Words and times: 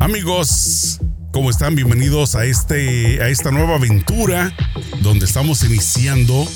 Amigos, 0.00 0.98
¿cómo 1.30 1.50
están? 1.50 1.74
Bienvenidos 1.74 2.34
a 2.34 2.46
este 2.46 3.22
a 3.22 3.28
esta 3.28 3.50
nueva 3.50 3.74
aventura 3.74 4.50
donde 5.02 5.26
estamos 5.26 5.62
iniciando 5.62 6.48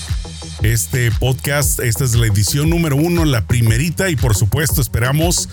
este 0.62 1.10
podcast. 1.12 1.78
Esta 1.80 2.04
es 2.04 2.14
la 2.14 2.26
edición 2.26 2.70
número 2.70 2.96
uno, 2.96 3.26
la 3.26 3.46
primerita, 3.46 4.08
y 4.08 4.16
por 4.16 4.34
supuesto 4.34 4.80
esperamos 4.80 5.50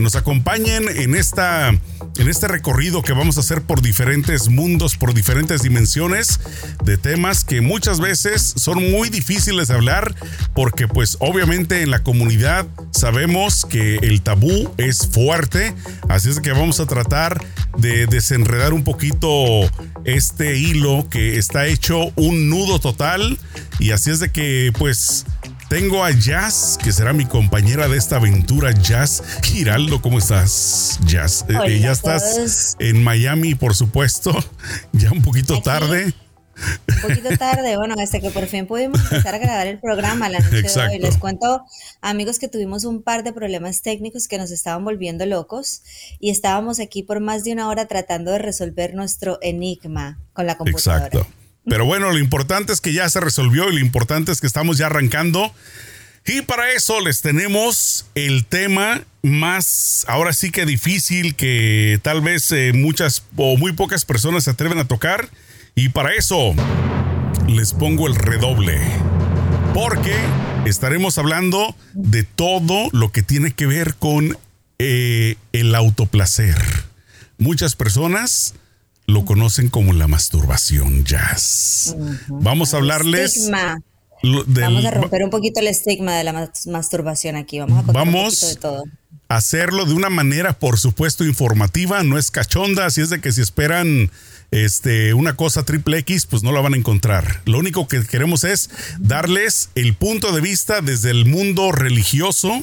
nos 0.00 0.16
acompañen 0.16 0.88
en 0.88 1.14
esta 1.14 1.70
en 2.18 2.28
este 2.28 2.46
recorrido 2.46 3.02
que 3.02 3.12
vamos 3.12 3.36
a 3.36 3.40
hacer 3.40 3.62
por 3.62 3.82
diferentes 3.82 4.48
mundos, 4.48 4.96
por 4.96 5.14
diferentes 5.14 5.62
dimensiones 5.62 6.38
de 6.84 6.96
temas 6.96 7.44
que 7.44 7.60
muchas 7.60 8.00
veces 8.00 8.54
son 8.56 8.90
muy 8.90 9.08
difíciles 9.08 9.68
de 9.68 9.74
hablar 9.74 10.14
porque 10.54 10.86
pues 10.86 11.16
obviamente 11.20 11.82
en 11.82 11.90
la 11.90 12.02
comunidad 12.02 12.66
sabemos 12.92 13.64
que 13.64 13.96
el 13.96 14.22
tabú 14.22 14.72
es 14.78 15.08
fuerte, 15.08 15.74
así 16.08 16.30
es 16.30 16.40
que 16.40 16.52
vamos 16.52 16.80
a 16.80 16.86
tratar 16.86 17.44
de 17.76 18.06
desenredar 18.06 18.72
un 18.72 18.84
poquito 18.84 19.60
este 20.04 20.56
hilo 20.56 21.08
que 21.10 21.38
está 21.38 21.66
hecho 21.66 22.12
un 22.14 22.48
nudo 22.48 22.78
total 22.78 23.38
y 23.80 23.90
así 23.90 24.10
es 24.10 24.20
de 24.20 24.30
que 24.30 24.72
pues 24.78 25.26
tengo 25.74 26.04
a 26.04 26.12
Jazz, 26.12 26.78
que 26.80 26.92
será 26.92 27.12
mi 27.12 27.26
compañera 27.26 27.88
de 27.88 27.96
esta 27.96 28.18
aventura, 28.18 28.70
Jazz 28.70 29.24
Giraldo. 29.42 30.00
¿Cómo 30.00 30.18
estás, 30.18 31.00
Jazz? 31.04 31.44
Eh, 31.48 31.54
eh, 31.66 31.80
ya 31.80 31.90
estás 31.90 32.76
en 32.78 33.02
Miami, 33.02 33.56
por 33.56 33.74
supuesto, 33.74 34.32
ya 34.92 35.10
un 35.10 35.20
poquito 35.20 35.60
tarde. 35.62 36.14
Un 36.86 37.00
poquito 37.02 37.36
tarde, 37.36 37.76
bueno, 37.76 37.96
hasta 37.98 38.20
que 38.20 38.30
por 38.30 38.46
fin 38.46 38.68
pudimos 38.68 39.00
empezar 39.00 39.34
a 39.34 39.38
grabar 39.38 39.66
el 39.66 39.80
programa 39.80 40.28
la 40.28 40.38
noche 40.38 40.62
de 40.62 40.80
hoy. 40.80 41.00
Les 41.00 41.18
cuento, 41.18 41.64
amigos, 42.00 42.38
que 42.38 42.46
tuvimos 42.46 42.84
un 42.84 43.02
par 43.02 43.24
de 43.24 43.32
problemas 43.32 43.82
técnicos 43.82 44.28
que 44.28 44.38
nos 44.38 44.52
estaban 44.52 44.84
volviendo 44.84 45.26
locos 45.26 45.82
y 46.20 46.30
estábamos 46.30 46.78
aquí 46.78 47.02
por 47.02 47.18
más 47.18 47.42
de 47.42 47.52
una 47.52 47.68
hora 47.68 47.86
tratando 47.86 48.30
de 48.30 48.38
resolver 48.38 48.94
nuestro 48.94 49.40
enigma 49.42 50.20
con 50.34 50.46
la 50.46 50.56
computadora. 50.56 51.06
Exacto. 51.06 51.43
Pero 51.66 51.86
bueno, 51.86 52.12
lo 52.12 52.18
importante 52.18 52.72
es 52.72 52.80
que 52.80 52.92
ya 52.92 53.08
se 53.08 53.20
resolvió 53.20 53.70
y 53.70 53.74
lo 53.74 53.80
importante 53.80 54.32
es 54.32 54.40
que 54.40 54.46
estamos 54.46 54.78
ya 54.78 54.86
arrancando. 54.86 55.52
Y 56.26 56.42
para 56.42 56.72
eso 56.72 57.00
les 57.00 57.20
tenemos 57.20 58.06
el 58.14 58.46
tema 58.46 59.02
más, 59.22 60.04
ahora 60.08 60.32
sí 60.32 60.50
que 60.50 60.64
difícil, 60.64 61.34
que 61.34 61.98
tal 62.02 62.22
vez 62.22 62.50
eh, 62.52 62.72
muchas 62.74 63.24
o 63.36 63.56
muy 63.56 63.72
pocas 63.72 64.04
personas 64.04 64.44
se 64.44 64.50
atreven 64.50 64.78
a 64.78 64.86
tocar. 64.86 65.28
Y 65.74 65.90
para 65.90 66.14
eso 66.14 66.54
les 67.46 67.72
pongo 67.72 68.06
el 68.06 68.14
redoble. 68.14 68.80
Porque 69.74 70.14
estaremos 70.66 71.18
hablando 71.18 71.74
de 71.92 72.22
todo 72.22 72.88
lo 72.92 73.10
que 73.12 73.22
tiene 73.22 73.52
que 73.52 73.66
ver 73.66 73.94
con 73.96 74.38
eh, 74.78 75.36
el 75.52 75.74
autoplacer. 75.74 76.56
Muchas 77.38 77.74
personas 77.74 78.54
lo 79.06 79.24
conocen 79.24 79.68
como 79.68 79.92
la 79.92 80.08
masturbación 80.08 81.04
jazz. 81.04 81.96
Vamos 82.28 82.74
a 82.74 82.78
hablarles. 82.78 83.50
Vamos 83.50 84.84
a 84.84 84.90
romper 84.90 85.24
un 85.24 85.30
poquito 85.30 85.60
el 85.60 85.66
estigma 85.66 86.16
de 86.16 86.24
la 86.24 86.50
masturbación 86.66 87.36
aquí. 87.36 87.58
Vamos 87.58 87.82
a 87.82 87.86
contar 87.86 88.08
un 88.08 88.12
poquito 88.12 88.46
de 88.46 88.56
todo. 88.56 88.84
Hacerlo 89.28 89.84
de 89.84 89.94
una 89.94 90.10
manera, 90.10 90.58
por 90.58 90.78
supuesto, 90.78 91.24
informativa, 91.24 92.02
no 92.02 92.18
es 92.18 92.30
cachonda, 92.30 92.86
así 92.86 93.00
es 93.00 93.10
de 93.10 93.20
que 93.20 93.32
si 93.32 93.40
esperan 93.40 94.10
este, 94.50 95.14
una 95.14 95.34
cosa 95.34 95.64
triple 95.64 95.98
X, 95.98 96.26
pues 96.26 96.42
no 96.42 96.52
la 96.52 96.60
van 96.60 96.74
a 96.74 96.76
encontrar. 96.76 97.42
Lo 97.44 97.58
único 97.58 97.88
que 97.88 98.04
queremos 98.04 98.44
es 98.44 98.70
darles 99.00 99.70
el 99.74 99.94
punto 99.94 100.32
de 100.32 100.40
vista 100.40 100.80
desde 100.80 101.10
el 101.10 101.24
mundo 101.24 101.72
religioso, 101.72 102.62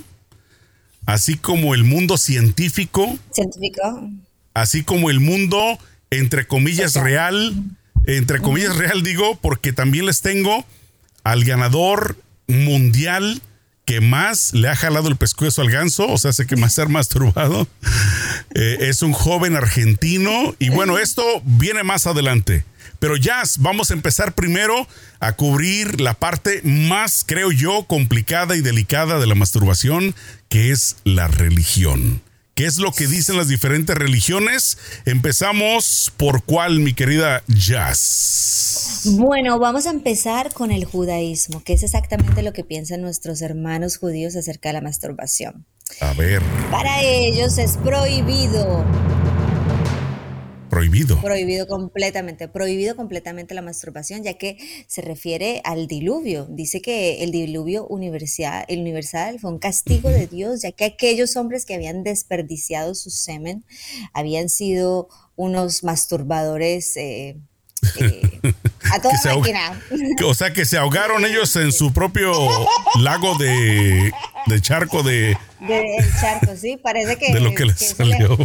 así 1.05 1.35
como 1.35 1.73
el 1.73 1.83
mundo 1.83 2.17
científico. 2.17 3.17
Científico. 3.31 4.09
Así 4.53 4.83
como 4.83 5.09
el 5.09 5.19
mundo 5.19 5.79
entre 6.11 6.45
comillas 6.45 6.95
real, 6.95 7.55
entre 8.05 8.39
comillas 8.39 8.75
real 8.75 9.01
digo, 9.01 9.39
porque 9.41 9.73
también 9.73 10.05
les 10.05 10.21
tengo 10.21 10.65
al 11.23 11.43
ganador 11.43 12.17
mundial 12.47 13.41
que 13.85 14.01
más 14.01 14.53
le 14.53 14.69
ha 14.69 14.75
jalado 14.75 15.07
el 15.07 15.15
pescuezo 15.15 15.61
al 15.61 15.71
ganso, 15.71 16.07
o 16.07 16.17
sea, 16.17 16.33
sé 16.33 16.45
que 16.45 16.55
más 16.55 16.75
ser 16.75 16.89
masturbado. 16.89 17.67
Eh, 18.53 18.89
es 18.89 19.01
un 19.01 19.13
joven 19.13 19.55
argentino 19.55 20.55
y 20.59 20.67
bueno, 20.67 20.97
esto 20.97 21.23
viene 21.45 21.83
más 21.83 22.05
adelante. 22.05 22.65
Pero 22.99 23.15
ya 23.15 23.41
vamos 23.59 23.91
a 23.91 23.93
empezar 23.93 24.33
primero 24.33 24.87
a 25.21 25.31
cubrir 25.33 26.01
la 26.01 26.15
parte 26.15 26.61
más, 26.65 27.23
creo 27.25 27.53
yo, 27.53 27.85
complicada 27.87 28.57
y 28.57 28.61
delicada 28.61 29.19
de 29.19 29.27
la 29.27 29.35
masturbación, 29.35 30.13
que 30.49 30.71
es 30.71 30.97
la 31.05 31.29
religión. 31.29 32.21
¿Qué 32.61 32.67
es 32.67 32.77
lo 32.77 32.91
que 32.91 33.07
dicen 33.07 33.37
las 33.37 33.47
diferentes 33.47 33.97
religiones? 33.97 34.77
Empezamos 35.05 36.13
por 36.15 36.43
cuál, 36.43 36.79
mi 36.79 36.93
querida 36.93 37.41
Jazz. 37.47 39.01
Bueno, 39.17 39.57
vamos 39.57 39.87
a 39.87 39.89
empezar 39.89 40.53
con 40.53 40.69
el 40.69 40.85
judaísmo, 40.85 41.63
que 41.63 41.73
es 41.73 41.81
exactamente 41.81 42.43
lo 42.43 42.53
que 42.53 42.63
piensan 42.63 43.01
nuestros 43.01 43.41
hermanos 43.41 43.97
judíos 43.97 44.35
acerca 44.35 44.69
de 44.69 44.73
la 44.73 44.81
masturbación. 44.81 45.65
A 46.01 46.13
ver. 46.13 46.43
Para 46.69 47.01
ellos 47.01 47.57
es 47.57 47.77
prohibido 47.77 48.85
Prohibido. 50.71 51.19
Prohibido 51.19 51.67
completamente, 51.67 52.47
prohibido 52.47 52.95
completamente 52.95 53.53
la 53.53 53.61
masturbación, 53.61 54.23
ya 54.23 54.35
que 54.35 54.57
se 54.87 55.01
refiere 55.01 55.59
al 55.65 55.85
diluvio. 55.85 56.47
Dice 56.49 56.81
que 56.81 57.25
el 57.25 57.31
diluvio 57.31 57.85
universal, 57.87 58.63
el 58.69 58.79
universal 58.79 59.37
fue 59.41 59.51
un 59.51 59.59
castigo 59.59 60.09
de 60.09 60.27
Dios, 60.27 60.61
ya 60.61 60.71
que 60.71 60.85
aquellos 60.85 61.35
hombres 61.35 61.65
que 61.65 61.73
habían 61.73 62.03
desperdiciado 62.03 62.95
su 62.95 63.09
semen 63.09 63.65
habían 64.13 64.47
sido 64.47 65.09
unos 65.35 65.83
masturbadores. 65.83 66.95
Eh, 66.95 67.37
eh, 67.99 68.21
a 68.93 69.01
toda 69.01 69.13
máquina. 69.35 69.81
o 70.25 70.33
sea, 70.33 70.53
que 70.53 70.63
se 70.63 70.77
ahogaron 70.77 71.25
ellos 71.25 71.53
en 71.57 71.73
su 71.73 71.91
propio 71.91 72.31
lago 73.01 73.37
de, 73.37 74.13
charco 74.61 75.03
de... 75.03 75.35
De 75.59 75.97
charco, 76.21 76.55
sí, 76.55 76.77
parece 76.81 77.17
que... 77.17 77.33
De 77.33 77.41
lo 77.41 77.53
que 77.53 77.65
les 77.65 77.77
salió. 77.77 78.37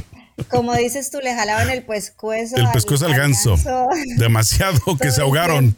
Como 0.48 0.74
dices 0.74 1.10
tú, 1.10 1.19
le 1.20 1.34
jalaban 1.34 1.70
el 1.70 1.84
pescuezo. 1.84 2.56
El 2.56 2.69
pescuezo 2.70 3.06
al, 3.06 3.14
ganso. 3.14 3.56
Demasiado 4.19 4.80
que 5.00 5.10
se 5.12 5.22
ahogaron. 5.22 5.74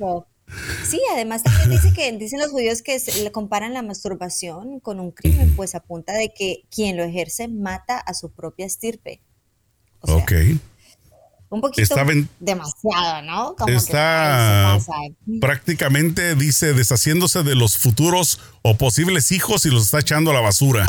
Sí, 0.88 1.00
además 1.12 1.42
también 1.42 1.70
dice 1.70 1.92
que 1.92 2.10
dicen 2.12 2.40
los 2.40 2.50
judíos 2.50 2.82
que 2.82 3.00
le 3.22 3.30
comparan 3.30 3.74
la 3.74 3.82
masturbación 3.82 4.80
con 4.80 4.98
un 4.98 5.12
crimen, 5.12 5.54
pues 5.54 5.74
apunta 5.74 6.14
de 6.14 6.32
que 6.32 6.62
quien 6.74 6.96
lo 6.96 7.04
ejerce 7.04 7.48
mata 7.48 7.98
a 7.98 8.14
su 8.14 8.32
propia 8.32 8.66
estirpe. 8.66 9.20
ok. 10.00 10.32
Un 11.50 11.62
poquito 11.62 11.94
demasiado, 12.40 13.22
¿no? 13.22 13.56
está 13.68 14.78
prácticamente, 15.40 16.34
dice, 16.34 16.74
deshaciéndose 16.74 17.42
de 17.42 17.54
los 17.54 17.78
futuros 17.78 18.38
o 18.60 18.76
posibles 18.76 19.32
hijos 19.32 19.64
y 19.64 19.70
los 19.70 19.84
está 19.84 20.00
echando 20.00 20.30
a 20.30 20.34
la 20.34 20.42
basura. 20.42 20.84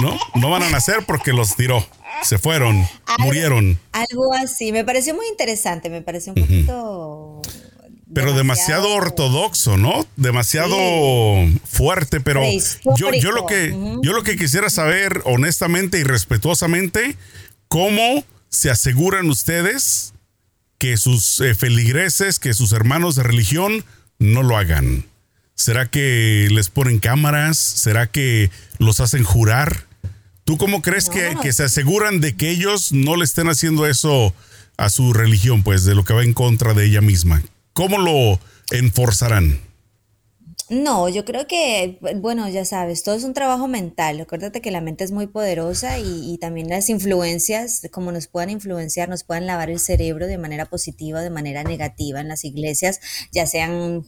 ¿No? 0.00 0.18
No 0.36 0.50
van 0.50 0.62
a 0.62 0.70
nacer 0.70 1.04
porque 1.06 1.34
los 1.34 1.54
tiró 1.54 1.86
se 2.26 2.38
fueron, 2.38 2.86
murieron. 3.18 3.78
Algo 3.92 4.34
así, 4.34 4.72
me 4.72 4.84
pareció 4.84 5.14
muy 5.14 5.26
interesante, 5.28 5.88
me 5.90 6.02
pareció 6.02 6.32
un 6.34 6.42
poquito... 6.42 7.42
Pero 8.14 8.34
demasiado, 8.34 8.94
ortodoxo, 8.94 9.76
¿no? 9.76 10.06
Demasiado 10.16 10.76
fuerte, 11.64 12.20
pero 12.20 12.40
yo, 12.96 13.10
yo, 13.12 13.32
lo 13.32 13.46
que, 13.46 13.76
yo 14.00 14.12
lo 14.12 14.22
que 14.22 14.36
quisiera 14.36 14.70
saber 14.70 15.22
honestamente 15.24 15.98
y 15.98 16.04
respetuosamente, 16.04 17.16
¿cómo 17.66 18.24
se 18.48 18.70
aseguran 18.70 19.28
ustedes 19.28 20.14
que 20.78 20.96
sus 20.96 21.40
eh, 21.40 21.56
feligreses, 21.56 22.38
que 22.38 22.54
sus 22.54 22.72
hermanos 22.72 23.16
de 23.16 23.24
religión 23.24 23.84
no 24.20 24.44
lo 24.44 24.56
hagan? 24.56 25.04
¿Será 25.54 25.86
que 25.86 26.48
les 26.50 26.70
ponen 26.70 27.00
cámaras? 27.00 27.58
¿Será 27.58 28.06
que 28.06 28.50
los 28.78 29.00
hacen 29.00 29.24
jurar? 29.24 29.86
¿Tú 30.46 30.58
cómo 30.58 30.80
crees 30.80 31.10
que, 31.10 31.52
se 31.52 31.64
aseguran 31.64 32.20
de 32.20 32.36
que 32.36 32.50
ellos 32.50 32.92
no 32.92 33.16
le 33.16 33.24
estén 33.24 33.48
haciendo 33.48 33.84
eso 33.84 34.32
a 34.76 34.90
su 34.90 35.12
religión, 35.12 35.64
pues, 35.64 35.84
de 35.84 35.96
lo 35.96 36.04
que 36.04 36.14
va 36.14 36.22
en 36.22 36.34
contra 36.34 36.72
de 36.72 36.86
ella 36.86 37.00
misma? 37.00 37.42
¿Cómo 37.72 37.98
lo 37.98 38.38
enforzarán? 38.70 39.58
No, 40.68 41.08
yo 41.08 41.24
creo 41.24 41.46
que, 41.46 42.00
bueno, 42.16 42.48
ya 42.48 42.64
sabes, 42.64 43.04
todo 43.04 43.14
es 43.14 43.22
un 43.22 43.34
trabajo 43.34 43.68
mental. 43.68 44.20
Acuérdate 44.20 44.60
que 44.60 44.72
la 44.72 44.80
mente 44.80 45.04
es 45.04 45.12
muy 45.12 45.28
poderosa 45.28 46.00
y, 46.00 46.36
también 46.38 46.68
las 46.68 46.88
influencias, 46.88 47.82
como 47.92 48.10
nos 48.10 48.26
puedan 48.26 48.50
influenciar, 48.50 49.08
nos 49.08 49.22
puedan 49.22 49.46
lavar 49.46 49.70
el 49.70 49.78
cerebro 49.78 50.26
de 50.26 50.38
manera 50.38 50.66
positiva 50.66 51.20
o 51.20 51.22
de 51.22 51.30
manera 51.30 51.62
negativa 51.62 52.20
en 52.20 52.26
las 52.26 52.44
iglesias, 52.44 53.00
ya 53.30 53.46
sean 53.46 54.04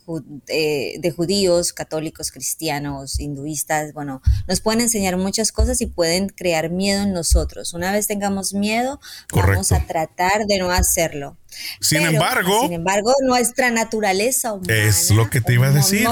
eh, 0.49 0.96
de 0.99 1.10
judíos, 1.12 1.72
católicos, 1.72 2.32
cristianos, 2.32 3.20
hinduistas, 3.20 3.93
bueno, 3.93 4.20
nos 4.49 4.60
pueden 4.60 4.81
enseñar 4.81 5.16
muchas 5.16 5.52
cosas 5.52 5.81
y 5.81 5.87
pueden 5.87 6.28
crear 6.28 6.70
miedo 6.70 7.05
en 7.05 7.12
nosotros. 7.12 7.72
Una 7.72 7.93
vez 7.93 8.08
tengamos 8.08 8.52
miedo, 8.52 8.99
vamos 9.32 9.70
a 9.70 9.87
tratar 9.87 10.46
de 10.46 10.58
no 10.58 10.72
hacerlo. 10.72 11.37
Sin 11.81 12.03
embargo, 12.03 12.62
sin 12.62 12.73
embargo, 12.73 13.12
nuestra 13.23 13.71
naturaleza 13.71 14.53
humana 14.53 14.75
es 14.75 15.11
lo 15.11 15.31
que 15.31 15.41
te 15.41 15.55
iba 15.55 15.69
a 15.69 15.73
decir. 15.73 16.06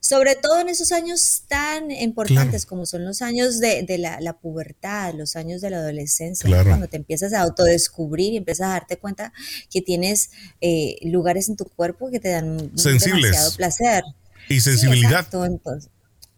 Sobre 0.00 0.34
todo 0.34 0.58
en 0.58 0.68
esos 0.68 0.90
años 0.90 1.44
tan 1.46 1.92
importantes 1.92 2.66
como 2.66 2.86
son 2.86 3.04
los 3.04 3.22
años 3.22 3.60
de, 3.60 3.86
la, 3.98 4.32
pubertad, 4.32 5.14
los 5.14 5.36
años 5.36 5.60
de 5.60 5.70
la 5.70 5.76
adolescencia, 5.76 6.50
cuando 6.64 6.88
te 6.88 6.96
empiezas 6.96 7.32
a 7.32 7.40
autodescubrir 7.42 8.32
y 8.32 8.36
empiezas 8.38 8.66
a 8.66 8.70
darte 8.70 8.96
cuenta 8.96 9.32
que 9.70 9.80
tienes 9.80 10.30
eh, 10.60 10.96
lugares 11.02 11.48
en 11.48 11.56
tu 11.56 11.66
cuerpo 11.66 12.10
que 12.10 12.18
te 12.18 12.30
dan 12.30 12.56
demasiado 12.74 13.54
placer. 13.56 14.02
Y 14.48 14.60
sensibilidad. 14.60 15.24
Entonces, 15.32 15.88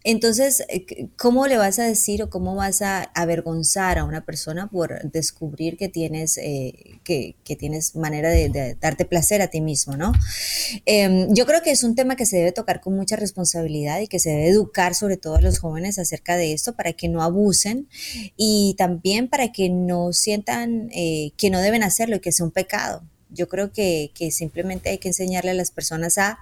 eh, 0.04 1.08
¿cómo 1.16 1.46
le 1.46 1.56
vas 1.56 1.78
a 1.78 1.84
decir 1.84 2.22
o 2.22 2.28
cómo 2.28 2.54
vas 2.54 2.82
a 2.82 3.04
avergonzar 3.14 3.98
a 3.98 4.04
una 4.04 4.24
persona 4.24 4.68
por 4.68 5.10
descubrir 5.10 5.78
que 5.78 5.88
tienes, 5.88 6.36
eh, 6.36 7.00
que, 7.04 7.34
tienes 7.58 7.96
manera 7.96 8.28
de, 8.28 8.76
darte 8.80 9.06
placer 9.06 9.40
a 9.40 9.48
ti 9.48 9.62
mismo, 9.62 9.96
¿no? 9.96 10.12
Em, 10.84 11.32
yo 11.34 11.46
creo 11.46 11.62
que 11.62 11.70
es 11.70 11.82
un 11.84 11.94
tema 11.94 12.16
que 12.16 12.26
se 12.26 12.36
debe 12.36 12.52
tocar 12.52 12.82
con 12.82 12.94
mucha 12.94 13.16
responsabilidad 13.16 14.00
y 14.00 14.08
que 14.08 14.18
se 14.18 14.30
debe 14.30 14.48
educar 14.48 14.94
sobre 14.94 15.16
todo 15.16 15.36
a 15.36 15.40
los 15.40 15.58
jóvenes 15.58 15.98
acerca 15.98 16.36
de 16.36 16.52
esto 16.52 16.74
para 16.74 16.92
que 16.92 17.08
no 17.08 17.22
abusen 17.22 17.88
y 18.36 18.74
también 18.76 19.28
para 19.28 19.52
que 19.52 19.70
no 19.70 20.12
sientan 20.12 20.90
eh, 20.92 21.32
que 21.38 21.48
no 21.48 21.60
deben 21.60 21.82
hacerlo 21.82 22.16
y 22.16 22.20
que 22.20 22.32
sea 22.32 22.44
un 22.44 22.52
pecado. 22.52 23.02
Yo 23.30 23.48
creo 23.48 23.72
que, 23.72 24.10
simplemente 24.30 24.90
hay 24.90 24.98
que 24.98 25.08
enseñarle 25.08 25.50
a 25.50 25.54
las 25.54 25.70
personas 25.70 26.18
a 26.18 26.38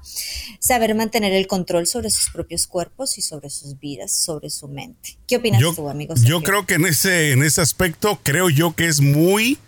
saber 0.58 0.94
mantener 0.94 1.32
el 1.32 1.46
control 1.46 1.86
sobre 1.86 2.10
sus 2.10 2.30
propios 2.30 2.66
cuerpos 2.66 3.18
y 3.18 3.22
sobre 3.22 3.50
sus 3.50 3.78
vidas, 3.78 4.12
sobre 4.12 4.50
su 4.50 4.68
mente. 4.68 5.16
¿Qué 5.26 5.36
opinas 5.36 5.62
tú, 5.74 5.88
amigo? 5.88 6.14
Yo 6.22 6.42
creo 6.42 6.66
que 6.66 6.74
en 6.74 6.86
ese, 6.86 7.32
en 7.32 7.42
ese 7.42 7.60
aspecto, 7.60 8.20
creo 8.22 8.50
yo 8.50 8.74
que 8.74 8.88
es 8.88 9.00
muy 9.00 9.58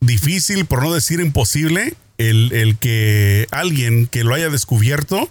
difícil, 0.00 0.66
por 0.66 0.82
no 0.82 0.94
decir 0.94 1.20
imposible, 1.20 1.94
el, 2.18 2.52
el 2.52 2.78
que 2.78 3.46
alguien 3.50 4.06
que 4.06 4.24
lo 4.24 4.34
haya 4.34 4.48
descubierto 4.48 5.28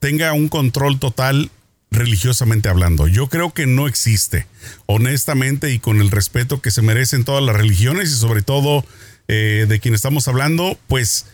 tenga 0.00 0.32
un 0.32 0.48
control 0.48 0.98
total 0.98 1.50
religiosamente 1.90 2.68
hablando. 2.68 3.06
Yo 3.06 3.28
creo 3.28 3.52
que 3.52 3.66
no 3.66 3.88
existe, 3.88 4.46
honestamente 4.86 5.72
y 5.72 5.78
con 5.78 6.00
el 6.00 6.10
respeto 6.10 6.60
que 6.60 6.70
se 6.70 6.82
merecen 6.82 7.24
todas 7.24 7.42
las 7.42 7.56
religiones 7.56 8.10
y 8.10 8.14
sobre 8.14 8.42
todo 8.42 8.84
eh, 9.28 9.66
de 9.68 9.80
quien 9.80 9.94
estamos 9.94 10.26
hablando, 10.26 10.78
pues 10.86 11.26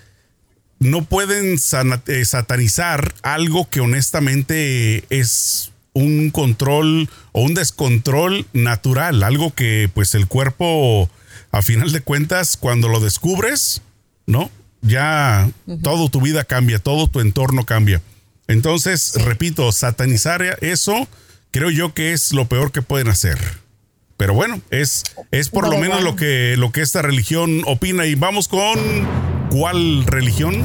no 0.81 1.05
pueden 1.05 1.55
eh, 1.55 2.25
satanizar 2.25 3.15
algo 3.23 3.71
que 3.71 3.81
honestamente 3.81 5.05
es 5.11 5.73
un 5.93 6.31
control 6.31 7.09
o 7.33 7.43
un 7.43 7.55
descontrol 7.55 8.47
natural, 8.53 9.23
algo 9.23 9.55
que 9.55 9.89
pues 9.95 10.15
el 10.15 10.27
cuerpo 10.27 11.09
a 11.53 11.63
final 11.63 11.93
de 11.93 12.01
cuentas 12.01 12.57
cuando 12.57 12.89
lo 12.89 13.01
descubres, 13.01 13.81
¿no? 14.27 14.51
Ya 14.83 15.49
todo 15.83 16.11
tu 16.11 16.21
vida 16.21 16.45
cambia, 16.45 16.79
todo 16.79 17.07
tu 17.09 17.21
entorno 17.21 17.65
cambia. 17.65 18.03
Entonces, 18.49 19.15
repito, 19.15 19.71
satanizar 19.73 20.59
eso 20.61 21.09
creo 21.53 21.71
yo 21.71 21.95
que 21.95 22.13
es 22.13 22.33
lo 22.33 22.49
peor 22.49 22.73
que 22.73 22.83
pueden 22.83 23.09
hacer. 23.09 23.39
Pero 24.17 24.35
bueno, 24.35 24.61
es, 24.71 25.03
es 25.31 25.49
por 25.49 25.69
lo 25.69 25.79
menos 25.79 26.03
lo 26.03 26.15
que, 26.15 26.55
lo 26.57 26.71
que 26.71 26.83
esta 26.83 27.03
religión 27.03 27.63
opina. 27.67 28.07
Y 28.07 28.15
vamos 28.15 28.49
con 28.49 28.79
¿cuál 29.51 30.07
religión? 30.07 30.63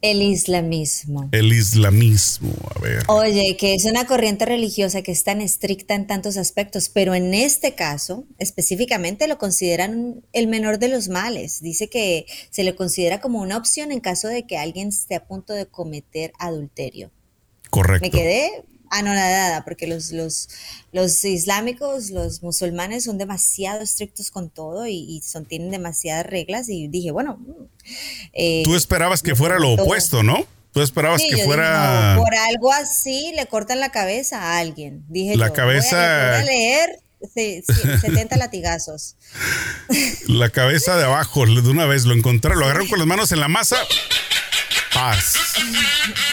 El 0.00 0.20
islamismo. 0.20 1.28
El 1.30 1.52
islamismo, 1.52 2.52
a 2.74 2.80
ver. 2.80 3.04
Oye, 3.06 3.56
que 3.56 3.74
es 3.74 3.84
una 3.84 4.04
corriente 4.04 4.44
religiosa 4.44 5.02
que 5.02 5.12
es 5.12 5.22
tan 5.22 5.40
estricta 5.40 5.94
en 5.94 6.08
tantos 6.08 6.36
aspectos, 6.36 6.88
pero 6.88 7.14
en 7.14 7.34
este 7.34 7.76
caso 7.76 8.24
específicamente 8.38 9.28
lo 9.28 9.38
consideran 9.38 10.24
el 10.32 10.48
menor 10.48 10.80
de 10.80 10.88
los 10.88 11.08
males. 11.08 11.60
Dice 11.60 11.88
que 11.88 12.26
se 12.50 12.64
le 12.64 12.74
considera 12.74 13.20
como 13.20 13.40
una 13.40 13.56
opción 13.56 13.92
en 13.92 14.00
caso 14.00 14.26
de 14.26 14.44
que 14.44 14.58
alguien 14.58 14.88
esté 14.88 15.14
a 15.14 15.24
punto 15.24 15.52
de 15.52 15.66
cometer 15.66 16.32
adulterio. 16.40 17.12
Correcto. 17.70 18.04
Me 18.04 18.10
quedé 18.10 18.64
anonadada, 18.92 19.64
porque 19.64 19.86
los, 19.86 20.12
los, 20.12 20.48
los 20.92 21.24
islámicos, 21.24 22.10
los 22.10 22.42
musulmanes 22.42 23.04
son 23.04 23.18
demasiado 23.18 23.80
estrictos 23.80 24.30
con 24.30 24.50
todo 24.50 24.86
y, 24.86 25.22
son, 25.24 25.46
tienen 25.46 25.70
demasiadas 25.70 26.26
reglas 26.26 26.68
y 26.68 26.88
dije, 26.88 27.10
bueno... 27.10 27.38
Eh, 28.32 28.62
Tú 28.64 28.76
esperabas 28.76 29.22
que 29.22 29.34
fuera 29.34 29.58
lo 29.58 29.72
opuesto, 29.72 30.22
¿no? 30.22 30.46
Tú 30.72 30.80
esperabas 30.82 31.20
que 31.20 31.44
fuera... 31.44 32.14
por 32.18 32.34
algo 32.34 32.72
así 32.72 33.32
le 33.34 33.46
cortan 33.46 33.80
la 33.80 33.90
cabeza 33.90 34.40
a 34.40 34.58
alguien. 34.58 35.04
Dije 35.08 35.36
la 35.36 35.52
cabeza... 35.52 35.96
Voy 35.96 36.40
a, 36.40 36.44
leer 36.44 36.98
70 37.34 38.36
latigazos. 38.36 39.16
La 40.28 40.50
cabeza 40.50 40.96
de 40.96 41.04
abajo, 41.04 41.46
de 41.46 41.70
una 41.70 41.86
vez 41.86 42.04
lo 42.04 42.14
encontraron, 42.14 42.58
lo 42.58 42.66
agarraron 42.66 42.88
con 42.88 42.98
las 42.98 43.08
manos 43.08 43.32
en 43.32 43.40
la 43.40 43.48
masa. 43.48 43.76
Paz. 44.94 45.34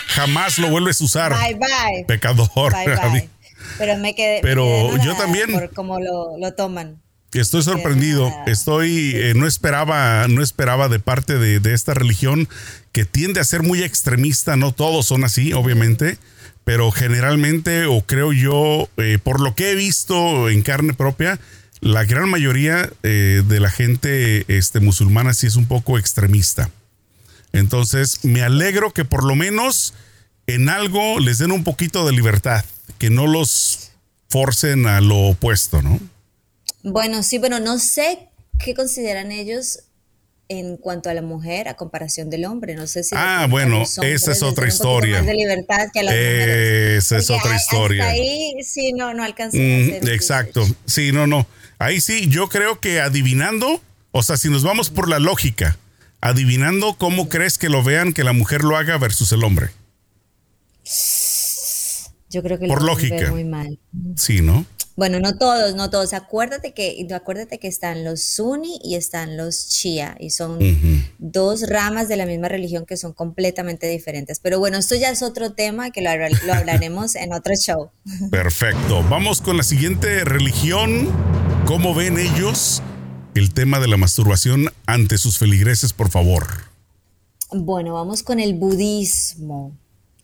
Jamás 0.08 0.58
lo 0.58 0.70
vuelves 0.70 1.02
a 1.02 1.04
usar. 1.04 1.34
Bye, 1.34 1.56
bye. 1.56 2.06
Pecador. 2.08 2.50
Pero 3.78 3.98
me 3.98 4.16
quedé. 4.16 4.40
Pero 4.42 4.98
yo 5.04 5.16
también. 5.16 5.52
Por 5.52 5.72
cómo 5.72 6.00
lo, 6.00 6.54
toman. 6.54 7.02
Estoy 7.34 7.62
sorprendido. 7.62 8.34
Estoy, 8.48 9.14
eh, 9.16 9.34
no 9.36 9.46
esperaba, 9.48 10.28
no 10.28 10.42
esperaba 10.42 10.90
de 10.90 11.00
parte 11.00 11.38
de, 11.38 11.74
esta 11.74 11.94
religión 11.94 12.50
que 12.92 13.06
tiende 13.06 13.40
a 13.40 13.44
ser 13.44 13.64
muy 13.64 13.84
extremista. 13.84 14.56
No 14.56 14.74
todos 14.74 15.06
son 15.06 15.24
así, 15.24 15.54
obviamente, 15.54 16.18
pero 16.64 16.92
generalmente, 16.92 17.86
o 17.86 18.02
creo 18.02 18.34
yo, 18.34 18.90
eh, 18.98 19.20
por 19.22 19.40
lo 19.40 19.56
que 19.56 19.72
he 19.72 19.76
visto 19.76 20.50
en 20.50 20.64
carne 20.64 20.94
propia, 20.94 21.40
la 21.82 22.04
gran 22.04 22.30
mayoría 22.30 22.90
eh, 23.04 23.44
de 23.46 23.60
la 23.60 23.70
gente 23.70 24.44
este, 24.48 24.80
musulmana 24.80 25.34
sí 25.34 25.48
es 25.48 25.56
un 25.56 25.68
poco 25.68 25.98
extremista. 25.98 26.70
Entonces, 27.54 28.24
me 28.24 28.42
alegro 28.44 28.94
que 28.94 29.06
por 29.06 29.24
lo 29.24 29.36
menos 29.36 29.94
en 30.48 30.70
algo 30.70 31.20
les 31.20 31.38
den 31.38 31.52
un 31.52 31.64
poquito 31.64 32.06
de 32.06 32.12
libertad, 32.12 32.64
que 32.98 33.10
no 33.10 33.28
los 33.28 33.92
forcen 34.30 34.86
a 34.88 35.02
lo 35.02 35.30
opuesto, 35.30 35.82
¿no? 35.82 36.00
Bueno, 36.84 37.24
sí, 37.24 37.38
bueno, 37.40 37.60
no 37.60 37.80
sé 37.80 38.30
qué 38.60 38.74
consideran 38.74 39.32
ellos 39.32 39.80
en 40.50 40.78
cuanto 40.78 41.10
a 41.12 41.14
la 41.14 41.22
mujer 41.22 41.68
a 41.68 41.76
comparación 41.76 42.30
del 42.30 42.46
hombre. 42.46 42.76
No 42.76 42.88
sé 42.88 43.04
si. 43.04 43.16
Ah, 43.16 43.48
bueno, 43.50 43.84
esa 43.84 44.32
es 44.32 44.44
otra 44.44 44.68
historia. 44.68 45.22
de 45.22 45.34
libertad 45.34 45.88
que 45.94 46.00
a 46.00 46.04
las 46.04 46.16
Esa 46.16 47.18
es 47.18 47.30
otra 47.30 47.56
historia. 47.56 48.08
ahí 48.08 48.56
sí, 48.64 48.94
no, 48.94 49.14
no 49.14 49.24
alcanzó 49.24 49.58
a 49.58 49.62
mm, 49.62 50.08
Exacto. 50.08 50.68
Sí, 50.86 51.12
no, 51.12 51.28
no. 51.28 51.48
Ahí 51.78 52.02
sí, 52.02 52.28
yo 52.28 52.50
creo 52.50 52.80
que 52.80 53.00
adivinando, 53.00 53.82
o 54.12 54.24
sea, 54.24 54.36
si 54.36 54.50
nos 54.50 54.64
vamos 54.64 54.90
por 54.90 55.08
la 55.08 55.20
lógica, 55.20 55.78
adivinando 56.22 56.96
cómo 56.98 57.30
crees 57.30 57.58
que 57.58 57.70
lo 57.70 57.84
vean 57.84 58.14
que 58.14 58.24
la 58.24 58.34
mujer 58.34 58.64
lo 58.64 58.76
haga 58.78 58.98
versus 58.98 59.32
el 59.32 59.44
hombre. 59.44 59.70
Yo 62.30 62.44
creo 62.44 62.60
que 62.60 62.68
por 62.68 62.84
lógica. 62.84 63.32
muy 63.32 63.44
mal. 63.44 63.80
Sí, 64.16 64.42
¿no? 64.42 64.66
Bueno, 64.96 65.22
no 65.22 65.38
todos, 65.38 65.76
no 65.76 65.90
todos. 65.90 66.14
Acuérdate 66.14 66.74
que, 66.74 67.08
acuérdate 67.16 67.58
que 67.58 67.70
están 67.70 68.04
los 68.04 68.22
sunni 68.22 68.82
y 68.84 68.96
están 68.96 69.38
los 69.38 69.70
shia 69.70 70.18
y 70.20 70.32
son 70.32 70.60
dos 71.18 71.70
ramas 71.70 72.10
de 72.10 72.18
la 72.18 72.26
misma 72.26 72.50
religión 72.50 72.86
que 72.86 72.98
son 72.98 73.14
completamente 73.14 73.88
diferentes. 73.88 74.40
Pero 74.40 74.60
bueno, 74.60 74.78
esto 74.78 74.96
ya 74.96 75.10
es 75.10 75.22
otro 75.24 75.54
tema 75.54 75.92
que 75.92 76.02
lo, 76.02 76.10
lo 76.46 76.54
hablaremos 76.54 77.16
en 77.16 77.32
otro 77.34 77.56
show. 77.56 77.92
Perfecto. 78.30 79.02
Vamos 79.10 79.42
con 79.42 79.56
la 79.56 79.64
siguiente 79.64 80.26
religión. 80.26 81.08
¿Cómo 81.66 81.96
ven 81.96 82.20
ellos 82.20 82.84
el 83.40 83.54
tema 83.54 83.80
de 83.80 83.88
la 83.88 83.96
masturbación 83.96 84.66
ante 84.86 85.18
sus 85.18 85.38
feligreses, 85.38 85.94
por 85.94 86.10
favor. 86.10 86.46
Bueno, 87.52 87.94
vamos 87.94 88.22
con 88.22 88.42
el 88.42 88.54
budismo. 88.54 89.72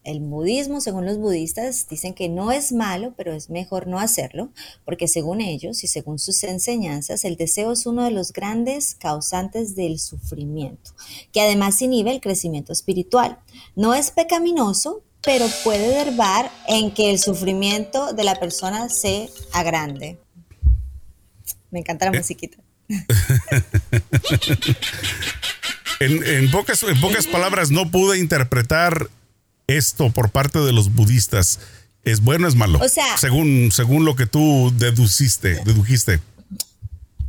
El 0.04 0.20
budismo, 0.20 0.82
según 0.82 1.06
los 1.06 1.18
budistas, 1.18 1.88
dicen 1.90 2.14
que 2.14 2.28
no 2.28 2.52
es 2.52 2.74
malo, 2.74 3.14
pero 3.16 3.34
es 3.34 3.50
mejor 3.50 3.88
no 3.88 4.00
hacerlo, 4.00 4.50
porque 4.84 5.08
según 5.08 5.40
ellos 5.40 5.84
y 5.86 5.88
según 5.88 6.20
sus 6.20 6.44
enseñanzas, 6.44 7.24
el 7.24 7.38
deseo 7.38 7.72
es 7.72 7.86
uno 7.86 8.04
de 8.04 8.12
los 8.12 8.34
grandes 8.34 8.96
causantes 8.96 9.78
del 9.78 9.98
sufrimiento, 9.98 10.92
que 11.32 11.40
además 11.40 11.82
inhibe 11.82 12.12
el 12.12 12.20
crecimiento 12.20 12.74
espiritual. 12.74 13.40
No 13.78 13.94
es 13.94 14.12
pecaminoso, 14.12 15.04
pero 15.24 15.46
puede 15.64 16.04
derbar 16.04 16.52
en 16.68 16.94
que 16.94 17.12
el 17.12 17.18
sufrimiento 17.18 18.12
de 18.12 18.26
la 18.26 18.36
persona 18.36 18.90
se 18.90 19.30
agrande. 19.54 20.20
Me 21.72 21.80
encanta 21.80 22.06
la 22.06 22.12
eh, 22.18 22.20
musiquita. 22.20 22.65
en, 26.00 26.52
pocas, 26.52 26.84
en 26.84 27.02
pocas 27.02 27.26
palabras, 27.28 27.72
no 27.72 27.90
pude 27.90 28.20
interpretar 28.20 29.10
esto 29.68 30.12
por 30.12 30.30
parte 30.30 30.60
de 30.60 30.72
los 30.72 30.94
budistas. 30.94 31.60
¿Es 32.04 32.22
bueno 32.22 32.46
o 32.46 32.50
es 32.50 32.56
malo? 32.56 32.78
O 32.80 32.90
sea, 32.90 33.18
según, 33.18 33.72
según 33.72 34.06
lo 34.06 34.16
que 34.16 34.28
tú 34.28 34.72
deduciste, 34.78 35.64
dedujiste. 35.66 36.20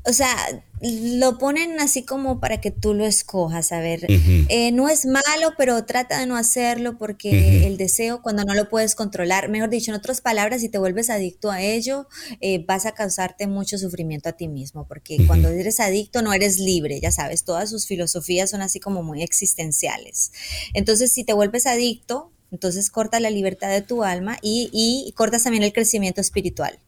O 0.07 0.13
sea, 0.13 0.37
lo 0.81 1.39
ponen 1.39 1.81
así 1.81 2.05
como 2.05 2.39
para 2.39 2.61
que 2.61 2.71
tú 2.71 2.95
lo 2.95 3.05
escojas, 3.05 3.73
a 3.73 3.81
ver, 3.81 4.07
eh, 4.09 4.71
no 4.73 4.89
es 4.89 5.05
malo, 5.05 5.55
pero 5.57 5.85
trata 5.85 6.21
de 6.21 6.27
no 6.27 6.37
hacerlo 6.37 6.97
porque 6.97 7.67
el 7.67 7.77
deseo 7.77 8.23
cuando 8.23 8.45
no 8.45 8.55
lo 8.55 8.69
puedes 8.69 8.95
controlar, 8.95 9.49
mejor 9.49 9.71
dicho, 9.71 9.91
en 9.91 9.97
otras 9.97 10.21
palabras, 10.21 10.61
si 10.61 10.69
te 10.69 10.79
vuelves 10.79 11.11
adicto 11.11 11.51
a 11.51 11.63
ello, 11.63 12.07
eh, 12.41 12.65
vas 12.67 12.87
a 12.87 12.93
causarte 12.93 13.47
mucho 13.47 13.79
sufrimiento 13.79 14.29
a 14.29 14.33
ti 14.33 14.49
mismo, 14.49 14.87
porque 14.87 15.27
cuando 15.27 15.49
eres 15.49 15.81
adicto 15.81 16.23
no 16.23 16.33
eres 16.33 16.59
libre, 16.59 17.01
ya 17.01 17.11
sabes, 17.11 17.45
todas 17.45 17.71
sus 17.71 17.87
filosofías 17.87 18.51
son 18.51 18.63
así 18.63 18.79
como 18.79 19.03
muy 19.03 19.23
existenciales. 19.23 20.31
Entonces, 20.73 21.11
si 21.13 21.25
te 21.25 21.33
vuelves 21.33 21.67
adicto, 21.67 22.31
entonces 22.53 22.91
corta 22.91 23.19
la 23.19 23.31
libertad 23.31 23.71
de 23.71 23.83
tu 23.83 24.05
alma 24.05 24.39
y, 24.41 24.71
y 24.73 25.11
cortas 25.13 25.43
también 25.43 25.65
el 25.65 25.73
crecimiento 25.73 26.21
espiritual 26.21 26.79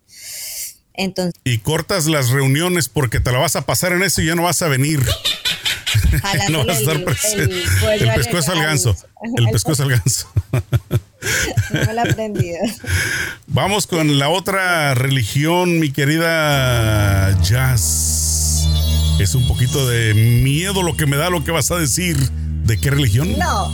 y 1.45 1.59
cortas 1.59 2.07
las 2.07 2.31
reuniones 2.31 2.89
porque 2.89 3.21
te 3.21 3.33
la 3.33 3.39
vas 3.39 3.57
a 3.57 3.67
pasar 3.67 3.93
en 3.93 4.03
eso 4.03 4.21
y 4.21 4.27
ya 4.27 4.35
no 4.35 4.43
vas 4.43 4.63
a 4.63 4.69
venir. 4.69 5.01
no 6.51 6.65
vas 6.65 6.77
a 6.77 6.81
estar 6.81 7.05
presente. 7.05 7.63
El, 7.99 8.09
pescuezo 8.15 8.53
al 8.53 8.63
ganso. 8.63 8.97
El 9.37 9.49
pescuezo 9.51 9.83
al 9.85 9.91
ganso. 9.91 10.29
No 11.73 11.81
he 11.81 12.01
aprendido. 12.01 12.59
Vamos 13.47 13.87
con 13.87 14.19
la 14.19 14.29
otra 14.29 14.95
religión, 14.95 15.79
mi 15.79 15.91
querida 15.91 17.41
Jazz. 17.43 18.69
Es 19.19 19.35
un 19.35 19.47
poquito 19.49 19.89
de 19.89 20.15
miedo 20.15 20.83
lo 20.83 20.97
que 20.97 21.07
me 21.07 21.17
da 21.17 21.31
lo 21.31 21.45
que 21.45 21.51
vas 21.51 21.71
a 21.71 21.77
decir. 21.77 22.17
¿De 22.65 22.79
qué 22.79 22.91
religión? 22.91 23.37
No, 23.39 23.71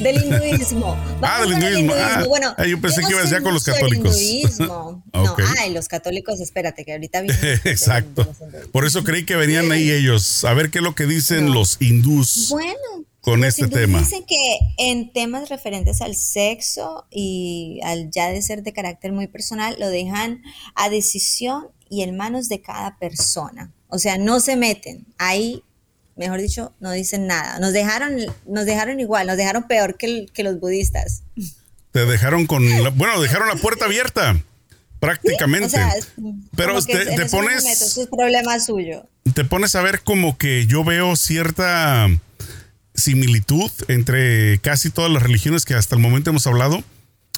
del 0.00 0.22
hinduismo. 0.22 0.96
ah, 1.22 1.40
del 1.42 1.52
hinduismo. 1.52 1.94
Ah, 1.96 2.24
bueno, 2.28 2.54
yo 2.66 2.80
pensé 2.80 3.02
que 3.02 3.12
ibas 3.12 3.30
ya 3.30 3.40
con 3.40 3.54
los 3.54 3.64
católicos. 3.64 4.20
hinduismo. 4.20 5.02
No, 5.14 5.36
ay, 5.58 5.72
los 5.72 5.86
católicos, 5.86 6.40
espérate, 6.40 6.84
que 6.84 6.92
ahorita 6.92 7.20
vienen. 7.20 7.60
Exacto. 7.64 8.34
Por 8.72 8.84
eso 8.84 9.04
creí 9.04 9.24
que 9.24 9.36
venían 9.36 9.70
ahí 9.70 9.90
ellos. 9.90 10.44
A 10.44 10.52
ver 10.54 10.70
qué 10.70 10.78
es 10.78 10.84
lo 10.84 10.94
que 10.94 11.06
dicen 11.06 11.52
los 11.52 11.80
hindús. 11.80 12.48
Bueno. 12.50 13.06
Con 13.20 13.44
este 13.44 13.68
tema. 13.68 14.00
Dicen 14.00 14.24
que 14.26 14.58
en 14.76 15.12
temas 15.12 15.48
referentes 15.48 16.02
al 16.02 16.14
sexo 16.16 17.06
y 17.10 17.80
al 17.84 18.10
ya 18.10 18.28
de 18.28 18.42
ser 18.42 18.62
de 18.62 18.72
carácter 18.72 19.12
muy 19.12 19.28
personal, 19.28 19.76
lo 19.78 19.88
dejan 19.88 20.42
a 20.74 20.90
decisión 20.90 21.68
y 21.88 22.02
en 22.02 22.16
manos 22.16 22.48
de 22.48 22.60
cada 22.60 22.98
persona. 22.98 23.72
O 23.88 23.98
sea, 23.98 24.18
no 24.18 24.40
se 24.40 24.56
meten. 24.56 25.06
Ahí 25.16 25.62
mejor 26.16 26.40
dicho, 26.40 26.72
no 26.80 26.92
dicen 26.92 27.26
nada. 27.26 27.58
Nos 27.58 27.72
dejaron, 27.72 28.16
nos 28.46 28.66
dejaron 28.66 29.00
igual, 29.00 29.26
nos 29.26 29.36
dejaron 29.36 29.64
peor 29.64 29.96
que, 29.96 30.26
que 30.32 30.42
los 30.42 30.60
budistas. 30.60 31.22
Te 31.92 32.06
dejaron 32.06 32.46
con, 32.46 32.64
bueno, 32.96 33.20
dejaron 33.20 33.48
la 33.48 33.56
puerta 33.56 33.84
abierta, 33.84 34.40
prácticamente. 35.00 35.78
Pero 36.56 36.82
te, 36.82 37.26
pones... 37.26 37.64
es 37.64 38.08
problema 38.08 38.58
suyo. 38.58 39.06
Te 39.34 39.44
pones 39.44 39.74
a 39.74 39.82
ver 39.82 40.02
como 40.02 40.36
que 40.36 40.66
yo 40.66 40.84
veo 40.84 41.16
cierta 41.16 42.08
similitud 42.94 43.70
entre 43.88 44.58
casi 44.60 44.90
todas 44.90 45.10
las 45.10 45.22
religiones 45.22 45.64
que 45.64 45.74
hasta 45.74 45.94
el 45.94 46.00
momento 46.00 46.30
hemos 46.30 46.46
hablado. 46.46 46.82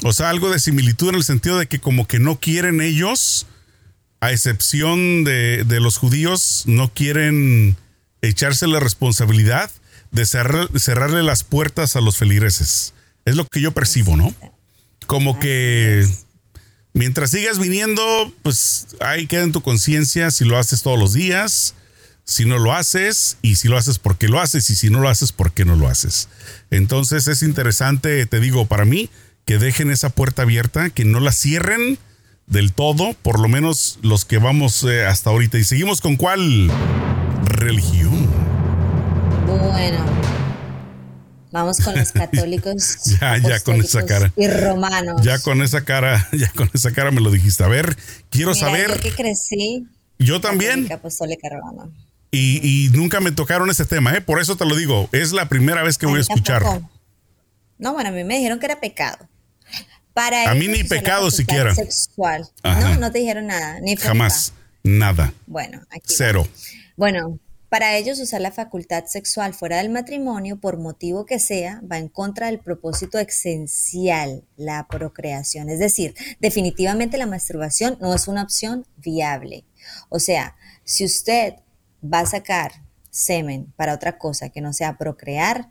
O 0.02 0.12
sea, 0.12 0.28
algo 0.28 0.50
de 0.50 0.58
similitud 0.58 1.08
en 1.10 1.14
el 1.16 1.24
sentido 1.24 1.58
de 1.58 1.66
que 1.66 1.78
como 1.78 2.06
que 2.06 2.18
no 2.18 2.38
quieren 2.38 2.80
ellos, 2.80 3.46
a 4.20 4.32
excepción 4.32 5.24
de, 5.24 5.64
de 5.64 5.80
los 5.80 5.96
judíos, 5.96 6.64
no 6.66 6.92
quieren 6.92 7.76
echarse 8.28 8.66
la 8.66 8.80
responsabilidad 8.80 9.70
de 10.10 10.24
cerrarle 10.24 11.22
las 11.22 11.44
puertas 11.44 11.96
a 11.96 12.00
los 12.00 12.16
feligreses. 12.16 12.94
Es 13.24 13.36
lo 13.36 13.46
que 13.46 13.60
yo 13.60 13.72
percibo, 13.72 14.16
¿no? 14.16 14.34
Como 15.06 15.38
que 15.38 16.06
mientras 16.92 17.30
sigas 17.30 17.58
viniendo, 17.58 18.32
pues 18.42 18.88
ahí 19.00 19.26
queda 19.26 19.42
en 19.42 19.52
tu 19.52 19.60
conciencia 19.60 20.30
si 20.30 20.44
lo 20.44 20.58
haces 20.58 20.82
todos 20.82 20.98
los 20.98 21.12
días, 21.12 21.74
si 22.24 22.44
no 22.44 22.58
lo 22.58 22.72
haces, 22.72 23.36
y 23.42 23.56
si 23.56 23.68
lo 23.68 23.76
haces, 23.76 23.98
¿por 23.98 24.16
qué 24.16 24.28
lo 24.28 24.40
haces? 24.40 24.70
Y 24.70 24.76
si 24.76 24.90
no 24.90 25.00
lo 25.00 25.08
haces, 25.08 25.32
¿por 25.32 25.52
qué 25.52 25.64
no 25.64 25.76
lo 25.76 25.88
haces? 25.88 26.28
Entonces 26.70 27.28
es 27.28 27.42
interesante, 27.42 28.26
te 28.26 28.40
digo, 28.40 28.66
para 28.66 28.84
mí, 28.84 29.10
que 29.44 29.58
dejen 29.58 29.90
esa 29.90 30.10
puerta 30.10 30.42
abierta, 30.42 30.90
que 30.90 31.04
no 31.04 31.20
la 31.20 31.32
cierren 31.32 31.98
del 32.46 32.72
todo, 32.72 33.14
por 33.22 33.38
lo 33.38 33.48
menos 33.48 33.98
los 34.02 34.24
que 34.24 34.38
vamos 34.38 34.82
eh, 34.84 35.04
hasta 35.04 35.30
ahorita. 35.30 35.58
Y 35.58 35.64
seguimos 35.64 36.00
con 36.00 36.16
cuál 36.16 36.70
religión. 37.44 38.15
Bueno, 39.46 40.04
vamos 41.52 41.78
con 41.78 41.94
los 41.94 42.10
católicos. 42.12 42.98
ya, 43.20 43.38
ya 43.38 43.60
con 43.60 43.76
esa 43.76 44.04
cara. 44.04 44.32
Y 44.36 44.48
romanos. 44.48 45.22
Ya 45.22 45.38
con 45.38 45.62
esa 45.62 45.84
cara, 45.84 46.28
ya 46.32 46.50
con 46.50 46.68
esa 46.74 46.92
cara 46.92 47.10
me 47.12 47.20
lo 47.20 47.30
dijiste. 47.30 47.62
A 47.62 47.68
ver, 47.68 47.96
quiero 48.30 48.54
saber. 48.54 48.90
Yo 48.94 49.00
que 49.00 49.12
crecí. 49.12 49.86
Yo 50.18 50.40
también. 50.40 50.88
Y, 52.32 52.60
y, 52.62 52.88
nunca 52.90 53.20
me 53.20 53.30
tocaron 53.30 53.70
ese 53.70 53.84
tema, 53.84 54.14
¿eh? 54.14 54.20
Por 54.20 54.40
eso 54.40 54.56
te 54.56 54.66
lo 54.66 54.74
digo. 54.74 55.08
Es 55.12 55.32
la 55.32 55.48
primera 55.48 55.82
vez 55.82 55.96
que 55.96 56.06
voy 56.06 56.18
a 56.18 56.22
escuchar. 56.22 56.64
No, 57.78 57.92
bueno, 57.92 58.08
a 58.08 58.12
mí 58.12 58.24
me 58.24 58.36
dijeron 58.36 58.58
que 58.58 58.66
era 58.66 58.80
pecado. 58.80 59.28
Para 60.12 60.50
a 60.50 60.54
mí 60.54 60.66
ni 60.66 60.82
pecado 60.82 61.30
siquiera. 61.30 61.74
Sexual. 61.74 62.48
No, 62.64 62.96
no 62.96 63.12
te 63.12 63.18
dijeron 63.20 63.46
nada. 63.46 63.78
Ni 63.80 63.96
Jamás. 63.96 64.54
Nada. 64.82 65.32
Bueno, 65.46 65.82
aquí. 65.90 66.14
Cero. 66.16 66.48
Bueno, 66.96 67.38
para 67.68 67.96
ellos 67.96 68.20
usar 68.20 68.40
la 68.40 68.52
facultad 68.52 69.06
sexual 69.06 69.52
fuera 69.52 69.78
del 69.78 69.90
matrimonio, 69.90 70.60
por 70.60 70.78
motivo 70.78 71.26
que 71.26 71.40
sea, 71.40 71.80
va 71.90 71.98
en 71.98 72.08
contra 72.08 72.46
del 72.46 72.60
propósito 72.60 73.18
esencial, 73.18 74.44
la 74.56 74.86
procreación. 74.88 75.68
Es 75.68 75.80
decir, 75.80 76.14
definitivamente 76.40 77.18
la 77.18 77.26
masturbación 77.26 77.98
no 78.00 78.14
es 78.14 78.28
una 78.28 78.42
opción 78.42 78.86
viable. 78.96 79.64
O 80.08 80.20
sea, 80.20 80.56
si 80.84 81.04
usted 81.04 81.54
va 82.02 82.20
a 82.20 82.26
sacar 82.26 82.84
semen 83.10 83.72
para 83.76 83.94
otra 83.94 84.18
cosa 84.18 84.50
que 84.50 84.60
no 84.60 84.72
sea 84.72 84.96
procrear, 84.96 85.70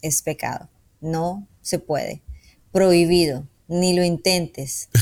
es 0.00 0.22
pecado. 0.22 0.68
No 1.00 1.48
se 1.60 1.78
puede. 1.78 2.22
Prohibido. 2.70 3.48
Ni 3.68 3.94
lo 3.94 4.04
intentes. 4.04 4.88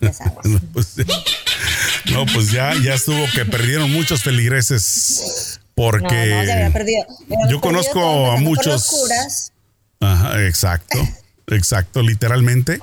Ya 0.00 0.14
sabes. 0.14 0.46
Pues 0.72 0.96
no, 2.10 2.24
pues 2.32 2.50
ya, 2.50 2.72
ya 2.82 2.94
estuvo 2.94 3.22
que 3.34 3.44
perdieron 3.44 3.92
muchos 3.92 4.22
feligreses 4.22 5.60
porque 5.80 6.70
yo 7.48 7.60
conozco 7.60 8.32
a 8.32 8.36
muchos. 8.36 9.50
Ajá, 10.00 10.46
exacto, 10.46 10.98
exacto, 11.46 12.02
literalmente. 12.02 12.80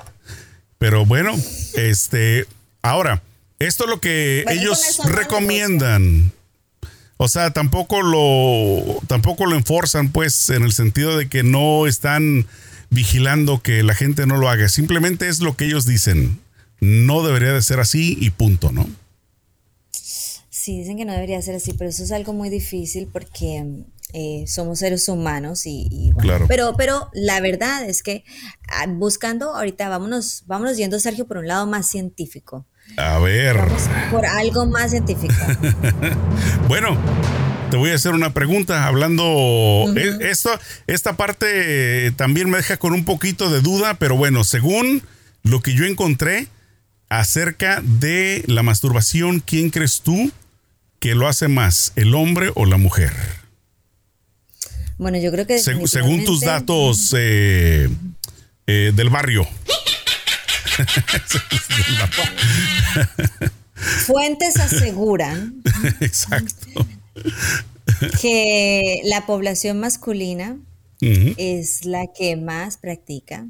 Pero 0.78 1.06
bueno, 1.06 1.32
este, 1.74 2.46
ahora, 2.82 3.22
esto 3.60 3.84
es 3.84 3.90
lo 3.90 4.00
que 4.00 4.44
ellos 4.48 4.98
recomiendan. 5.04 6.32
O 7.18 7.28
sea, 7.28 7.52
tampoco 7.52 8.02
lo, 8.02 9.00
tampoco 9.06 9.46
lo 9.46 9.56
enforzan, 9.56 10.10
pues, 10.10 10.50
en 10.50 10.64
el 10.64 10.72
sentido 10.72 11.16
de 11.16 11.28
que 11.28 11.44
no 11.44 11.86
están 11.86 12.46
vigilando 12.90 13.60
que 13.62 13.84
la 13.84 13.94
gente 13.94 14.26
no 14.26 14.38
lo 14.38 14.48
haga. 14.48 14.68
Simplemente 14.68 15.28
es 15.28 15.38
lo 15.40 15.56
que 15.56 15.66
ellos 15.66 15.86
dicen. 15.86 16.40
No 16.80 17.24
debería 17.24 17.52
de 17.52 17.62
ser 17.62 17.80
así 17.80 18.16
y 18.20 18.30
punto, 18.30 18.72
¿no? 18.72 18.88
Sí, 20.68 20.76
dicen 20.76 20.98
que 20.98 21.06
no 21.06 21.14
debería 21.14 21.40
ser 21.40 21.54
así, 21.54 21.72
pero 21.72 21.88
eso 21.88 22.02
es 22.02 22.12
algo 22.12 22.34
muy 22.34 22.50
difícil 22.50 23.08
porque 23.10 23.64
eh, 24.12 24.44
somos 24.46 24.80
seres 24.80 25.08
humanos 25.08 25.62
y, 25.64 26.12
claro. 26.18 26.44
pero, 26.46 26.74
pero 26.76 27.08
la 27.14 27.40
verdad 27.40 27.88
es 27.88 28.02
que 28.02 28.22
ah, 28.68 28.84
buscando 28.86 29.56
ahorita, 29.56 29.88
vámonos, 29.88 30.42
vámonos 30.44 30.76
yendo, 30.76 31.00
Sergio, 31.00 31.26
por 31.26 31.38
un 31.38 31.46
lado 31.46 31.66
más 31.66 31.88
científico. 31.88 32.66
A 32.98 33.18
ver. 33.18 33.56
por 34.10 34.26
algo 34.26 34.66
más 34.66 34.90
científico. 34.90 35.32
bueno, 36.68 36.98
te 37.70 37.78
voy 37.78 37.92
a 37.92 37.94
hacer 37.94 38.12
una 38.12 38.34
pregunta 38.34 38.86
hablando 38.86 39.24
eh, 39.96 40.18
esto, 40.20 40.50
esta 40.86 41.14
parte 41.14 42.12
también 42.18 42.50
me 42.50 42.58
deja 42.58 42.76
con 42.76 42.92
un 42.92 43.06
poquito 43.06 43.48
de 43.48 43.62
duda, 43.62 43.94
pero 43.94 44.18
bueno, 44.18 44.44
según 44.44 45.02
lo 45.44 45.62
que 45.62 45.72
yo 45.72 45.86
encontré 45.86 46.46
acerca 47.08 47.80
de 47.82 48.44
la 48.46 48.62
masturbación, 48.62 49.40
¿quién 49.40 49.70
crees 49.70 50.02
tú 50.02 50.30
que 51.00 51.14
lo 51.14 51.28
hace 51.28 51.48
más, 51.48 51.92
el 51.96 52.14
hombre 52.14 52.50
o 52.54 52.66
la 52.66 52.76
mujer? 52.76 53.12
Bueno, 54.98 55.18
yo 55.18 55.30
creo 55.30 55.46
que... 55.46 55.58
según 55.58 56.24
tus 56.24 56.40
datos 56.40 57.14
eh, 57.16 57.88
eh, 58.66 58.92
del 58.94 59.10
barrio. 59.10 59.46
Fuentes 64.06 64.56
aseguran 64.58 65.62
Exacto. 66.00 66.86
que 68.20 69.00
la 69.04 69.24
población 69.26 69.78
masculina 69.78 70.58
es 71.00 71.84
la 71.84 72.08
que 72.12 72.34
más 72.36 72.76
practica 72.76 73.46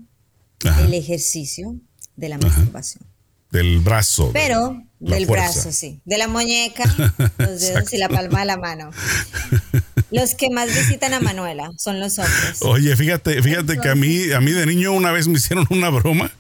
el 0.85 0.93
ejercicio 0.93 1.77
de 2.17 2.29
la 2.29 2.37
masturbación. 2.37 3.05
Del 3.51 3.79
brazo. 3.79 4.31
Pero 4.35 4.83
del 5.01 5.27
brazo, 5.27 5.71
sí. 5.73 6.01
De 6.05 6.19
la 6.19 6.29
muñeca, 6.29 6.85
los 7.39 7.61
dedos 7.61 7.93
y 7.93 7.99
la 7.99 8.09
palma 8.09 8.41
de 8.41 8.47
la 8.47 8.57
mano. 8.57 8.91
Los 10.11 10.35
que 10.35 10.51
más 10.51 10.69
visitan 10.69 11.15
a 11.15 11.21
Manuela 11.21 11.71
son 11.77 12.01
los 12.01 12.19
hombres. 12.19 12.59
Oye, 12.61 12.97
fíjate, 12.97 13.43
fíjate 13.43 13.79
que 13.79 13.89
a 13.91 13.95
mí, 13.95 14.33
a 14.33 14.41
mí 14.41 14.53
de 14.53 14.67
niño 14.67 14.93
una 14.93 15.13
vez 15.13 15.29
me 15.29 15.39
hicieron 15.39 15.67
una 15.71 15.91
broma 15.91 16.31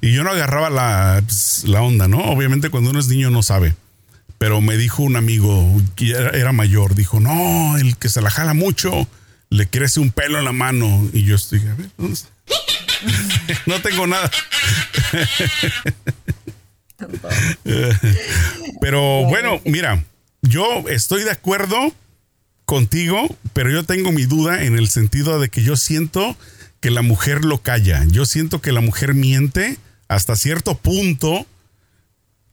y 0.00 0.12
yo 0.12 0.24
no 0.24 0.30
agarraba 0.30 0.70
la, 0.70 1.22
pues, 1.24 1.64
la 1.64 1.82
onda, 1.82 2.08
¿no? 2.08 2.18
Obviamente 2.30 2.70
cuando 2.70 2.90
uno 2.90 3.00
es 3.00 3.08
niño 3.08 3.30
no 3.30 3.42
sabe. 3.42 3.74
pero 4.38 4.60
me 4.60 4.76
dijo 4.76 5.02
un 5.02 5.16
amigo 5.16 5.82
que 5.96 6.10
era, 6.10 6.52
mayor, 6.52 6.94
dijo, 6.94 7.20
no, 7.20 7.76
el 7.76 7.96
que 7.96 8.08
se 8.08 8.22
la 8.22 8.30
jala 8.30 8.54
mucho, 8.54 9.08
le 9.50 9.66
crece 9.66 10.00
un 10.00 10.12
pelo 10.12 10.38
en 10.38 10.44
la 10.44 10.52
mano. 10.52 11.08
Y 11.12 11.24
yo 11.24 11.34
estoy, 11.34 11.60
a 11.60 11.74
ver, 11.74 11.90
¿dónde 11.98 12.14
está? 12.14 12.28
no 13.66 13.80
tengo 13.80 14.06
nada. 14.06 14.30
pero 18.80 19.24
bueno, 19.24 19.60
mira, 19.64 20.04
yo 20.42 20.64
estoy 20.88 21.24
de 21.24 21.30
acuerdo 21.30 21.92
contigo, 22.64 23.34
pero 23.54 23.70
yo 23.70 23.84
tengo 23.84 24.12
mi 24.12 24.26
duda 24.26 24.64
en 24.64 24.76
el 24.76 24.88
sentido 24.88 25.40
de 25.40 25.48
que 25.48 25.62
yo 25.62 25.76
siento 25.76 26.36
que 26.80 26.90
la 26.90 27.02
mujer 27.02 27.44
lo 27.44 27.58
calla. 27.58 28.04
Yo 28.06 28.26
siento 28.26 28.60
que 28.60 28.72
la 28.72 28.80
mujer 28.80 29.14
miente 29.14 29.78
hasta 30.06 30.36
cierto 30.36 30.76
punto 30.76 31.46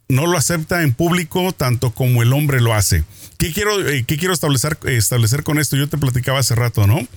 no 0.07 0.27
lo 0.27 0.37
acepta 0.37 0.83
en 0.83 0.93
público 0.93 1.51
tanto 1.51 1.91
como 1.91 2.21
el 2.21 2.33
hombre 2.33 2.61
lo 2.61 2.73
hace. 2.73 3.03
¿Qué 3.37 3.51
quiero, 3.51 3.87
eh, 3.87 4.05
quiero 4.05 4.33
establecer, 4.33 4.77
establecer 4.85 5.43
con 5.43 5.59
esto? 5.59 5.75
Yo 5.75 5.89
te 5.89 5.97
platicaba 5.97 6.39
hace 6.39 6.55
rato, 6.55 6.87
¿no? 6.87 7.07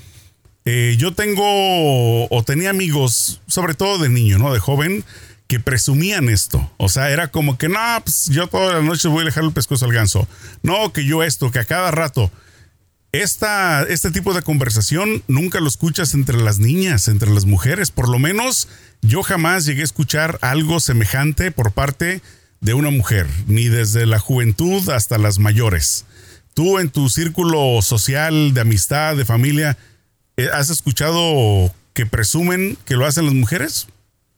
Eh, 0.64 0.97
yo 0.99 1.14
tengo 1.14 2.28
o 2.28 2.42
tenía 2.45 2.71
amigos, 2.71 3.40
sobre 3.47 3.75
todo 3.75 3.99
de 3.99 4.09
niño, 4.09 4.38
¿no? 4.38 4.52
De 4.52 4.59
joven, 4.59 5.04
que 5.49 5.59
presumían 5.59 6.28
esto. 6.28 6.71
O 6.76 6.88
sea, 6.88 7.11
era 7.11 7.28
como 7.28 7.57
que, 7.59 7.69
no, 7.69 7.81
pues 8.05 8.26
yo 8.26 8.47
toda 8.47 8.75
la 8.75 8.83
noche 8.83 9.09
voy 9.09 9.23
a 9.23 9.25
dejar 9.25 9.45
el 9.45 9.52
pescuezo 9.52 9.87
al 9.87 9.93
ganso. 9.93 10.28
No, 10.62 10.93
que 10.93 11.05
yo 11.05 11.25
esto, 11.25 11.50
que 11.50 11.59
a 11.59 11.64
cada 11.64 11.90
rato. 11.90 12.31
Esta, 13.12 13.85
este 13.85 14.11
tipo 14.11 14.35
de 14.35 14.43
conversación 14.43 15.23
nunca 15.26 15.61
lo 15.61 15.69
escuchas 15.69 16.12
entre 16.12 16.37
las 16.37 16.59
niñas, 16.59 17.09
entre 17.09 17.31
las 17.31 17.47
mujeres. 17.47 17.90
Por 17.90 18.11
lo 18.11 18.19
menos 18.19 18.69
yo 19.00 19.23
jamás 19.23 19.64
llegué 19.64 19.81
a 19.81 19.85
escuchar 19.85 20.38
algo 20.43 20.81
semejante 20.81 21.50
por 21.50 21.73
parte 21.73 22.21
de 22.61 22.75
una 22.75 22.90
mujer, 22.90 23.26
ni 23.47 23.69
desde 23.69 24.05
la 24.05 24.19
juventud 24.19 24.87
hasta 24.90 25.17
las 25.17 25.38
mayores. 25.38 26.05
Tú 26.52 26.78
en 26.78 26.90
tu 26.90 27.09
círculo 27.09 27.81
social, 27.81 28.52
de 28.52 28.61
amistad, 28.61 29.17
de 29.17 29.25
familia, 29.25 29.78
eh, 30.37 30.50
¿has 30.52 30.69
escuchado 30.69 31.75
que 31.95 32.05
presumen 32.05 32.76
que 32.85 32.97
lo 32.97 33.07
hacen 33.07 33.25
las 33.25 33.35
mujeres? 33.35 33.87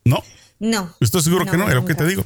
¿No? 0.05 0.23
No. 0.61 0.95
Estoy 1.01 1.23
seguro 1.23 1.47
que 1.47 1.57
no, 1.57 1.69
es 1.69 1.75
lo 1.75 1.85
que 1.85 1.95
te 1.95 2.07
digo. 2.07 2.25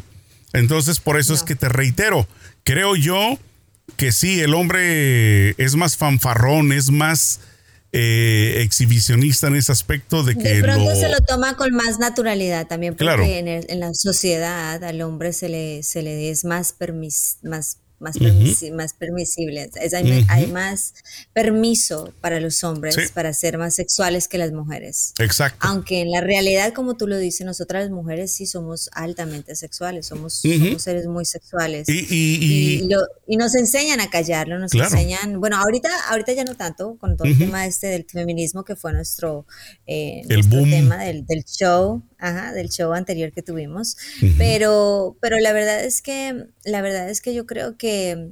Entonces, 0.52 1.00
por 1.00 1.18
eso 1.18 1.32
es 1.32 1.42
que 1.42 1.56
te 1.56 1.68
reitero, 1.68 2.28
creo 2.62 2.96
yo 2.96 3.38
que 3.96 4.12
sí, 4.12 4.40
el 4.40 4.54
hombre 4.54 5.50
es 5.62 5.76
más 5.76 5.96
fanfarrón, 5.96 6.72
es 6.72 6.90
más 6.90 7.40
eh, 7.92 8.60
exhibicionista 8.62 9.46
en 9.46 9.56
ese 9.56 9.72
aspecto 9.72 10.24
de 10.24 10.36
que... 10.36 10.54
De 10.54 10.62
pronto 10.62 10.94
se 10.96 11.08
lo 11.08 11.20
toma 11.20 11.56
con 11.56 11.72
más 11.74 11.98
naturalidad 11.98 12.66
también, 12.66 12.96
porque 12.96 13.38
en, 13.38 13.48
en, 13.48 13.80
la 13.80 13.94
sociedad 13.94 14.82
al 14.82 15.00
hombre 15.02 15.32
se 15.32 15.48
le, 15.48 15.82
se 15.82 16.02
le 16.02 16.30
es 16.30 16.44
más, 16.44 16.72
permis, 16.72 17.38
más 17.42 17.78
más, 17.98 18.16
más 18.72 18.94
permisibles. 18.94 19.70
hay, 20.28 20.46
más 20.46 20.94
permiso 21.32 22.12
para 22.20 22.40
los 22.40 22.62
hombres 22.64 23.10
para 23.12 23.32
ser 23.32 23.58
más 23.58 23.74
sexuales 23.74 24.28
que 24.28 24.38
las 24.38 24.52
mujeres. 24.52 25.14
Exacto. 25.18 25.58
Aunque 25.60 26.00
en 26.00 26.10
la 26.10 26.20
realidad, 26.20 26.72
como 26.72 26.96
tú 26.96 27.06
lo 27.06 27.18
dices, 27.18 27.46
nosotras 27.46 27.84
las 27.84 27.90
mujeres 27.90 28.32
sí 28.32 28.46
somos 28.46 28.90
altamente 28.92 29.54
sexuales, 29.56 30.06
somos, 30.06 30.42
seres 30.78 31.06
muy 31.06 31.24
sexuales. 31.24 31.88
Y, 31.88 32.88
nos 33.36 33.54
enseñan 33.54 34.00
a 34.00 34.08
callarlo, 34.08 34.58
nos 34.58 34.74
enseñan, 34.74 35.40
bueno, 35.40 35.56
ahorita, 35.56 35.88
ahorita 36.10 36.32
ya 36.32 36.44
no 36.44 36.54
tanto, 36.54 36.96
con 36.98 37.16
todo 37.16 37.28
el 37.28 37.38
tema 37.38 37.66
este 37.66 37.88
del 37.88 38.04
feminismo 38.04 38.64
que 38.64 38.76
fue 38.76 38.92
nuestro, 38.92 39.46
eh, 39.86 40.22
tema 40.70 41.04
del, 41.04 41.26
del 41.26 41.44
show, 41.44 42.02
Ajá, 42.24 42.52
del 42.52 42.70
show 42.70 42.94
anterior 42.94 43.32
que 43.32 43.42
tuvimos. 43.42 43.98
Pero, 44.38 45.14
pero 45.20 45.38
la 45.40 45.52
verdad 45.52 45.84
es 45.84 46.00
que, 46.00 46.46
la 46.64 46.80
verdad 46.80 47.10
es 47.10 47.20
que 47.20 47.34
yo 47.34 47.44
creo 47.44 47.76
que 47.76 48.30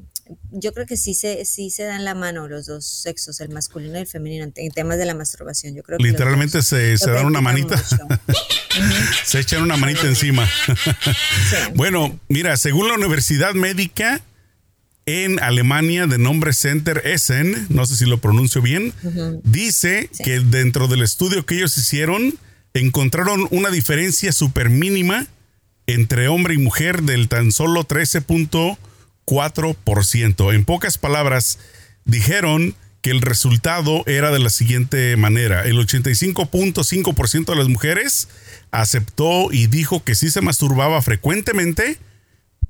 yo 0.50 0.72
creo 0.72 0.86
que 0.86 0.96
sí 0.96 1.12
se, 1.12 1.44
sí 1.44 1.68
se 1.68 1.82
dan 1.82 2.06
la 2.06 2.14
mano 2.14 2.48
los 2.48 2.64
dos 2.64 2.86
sexos, 2.86 3.40
el 3.40 3.50
masculino 3.50 3.98
y 3.98 4.02
el 4.02 4.06
femenino, 4.06 4.50
en 4.54 4.70
temas 4.70 4.96
de 4.96 5.04
la 5.04 5.14
masturbación. 5.14 5.74
Yo 5.74 5.82
creo 5.82 5.98
que 5.98 6.04
Literalmente 6.04 6.62
se, 6.62 6.96
se 6.96 7.10
dan 7.10 7.26
una 7.26 7.42
manita. 7.42 7.76
se 9.24 9.40
echan 9.40 9.62
una 9.62 9.76
manita 9.76 10.06
encima. 10.06 10.48
Bueno, 11.74 12.18
mira, 12.28 12.56
según 12.56 12.88
la 12.88 12.94
Universidad 12.94 13.52
Médica 13.52 14.22
en 15.04 15.38
Alemania 15.40 16.06
de 16.06 16.16
nombre 16.16 16.54
Center 16.54 17.02
Essen, 17.04 17.66
no 17.68 17.84
sé 17.84 17.96
si 17.96 18.06
lo 18.06 18.20
pronuncio 18.22 18.62
bien, 18.62 18.94
dice 19.44 20.08
que 20.24 20.40
dentro 20.40 20.88
del 20.88 21.02
estudio 21.02 21.44
que 21.44 21.56
ellos 21.56 21.76
hicieron, 21.76 22.34
encontraron 22.74 23.48
una 23.50 23.70
diferencia 23.70 24.32
súper 24.32 24.68
mínima 24.70 25.26
entre 25.86 26.28
hombre 26.28 26.54
y 26.54 26.58
mujer 26.58 27.02
del 27.02 27.28
tan 27.28 27.52
solo 27.52 27.84
13.4%. 27.84 30.54
En 30.54 30.64
pocas 30.64 30.98
palabras, 30.98 31.60
dijeron 32.04 32.74
que 33.02 33.10
el 33.10 33.20
resultado 33.20 34.04
era 34.06 34.30
de 34.30 34.38
la 34.38 34.50
siguiente 34.50 35.16
manera. 35.16 35.64
El 35.64 35.76
85.5% 35.76 37.46
de 37.46 37.56
las 37.56 37.68
mujeres 37.68 38.28
aceptó 38.70 39.52
y 39.52 39.66
dijo 39.66 40.04
que 40.04 40.14
sí 40.14 40.30
se 40.30 40.40
masturbaba 40.40 41.02
frecuentemente 41.02 41.98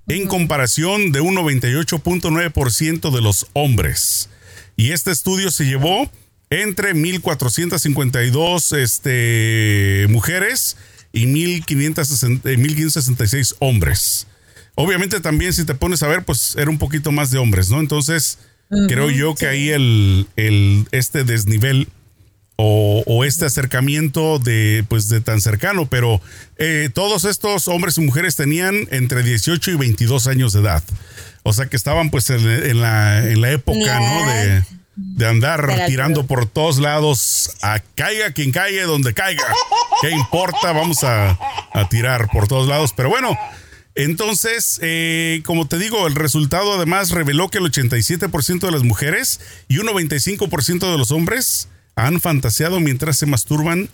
en 0.09 0.26
comparación 0.26 1.12
de 1.12 1.20
un 1.20 1.37
98.9% 1.37 3.14
de 3.14 3.20
los 3.20 3.46
hombres. 3.53 4.31
Y 4.76 4.92
este 4.92 5.11
estudio 5.11 5.50
se 5.50 5.66
llevó 5.66 6.11
entre 6.60 6.94
1.452 6.94 8.76
este, 8.76 10.06
mujeres 10.10 10.76
y 11.12 11.24
1.566 11.26 13.56
hombres. 13.60 14.26
Obviamente 14.74 15.20
también 15.20 15.54
si 15.54 15.64
te 15.64 15.74
pones 15.74 16.02
a 16.02 16.08
ver, 16.08 16.24
pues 16.24 16.56
era 16.56 16.68
un 16.70 16.78
poquito 16.78 17.10
más 17.10 17.30
de 17.30 17.38
hombres, 17.38 17.70
¿no? 17.70 17.80
Entonces, 17.80 18.38
creo 18.88 19.08
yo 19.10 19.34
que 19.34 19.46
ahí 19.46 19.70
el, 19.70 20.26
el, 20.36 20.86
este 20.92 21.24
desnivel 21.24 21.88
o, 22.56 23.24
este 23.24 23.46
acercamiento 23.46 24.38
de, 24.38 24.84
pues, 24.88 25.08
de 25.08 25.20
tan 25.20 25.40
cercano, 25.40 25.86
pero 25.86 26.20
eh, 26.58 26.90
todos 26.94 27.24
estos 27.24 27.66
hombres 27.66 27.98
y 27.98 28.02
mujeres 28.02 28.36
tenían 28.36 28.86
entre 28.90 29.24
18 29.24 29.72
y 29.72 29.76
22 29.76 30.28
años 30.28 30.52
de 30.52 30.60
edad. 30.60 30.84
O 31.44 31.52
sea 31.52 31.66
que 31.66 31.76
estaban 31.76 32.10
pues 32.10 32.30
en, 32.30 32.80
la, 32.80 33.28
en 33.28 33.40
la 33.40 33.50
época, 33.50 33.98
¿no? 33.98 34.32
De, 34.32 34.62
de 34.94 35.26
andar 35.26 35.87
tirando 35.87 36.26
por 36.26 36.44
todos 36.46 36.78
lados, 36.78 37.50
a 37.62 37.81
caiga 37.94 38.33
quien 38.33 38.52
caiga, 38.52 38.85
donde 38.85 39.14
caiga. 39.14 39.46
¿Qué 40.00 40.11
importa? 40.11 40.72
Vamos 40.72 40.98
a, 41.02 41.38
tirar 41.88 42.28
por 42.31 42.46
todos 42.48 42.68
lados. 42.68 42.92
Pero 42.94 43.09
bueno, 43.09 43.35
entonces, 43.94 44.78
eh, 44.83 45.40
como 45.44 45.66
te 45.66 45.78
digo, 45.78 46.07
el 46.07 46.14
resultado 46.14 46.74
además 46.74 47.11
reveló 47.11 47.48
que 47.50 47.57
el 47.59 47.64
87% 47.64 48.61
de 48.61 48.70
las 48.70 48.83
mujeres 48.83 49.40
y 49.68 49.78
un 49.78 49.87
95% 49.87 50.90
de 50.90 50.98
los 50.98 51.11
hombres 51.11 51.68
han 51.94 52.20
fantaseado 52.20 52.81
mientras 52.81 53.16
se 53.18 53.26
masturban 53.26 53.88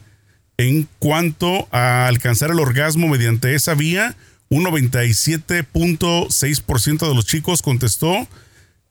en 0.57 0.89
cuanto 0.99 1.69
a 1.71 2.09
alcanzar 2.09 2.51
el 2.51 2.59
orgasmo 2.61 3.09
mediante 3.09 3.55
esa 3.55 3.75
vía. 3.75 4.17
Un 4.51 4.65
97.6% 4.65 7.09
de 7.09 7.15
los 7.15 7.27
chicos 7.27 7.61
contestó 7.63 8.27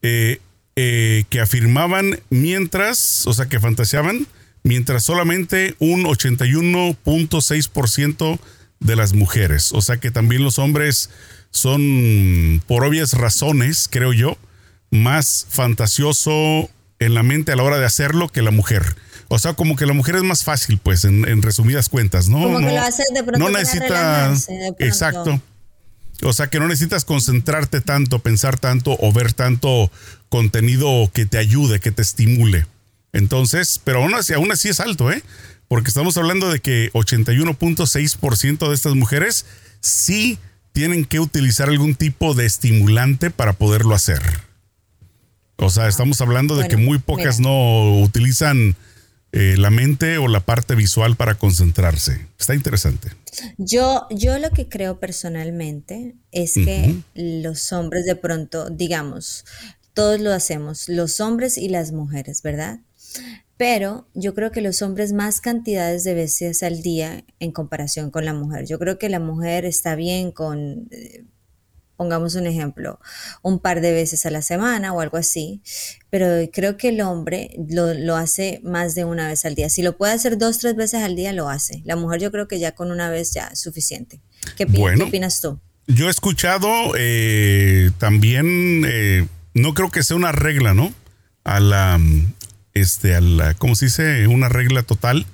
eh, 0.02 0.40
eh, 0.80 1.24
que 1.32 1.40
afirmaban 1.40 2.20
mientras, 2.30 3.26
o 3.26 3.34
sea, 3.34 3.48
que 3.48 3.60
fantaseaban, 3.60 4.28
mientras 4.62 5.04
solamente 5.04 5.76
un 5.80 6.04
81.6% 6.04 8.40
de 8.80 8.96
las 8.96 9.14
mujeres. 9.14 9.72
O 9.72 9.82
sea 9.82 9.98
que 9.98 10.12
también 10.12 10.44
los 10.44 10.60
hombres 10.60 11.10
son, 11.50 12.62
por 12.68 12.84
obvias 12.84 13.14
razones, 13.14 13.88
creo 13.90 14.14
yo, 14.14 14.38
más 14.92 15.48
fantasioso 15.50 16.70
en 17.00 17.16
la 17.16 17.24
mente 17.24 17.54
a 17.54 17.56
la 17.56 17.64
hora 17.64 17.80
de 17.80 17.88
hacerlo 17.88 18.30
que 18.30 18.44
la 18.44 18.52
mujer. 18.52 18.84
O 19.30 19.40
sea, 19.40 19.56
como 19.56 19.78
que 19.78 19.88
la 19.88 19.94
mujer 19.94 20.18
es 20.18 20.24
más 20.24 20.44
fácil, 20.44 20.78
pues, 20.78 21.06
en, 21.06 21.42
resumidas 21.42 21.90
cuentas, 21.90 22.30
¿no? 22.30 22.38
Como 22.38 22.60
no, 22.60 22.68
que 22.68 22.76
lo 22.76 22.82
hace 22.82 23.02
de 23.16 23.24
pronto 23.24 23.40
no 23.40 23.50
necesita. 23.50 24.32
Exacto. 24.78 25.42
O 26.24 26.34
sea, 26.34 26.48
que 26.48 26.60
no 26.60 26.68
necesitas 26.68 27.06
concentrarte 27.06 27.82
tanto, 27.82 28.20
pensar 28.20 28.60
tanto 28.60 28.98
o 29.00 29.14
ver 29.14 29.34
tanto 29.34 29.92
contenido 30.30 31.12
que 31.14 31.26
te 31.26 31.38
ayude, 31.38 31.80
que 31.80 31.92
te 31.92 32.02
estimule. 32.02 32.66
Entonces, 33.14 33.80
pero 33.84 34.02
aún 34.02 34.16
así, 34.16 34.34
aún 34.34 34.52
así 34.52 34.70
es 34.70 34.80
alto, 34.80 35.12
¿eh? 35.12 35.24
Porque 35.68 35.90
estamos 35.90 36.18
hablando 36.18 36.50
de 36.50 36.60
que 36.60 36.92
81.6% 36.94 38.68
de 38.68 38.74
estas 38.74 38.96
mujeres 38.96 39.46
sí 39.80 40.40
tienen 40.72 41.06
que 41.06 41.20
utilizar 41.20 41.70
algún 41.70 41.96
tipo 41.96 42.34
de 42.34 42.46
estimulante 42.46 43.32
para 43.32 43.54
poderlo 43.54 43.96
hacer. 43.96 44.22
O 45.58 45.70
sea, 45.70 45.88
estamos 45.88 46.22
hablando 46.22 46.56
de 46.56 46.68
que 46.68 46.78
muy 46.78 47.00
pocas 47.00 47.40
no 47.40 48.00
utilizan 48.00 48.76
eh, 49.40 49.56
la 49.56 49.70
mente 49.70 50.18
o 50.18 50.28
la 50.28 50.40
parte 50.40 50.74
visual 50.74 51.16
para 51.16 51.36
concentrarse. 51.36 52.26
Está 52.40 52.56
interesante. 52.56 53.10
Yo, 53.60 54.08
yo 54.10 54.40
lo 54.40 54.50
que 54.50 54.68
creo 54.68 55.00
personalmente 55.00 56.16
es 56.32 56.56
que 56.56 56.96
los 57.14 57.72
hombres 57.72 58.06
de 58.06 58.16
pronto, 58.16 58.72
digamos, 58.72 59.46
todos 59.94 60.20
lo 60.20 60.34
hacemos, 60.34 60.90
los 60.90 61.20
hombres 61.20 61.60
y 61.60 61.70
las 61.70 61.92
mujeres, 61.92 62.42
¿verdad? 62.42 62.80
Pero 63.58 64.08
yo 64.16 64.34
creo 64.34 64.52
que 64.52 64.62
los 64.62 64.82
hombres 64.82 65.14
más 65.14 65.40
cantidades 65.40 66.04
de 66.04 66.16
veces 66.16 66.64
al 66.64 66.82
día 66.82 67.24
en 67.40 67.52
comparación 67.52 68.10
con 68.10 68.26
la 68.26 68.34
mujer. 68.34 68.66
Yo 68.66 68.80
creo 68.80 68.98
que 68.98 69.10
la 69.10 69.20
mujer 69.20 69.66
está 69.66 69.96
bien 69.96 70.32
con 70.32 70.88
eh, 70.90 71.26
pongamos 71.98 72.36
un 72.36 72.46
ejemplo, 72.46 73.00
un 73.42 73.60
par 73.60 73.82
de 73.82 73.92
veces 73.92 74.26
a 74.26 74.30
la 74.30 74.42
semana 74.42 74.94
o 74.94 75.02
algo 75.02 75.18
así, 75.18 75.62
pero 76.10 76.28
creo 76.54 76.78
que 76.78 76.90
el 76.90 77.02
hombre 77.02 77.50
lo, 77.68 78.16
hace 78.16 78.62
más 78.64 78.96
de 78.96 79.04
una 79.04 79.28
vez 79.28 79.44
al 79.46 79.56
día. 79.56 79.70
Si 79.70 79.82
lo 79.82 79.98
puede 79.98 80.14
hacer 80.14 80.38
dos, 80.38 80.60
tres 80.60 80.76
veces 80.76 81.02
al 81.04 81.16
día, 81.16 81.34
lo 81.34 81.50
hace. 81.50 81.82
La 81.84 81.96
mujer 81.96 82.22
yo 82.22 82.32
creo 82.32 82.48
que 82.48 82.60
ya 82.60 82.74
con 82.74 82.92
una 82.92 83.10
vez 83.10 83.34
ya 83.34 83.48
es 83.48 83.60
suficiente. 83.60 84.22
¿Qué, 84.56 84.66
opinas 84.66 85.42
tú? 85.42 85.60
Yo 85.88 86.08
he 86.08 86.12
escuchado 86.12 86.70
eh, 86.98 87.92
también, 87.98 88.86
eh, 88.88 89.26
no 89.54 89.74
creo 89.74 89.90
que 89.90 90.04
sea 90.04 90.16
una 90.16 90.32
regla, 90.32 90.74
¿no? 90.74 90.94
A 91.44 91.60
la, 91.60 92.00
este, 92.74 93.16
a 93.16 93.22
la, 93.22 93.54
¿cómo 93.56 93.76
se 93.76 93.86
dice? 93.86 94.28
Una 94.28 94.50
regla 94.50 94.84
total, 94.84 95.26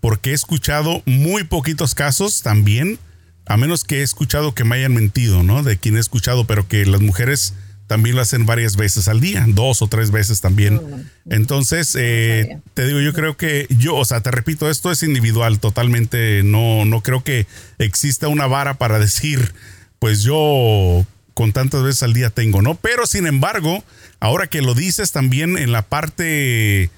porque 0.00 0.30
he 0.30 0.34
escuchado 0.34 1.02
muy 1.04 1.44
poquitos 1.44 1.94
casos 1.94 2.42
también 2.42 2.98
a 3.46 3.56
menos 3.56 3.84
que 3.84 4.00
he 4.00 4.02
escuchado 4.02 4.54
que 4.54 4.64
me 4.64 4.76
hayan 4.76 4.94
mentido, 4.94 5.42
¿no? 5.42 5.62
De 5.62 5.78
quien 5.78 5.96
he 5.96 6.00
escuchado, 6.00 6.46
pero 6.46 6.68
que 6.68 6.84
las 6.84 7.00
mujeres 7.00 7.54
también 7.86 8.16
lo 8.16 8.22
hacen 8.22 8.46
varias 8.46 8.76
veces 8.76 9.06
al 9.06 9.20
día, 9.20 9.44
dos 9.48 9.80
o 9.80 9.86
tres 9.86 10.10
veces 10.10 10.40
también. 10.40 11.08
Entonces, 11.30 11.96
eh, 11.96 12.58
te 12.74 12.86
digo, 12.86 13.00
yo 13.00 13.12
creo 13.12 13.36
que 13.36 13.66
yo, 13.70 13.94
o 13.94 14.04
sea, 14.04 14.20
te 14.20 14.32
repito, 14.32 14.68
esto 14.68 14.90
es 14.90 15.04
individual, 15.04 15.60
totalmente, 15.60 16.42
no, 16.42 16.84
no 16.84 17.00
creo 17.02 17.22
que 17.22 17.46
exista 17.78 18.26
una 18.26 18.48
vara 18.48 18.74
para 18.74 18.98
decir, 18.98 19.54
pues 20.00 20.22
yo 20.22 21.06
con 21.34 21.52
tantas 21.52 21.84
veces 21.84 22.02
al 22.02 22.14
día 22.14 22.30
tengo, 22.30 22.62
¿no? 22.62 22.74
Pero 22.74 23.06
sin 23.06 23.26
embargo, 23.26 23.84
ahora 24.18 24.48
que 24.48 24.62
lo 24.62 24.74
dices 24.74 25.12
también 25.12 25.56
en 25.56 25.70
la 25.70 25.82
parte 25.82 26.90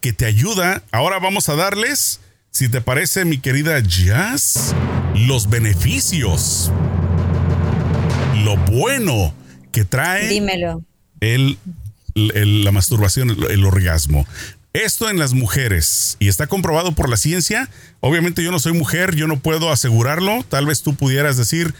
que 0.00 0.12
te 0.14 0.24
ayuda, 0.24 0.82
ahora 0.92 1.18
vamos 1.18 1.50
a 1.50 1.56
darles 1.56 2.20
si 2.52 2.68
te 2.68 2.80
parece, 2.80 3.24
mi 3.24 3.38
querida 3.38 3.78
Jazz, 3.80 4.74
los 5.14 5.48
beneficios, 5.48 6.70
lo 8.44 8.56
bueno 8.56 9.34
que 9.72 9.84
trae 9.84 10.28
Dímelo. 10.28 10.82
El, 11.20 11.58
la 12.14 12.72
masturbación, 12.72 13.30
el, 13.30 13.64
orgasmo. 13.64 14.26
Esto 14.72 15.10
en 15.10 15.18
las 15.18 15.32
mujeres, 15.32 16.16
y 16.20 16.28
está 16.28 16.46
comprobado 16.46 16.92
por 16.92 17.08
la 17.08 17.16
ciencia, 17.16 17.68
obviamente 18.00 18.42
yo 18.42 18.52
no 18.52 18.58
soy 18.58 18.72
mujer, 18.72 19.16
yo 19.16 19.26
no 19.26 19.40
puedo 19.40 19.70
asegurarlo, 19.70 20.44
tal 20.48 20.66
vez 20.66 20.82
tú 20.82 20.94
pudieras 20.94 21.36
decir, 21.36 21.74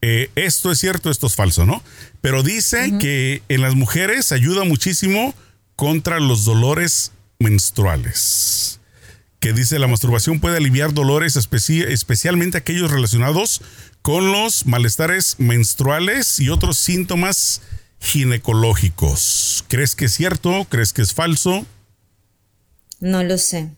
eh, 0.00 0.30
esto 0.34 0.72
es 0.72 0.78
cierto, 0.78 1.10
esto 1.10 1.26
es 1.26 1.34
falso, 1.34 1.66
¿no? 1.66 1.82
Pero 2.20 2.42
dice 2.42 2.94
que 2.98 3.42
en 3.48 3.60
las 3.60 3.74
mujeres 3.74 4.32
ayuda 4.32 4.64
muchísimo 4.64 5.34
contra 5.76 6.20
los 6.20 6.44
dolores 6.44 7.12
menstruales 7.38 8.80
que 9.42 9.52
dice 9.52 9.80
la 9.80 9.88
masturbación 9.88 10.38
puede 10.38 10.56
aliviar 10.56 10.94
dolores 10.94 11.34
especialmente 11.36 12.58
aquellos 12.58 12.92
relacionados 12.92 13.60
con 14.00 14.30
los 14.30 14.66
malestares 14.66 15.34
menstruales 15.38 16.38
y 16.38 16.48
otros 16.48 16.78
síntomas 16.78 17.60
ginecológicos. 17.98 19.64
¿Crees 19.66 19.96
que 19.96 20.04
es 20.04 20.14
cierto? 20.14 20.64
¿Crees 20.68 20.92
que 20.92 21.02
es 21.02 21.12
falso? 21.12 21.66
No 23.00 23.24
lo 23.24 23.36
sé. 23.36 23.70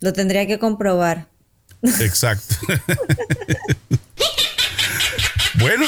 Lo 0.00 0.14
tendría 0.14 0.46
que 0.46 0.58
comprobar. 0.58 1.28
Exacto. 1.82 2.54
bueno, 5.56 5.84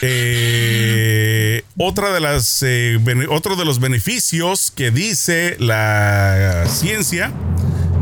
eh, 0.00 1.64
otra 1.76 2.14
de 2.14 2.20
las, 2.20 2.62
eh, 2.62 2.98
otro 3.28 3.56
de 3.56 3.66
los 3.66 3.78
beneficios 3.78 4.70
que 4.70 4.90
dice 4.90 5.54
la 5.58 6.64
ciencia 6.70 7.30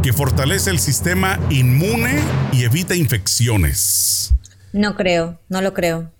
que 0.02 0.12
fortalece 0.12 0.70
el 0.70 0.78
sistema 0.78 1.38
inmune 1.50 2.22
y 2.52 2.64
evita 2.64 2.94
infecciones. 2.94 4.32
No 4.72 4.96
creo, 4.96 5.38
no 5.48 5.60
lo 5.60 5.74
creo. 5.74 6.10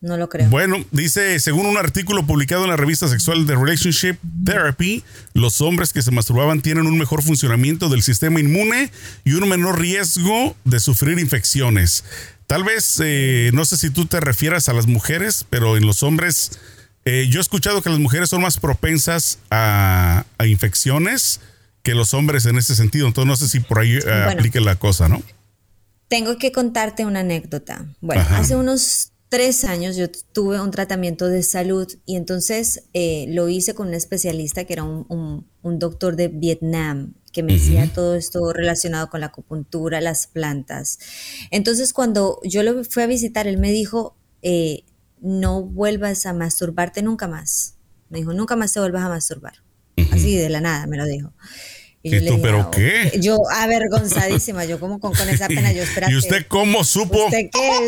No 0.00 0.16
lo 0.16 0.28
creo. 0.28 0.48
Bueno, 0.50 0.84
dice, 0.90 1.40
según 1.40 1.66
un 1.66 1.78
artículo 1.78 2.26
publicado 2.26 2.64
en 2.64 2.70
la 2.70 2.76
revista 2.76 3.08
sexual 3.08 3.46
de 3.46 3.56
Relationship 3.56 4.16
Therapy, 4.44 5.02
los 5.32 5.60
hombres 5.60 5.92
que 5.92 6.02
se 6.02 6.10
masturbaban 6.10 6.60
tienen 6.60 6.86
un 6.86 6.98
mejor 6.98 7.22
funcionamiento 7.22 7.88
del 7.88 8.02
sistema 8.02 8.38
inmune 8.38 8.90
y 9.24 9.32
un 9.32 9.48
menor 9.48 9.80
riesgo 9.80 10.54
de 10.64 10.80
sufrir 10.80 11.18
infecciones. 11.18 12.04
Tal 12.46 12.62
vez, 12.62 13.00
eh, 13.02 13.50
no 13.54 13.64
sé 13.64 13.78
si 13.78 13.90
tú 13.90 14.04
te 14.06 14.20
refieras 14.20 14.68
a 14.68 14.74
las 14.74 14.86
mujeres, 14.86 15.46
pero 15.48 15.76
en 15.76 15.86
los 15.86 16.02
hombres, 16.02 16.52
eh, 17.04 17.26
yo 17.28 17.40
he 17.40 17.42
escuchado 17.42 17.82
que 17.82 17.90
las 17.90 17.98
mujeres 17.98 18.28
son 18.28 18.42
más 18.42 18.58
propensas 18.58 19.38
a, 19.50 20.24
a 20.38 20.46
infecciones 20.46 21.40
que 21.86 21.94
los 21.94 22.14
hombres 22.14 22.46
en 22.46 22.58
ese 22.58 22.74
sentido. 22.74 23.06
Entonces 23.06 23.28
no 23.28 23.36
sé 23.36 23.48
si 23.48 23.60
por 23.60 23.78
ahí 23.78 23.92
eh, 23.92 24.26
aplique 24.28 24.60
la 24.60 24.74
cosa, 24.74 25.08
¿no? 25.08 25.22
Tengo 26.08 26.36
que 26.36 26.50
contarte 26.50 27.04
una 27.04 27.20
anécdota. 27.20 27.86
Bueno, 28.00 28.24
hace 28.30 28.56
unos 28.56 29.12
tres 29.28 29.64
años 29.64 29.94
yo 29.94 30.10
tuve 30.10 30.60
un 30.60 30.72
tratamiento 30.72 31.28
de 31.28 31.44
salud 31.44 31.86
y 32.04 32.16
entonces 32.16 32.88
eh, 32.92 33.26
lo 33.28 33.48
hice 33.48 33.74
con 33.74 33.88
un 33.88 33.94
especialista 33.94 34.64
que 34.64 34.72
era 34.72 34.82
un, 34.82 35.46
doctor 35.62 36.16
de 36.16 36.28
Vietnam 36.28 37.14
que 37.32 37.42
me 37.42 37.52
decía 37.52 37.88
todo 37.92 38.14
esto 38.14 38.52
relacionado 38.52 39.10
con 39.10 39.20
la 39.20 39.26
acupuntura, 39.26 40.00
las 40.00 40.26
plantas. 40.26 40.98
Entonces 41.50 41.92
cuando 41.92 42.40
yo 42.42 42.62
lo 42.62 42.82
fui 42.82 43.02
a 43.02 43.06
visitar, 43.06 43.46
él 43.46 43.58
me 43.58 43.70
dijo, 43.72 44.16
eh, 44.42 44.84
no 45.20 45.62
vuelvas 45.62 46.26
a 46.26 46.32
masturbarte 46.32 47.02
nunca 47.02 47.28
más. 47.28 47.74
Me 48.08 48.18
dijo, 48.18 48.32
nunca 48.32 48.56
más 48.56 48.72
te 48.72 48.80
vuelvas 48.80 49.04
a 49.04 49.08
masturbar. 49.08 49.54
Así 50.12 50.36
de 50.36 50.48
la 50.48 50.60
nada 50.60 50.86
me 50.86 50.96
lo 50.96 51.04
dijo. 51.04 51.32
Y, 52.02 52.24
tú, 52.24 52.40
pero 52.40 52.70
qué? 52.70 53.18
Yo 53.20 53.36
avergonzadísima, 53.50 54.64
yo 54.64 54.78
como 54.78 55.00
con, 55.00 55.12
esa 55.28 55.48
pena, 55.48 55.72
yo 55.72 55.82
esperaba. 55.82 56.12
¿Y 56.12 56.16
usted 56.16 56.46
cómo 56.46 56.84
supo? 56.84 57.24
¿Usted 57.24 57.50
qué? 57.52 57.86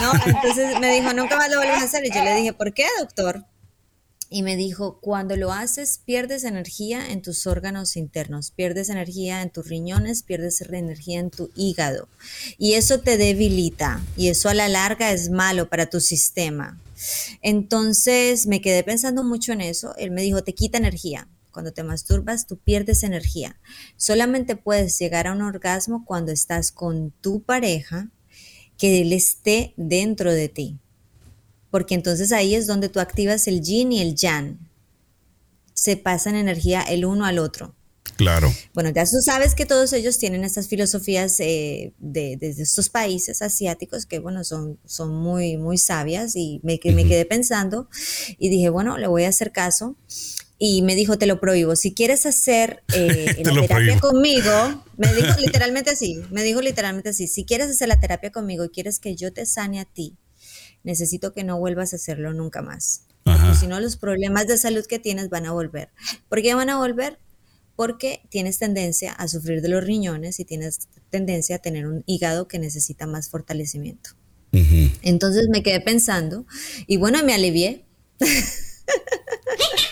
no, 0.00 0.12
entonces 0.26 0.80
me 0.80 0.92
dijo, 0.92 1.12
nunca 1.12 1.36
más 1.36 1.48
lo 1.48 1.58
vuelves 1.58 1.80
a 1.80 1.84
hacer. 1.84 2.04
Y 2.04 2.10
yo 2.12 2.24
le 2.24 2.34
dije, 2.34 2.52
¿por 2.52 2.74
qué, 2.74 2.86
doctor? 2.98 3.44
Y 4.34 4.42
me 4.42 4.56
dijo, 4.56 4.98
cuando 5.02 5.36
lo 5.36 5.52
haces, 5.52 6.00
pierdes 6.06 6.44
energía 6.44 7.12
en 7.12 7.20
tus 7.20 7.46
órganos 7.46 7.96
internos, 7.96 8.50
pierdes 8.50 8.88
energía 8.88 9.42
en 9.42 9.50
tus 9.50 9.68
riñones, 9.68 10.22
pierdes 10.22 10.62
energía 10.62 11.20
en 11.20 11.30
tu 11.30 11.50
hígado. 11.54 12.08
Y 12.56 12.72
eso 12.72 13.00
te 13.00 13.18
debilita. 13.18 14.00
Y 14.16 14.28
eso 14.28 14.48
a 14.48 14.54
la 14.54 14.68
larga 14.68 15.12
es 15.12 15.28
malo 15.28 15.68
para 15.68 15.90
tu 15.90 16.00
sistema. 16.00 16.80
Entonces 17.42 18.46
me 18.46 18.62
quedé 18.62 18.82
pensando 18.82 19.22
mucho 19.22 19.52
en 19.52 19.60
eso. 19.60 19.94
Él 19.98 20.10
me 20.10 20.22
dijo, 20.22 20.42
te 20.42 20.54
quita 20.54 20.78
energía. 20.78 21.28
Cuando 21.52 21.72
te 21.72 21.84
masturbas, 21.84 22.46
tú 22.46 22.58
pierdes 22.58 23.02
energía. 23.02 23.60
Solamente 23.96 24.56
puedes 24.56 24.98
llegar 24.98 25.26
a 25.26 25.32
un 25.32 25.42
orgasmo 25.42 26.04
cuando 26.04 26.32
estás 26.32 26.72
con 26.72 27.12
tu 27.20 27.42
pareja, 27.42 28.10
que 28.78 29.02
él 29.02 29.12
esté 29.12 29.74
dentro 29.76 30.32
de 30.32 30.48
ti. 30.48 30.78
Porque 31.70 31.94
entonces 31.94 32.32
ahí 32.32 32.54
es 32.54 32.66
donde 32.66 32.88
tú 32.88 33.00
activas 33.00 33.46
el 33.46 33.60
yin 33.60 33.92
y 33.92 34.00
el 34.00 34.14
yang. 34.14 34.58
Se 35.74 35.96
pasan 35.96 36.34
energía 36.34 36.82
el 36.82 37.04
uno 37.04 37.24
al 37.24 37.38
otro. 37.38 37.74
Claro. 38.16 38.52
Bueno, 38.74 38.90
ya 38.90 39.04
tú 39.04 39.20
sabes 39.22 39.54
que 39.54 39.66
todos 39.66 39.92
ellos 39.92 40.18
tienen 40.18 40.44
estas 40.44 40.68
filosofías 40.68 41.40
eh, 41.40 41.92
de, 41.98 42.38
estos 42.40 42.88
países 42.88 43.42
asiáticos 43.42 44.06
que, 44.06 44.18
bueno, 44.18 44.44
son, 44.44 44.78
son 44.84 45.14
muy, 45.14 45.56
muy 45.56 45.78
sabias 45.78 46.36
y 46.36 46.60
me, 46.62 46.78
me 46.92 47.06
quedé 47.06 47.24
pensando 47.24 47.88
y 48.38 48.48
dije, 48.48 48.68
bueno, 48.68 48.98
le 48.98 49.06
voy 49.06 49.24
a 49.24 49.28
hacer 49.28 49.50
caso 49.50 49.96
y 50.64 50.80
me 50.82 50.94
dijo, 50.94 51.18
te 51.18 51.26
lo 51.26 51.40
prohíbo. 51.40 51.74
Si 51.74 51.92
quieres 51.92 52.24
hacer 52.24 52.84
eh, 52.94 53.42
la 53.44 53.66
terapia 53.66 53.98
conmigo, 53.98 54.84
me 54.96 55.12
dijo 55.12 55.34
literalmente 55.40 55.90
así, 55.90 56.22
me 56.30 56.44
dijo 56.44 56.60
literalmente 56.60 57.08
así, 57.08 57.26
si 57.26 57.44
quieres 57.44 57.68
hacer 57.68 57.88
la 57.88 57.98
terapia 57.98 58.30
conmigo 58.30 58.64
y 58.64 58.68
quieres 58.68 59.00
que 59.00 59.16
yo 59.16 59.32
te 59.32 59.44
sane 59.44 59.80
a 59.80 59.84
ti, 59.84 60.16
necesito 60.84 61.32
que 61.32 61.42
no 61.42 61.58
vuelvas 61.58 61.92
a 61.92 61.96
hacerlo 61.96 62.32
nunca 62.32 62.62
más. 62.62 63.06
Porque 63.24 63.56
si 63.58 63.66
no, 63.66 63.80
los 63.80 63.96
problemas 63.96 64.46
de 64.46 64.56
salud 64.56 64.86
que 64.86 65.00
tienes 65.00 65.30
van 65.30 65.46
a 65.46 65.52
volver. 65.52 65.90
¿Por 66.28 66.40
qué 66.42 66.54
van 66.54 66.70
a 66.70 66.78
volver? 66.78 67.18
Porque 67.74 68.22
tienes 68.28 68.60
tendencia 68.60 69.12
a 69.14 69.26
sufrir 69.26 69.62
de 69.62 69.68
los 69.68 69.82
riñones 69.82 70.38
y 70.38 70.44
tienes 70.44 70.88
tendencia 71.10 71.56
a 71.56 71.58
tener 71.58 71.88
un 71.88 72.04
hígado 72.06 72.46
que 72.46 72.60
necesita 72.60 73.08
más 73.08 73.30
fortalecimiento. 73.30 74.10
Entonces 74.52 75.48
me 75.50 75.64
quedé 75.64 75.80
pensando 75.80 76.46
y 76.86 76.98
bueno, 76.98 77.20
me 77.24 77.34
alivié. 77.34 77.84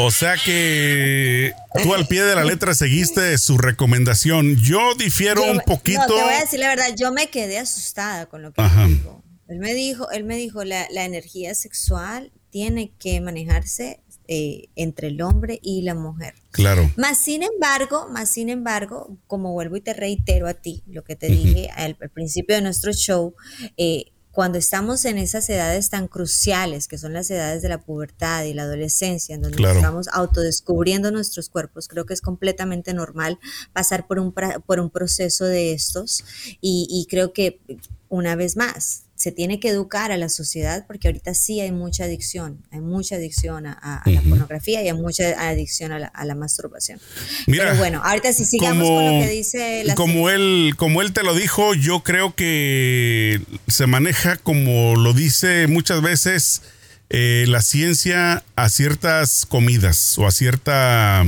O 0.00 0.12
sea 0.12 0.36
que 0.36 1.52
tú 1.82 1.92
al 1.92 2.06
pie 2.06 2.22
de 2.22 2.36
la 2.36 2.44
letra 2.44 2.72
seguiste 2.72 3.36
su 3.36 3.58
recomendación. 3.58 4.56
Yo 4.56 4.94
difiero 4.94 5.42
un 5.42 5.60
poquito. 5.60 6.00
No, 6.00 6.06
te 6.06 6.22
voy 6.22 6.34
a 6.34 6.40
decir 6.40 6.60
la 6.60 6.68
verdad, 6.68 6.94
yo 6.96 7.10
me 7.12 7.28
quedé 7.30 7.58
asustada 7.58 8.26
con 8.26 8.42
lo 8.42 8.52
que 8.52 8.62
me 8.62 8.86
dijo. 8.86 9.24
Él 9.48 9.58
me 9.58 9.74
dijo, 9.74 10.10
él 10.10 10.24
me 10.24 10.36
dijo, 10.36 10.62
la, 10.62 10.86
energía 10.90 11.54
sexual 11.54 12.32
tiene 12.50 12.92
que 12.98 13.20
manejarse 13.20 14.00
eh, 14.28 14.68
entre 14.76 15.08
el 15.08 15.22
hombre 15.22 15.58
y 15.62 15.82
la 15.82 15.94
mujer. 15.94 16.34
Claro. 16.50 16.92
Más 16.96 17.18
sin 17.24 17.42
embargo, 17.42 18.08
más 18.10 18.30
sin 18.30 18.50
embargo, 18.50 19.18
como 19.26 19.52
vuelvo 19.52 19.76
y 19.76 19.80
te 19.80 19.94
reitero 19.94 20.46
a 20.48 20.54
ti, 20.54 20.84
lo 20.86 21.02
que 21.02 21.16
te 21.16 21.28
dije 21.28 21.70
al, 21.74 21.96
principio 21.96 22.56
de 22.56 22.62
nuestro 22.62 22.92
show, 22.92 23.34
eh, 23.78 24.12
cuando 24.38 24.56
estamos 24.56 25.04
en 25.04 25.18
esas 25.18 25.50
edades 25.50 25.90
tan 25.90 26.06
cruciales, 26.06 26.86
que 26.86 26.96
son 26.96 27.12
las 27.12 27.28
edades 27.28 27.60
de 27.60 27.68
la 27.68 27.80
pubertad 27.80 28.44
y 28.44 28.54
la 28.54 28.62
adolescencia, 28.62 29.34
en 29.34 29.42
donde 29.42 29.60
estamos 29.60 30.06
autodescubriendo 30.12 31.10
nuestros 31.10 31.48
cuerpos, 31.48 31.88
creo 31.88 32.06
que 32.06 32.14
es 32.14 32.20
completamente 32.20 32.94
normal 32.94 33.40
pasar 33.72 34.06
por 34.06 34.20
un, 34.20 34.32
por 34.64 34.78
un 34.78 34.90
proceso 34.90 35.44
de 35.44 35.72
estos. 35.72 36.24
Y 36.60 37.04
creo 37.10 37.32
que 37.32 37.60
una 38.08 38.36
vez 38.36 38.56
más, 38.56 39.07
se 39.18 39.32
tiene 39.32 39.58
que 39.58 39.68
educar 39.68 40.12
a 40.12 40.16
la 40.16 40.28
sociedad 40.28 40.86
porque 40.86 41.08
ahorita 41.08 41.34
sí 41.34 41.60
hay 41.60 41.72
mucha 41.72 42.04
adicción, 42.04 42.64
hay 42.70 42.78
mucha 42.80 43.16
adicción 43.16 43.66
a, 43.66 44.02
la 44.06 44.22
pornografía 44.22 44.80
y 44.80 44.86
hay 44.86 44.94
mucha 44.94 45.48
adicción 45.48 45.90
a 45.90 46.24
la, 46.24 46.34
masturbación. 46.36 47.00
Pero 47.46 47.74
bueno, 47.74 48.00
ahorita 48.04 48.32
si 48.32 48.44
sigamos 48.44 48.88
con 48.88 49.04
lo 49.04 49.10
que 49.20 49.28
dice 49.28 49.82
la 49.84 49.96
como 49.96 50.30
él, 50.30 50.74
como 50.76 51.02
él 51.02 51.12
te 51.12 51.24
lo 51.24 51.34
dijo, 51.34 51.74
yo 51.74 52.04
creo 52.04 52.36
que 52.36 53.42
se 53.66 53.88
maneja 53.88 54.36
como 54.36 54.94
lo 54.94 55.12
dice 55.14 55.66
muchas 55.66 56.00
veces 56.00 56.62
eh, 57.10 57.44
la 57.48 57.60
ciencia 57.60 58.44
a 58.54 58.68
ciertas 58.68 59.46
comidas 59.46 60.16
o 60.18 60.28
a 60.28 60.30
cierta 60.30 61.24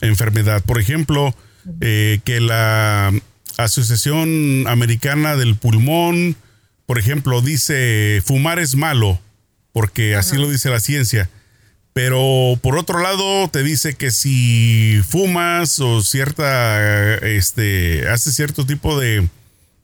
enfermedad. 0.00 0.62
Por 0.64 0.80
ejemplo, 0.80 1.34
eh, 1.82 2.20
que 2.24 2.40
la 2.40 3.12
Asociación 3.58 4.66
Americana 4.66 5.36
del 5.36 5.56
Pulmón 5.56 6.36
por 6.86 6.98
ejemplo, 6.98 7.40
dice 7.40 8.22
fumar 8.24 8.58
es 8.58 8.74
malo, 8.74 9.20
porque 9.72 10.14
así 10.16 10.36
lo 10.36 10.50
dice 10.50 10.70
la 10.70 10.80
ciencia. 10.80 11.30
Pero 11.94 12.58
por 12.60 12.76
otro 12.76 13.00
lado, 13.00 13.48
te 13.48 13.62
dice 13.62 13.94
que 13.94 14.10
si 14.10 15.00
fumas 15.08 15.78
o 15.78 16.02
cierta, 16.02 17.16
este, 17.18 18.08
haces 18.08 18.34
cierto 18.34 18.66
tipo 18.66 18.98
de, 18.98 19.28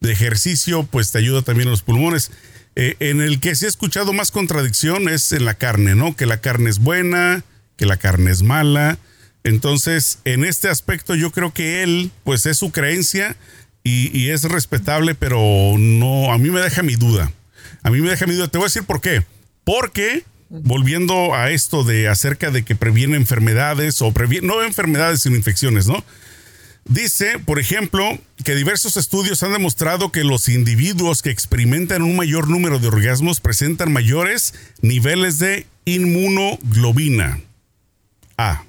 ejercicio, 0.03 0.83
pues 0.85 1.13
te 1.13 1.19
ayuda 1.19 1.43
también 1.43 1.69
a 1.69 1.71
los 1.71 1.83
pulmones. 1.83 2.33
Eh, 2.75 2.97
en 2.99 3.21
el 3.21 3.39
que 3.39 3.55
sí 3.55 3.65
he 3.65 3.69
escuchado 3.69 4.13
más 4.13 4.31
contradicción 4.31 5.09
es 5.09 5.33
en 5.33 5.45
la 5.45 5.55
carne, 5.55 5.95
¿no? 5.95 6.17
Que 6.17 6.27
la 6.27 6.41
carne 6.41 6.71
es 6.71 6.81
buena, 6.81 7.45
que 7.77 7.87
la 7.87 7.97
carne 7.97 8.31
es 8.31 8.43
mala. 8.43 8.99
Entonces, 9.45 10.19
en 10.25 10.45
este 10.45 10.69
aspecto 10.69 11.15
yo 11.15 11.31
creo 11.31 11.53
que 11.55 11.83
él, 11.83 12.11
pues 12.25 12.45
es 12.47 12.59
su 12.59 12.73
creencia 12.73 13.37
y, 13.83 14.29
es 14.29 14.45
respetable, 14.45 15.15
pero 15.15 15.39
no, 15.79 16.33
a 16.33 16.39
mí 16.39 16.51
me 16.51 16.61
deja 16.61 16.83
mi 16.83 16.97
duda. 16.97 17.33
A 17.83 17.91
mí 17.91 18.01
me 18.01 18.11
deja 18.11 18.27
mi 18.27 18.35
duda. 18.35 18.49
Te 18.49 18.59
voy 18.59 18.67
a 18.67 18.69
decir 18.69 18.85
por 18.85 19.01
qué. 19.01 19.25
Porque, 19.65 20.25
volviendo 20.49 21.35
a 21.35 21.51
esto 21.51 21.83
de 21.83 22.09
acerca 22.09 22.51
de 22.51 22.63
que 22.63 22.75
previene 22.75 23.17
enfermedades 23.17 24.03
o 24.03 24.13
previene, 24.13 24.47
no 24.47 24.63
enfermedades, 24.63 25.23
sino 25.23 25.37
infecciones, 25.37 25.87
¿no? 25.87 26.05
Dice, 26.85 27.39
por 27.39 27.59
ejemplo, 27.59 28.19
que 28.45 28.55
diversos 28.55 28.97
estudios 28.97 29.43
han 29.43 29.53
demostrado 29.53 30.11
que 30.11 30.25
los 30.25 30.49
individuos 30.49 31.23
que 31.23 31.31
experimentan 31.31 32.03
un 32.03 32.17
mayor 32.17 32.49
número 32.49 32.79
de 32.79 32.89
orgasmos 32.89 33.41
presentan 33.41 33.93
mayores 33.93 34.55
niveles 34.83 35.39
de 35.39 35.67
inmunoglobina 35.85 37.41
A, 38.37 38.65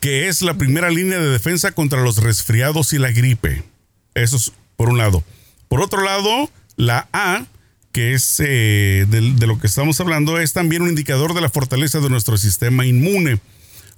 que 0.00 0.28
es 0.28 0.42
la 0.42 0.54
primera 0.54 0.90
línea 0.90 1.18
de 1.18 1.30
defensa 1.30 1.72
contra 1.72 2.02
los 2.02 2.18
resfriados 2.18 2.92
y 2.92 2.98
la 2.98 3.10
gripe. 3.12 3.69
Eso 4.14 4.36
es 4.36 4.52
por 4.76 4.88
un 4.88 4.98
lado. 4.98 5.22
Por 5.68 5.80
otro 5.80 6.02
lado, 6.02 6.50
la 6.76 7.08
A, 7.12 7.44
que 7.92 8.14
es 8.14 8.40
eh, 8.44 9.06
de, 9.08 9.46
lo 9.46 9.58
que 9.58 9.66
estamos 9.66 10.00
hablando, 10.00 10.38
es 10.38 10.52
también 10.52 10.82
un 10.82 10.88
indicador 10.88 11.34
de 11.34 11.40
la 11.40 11.48
fortaleza 11.48 12.00
de 12.00 12.10
nuestro 12.10 12.38
sistema 12.38 12.86
inmune. 12.86 13.40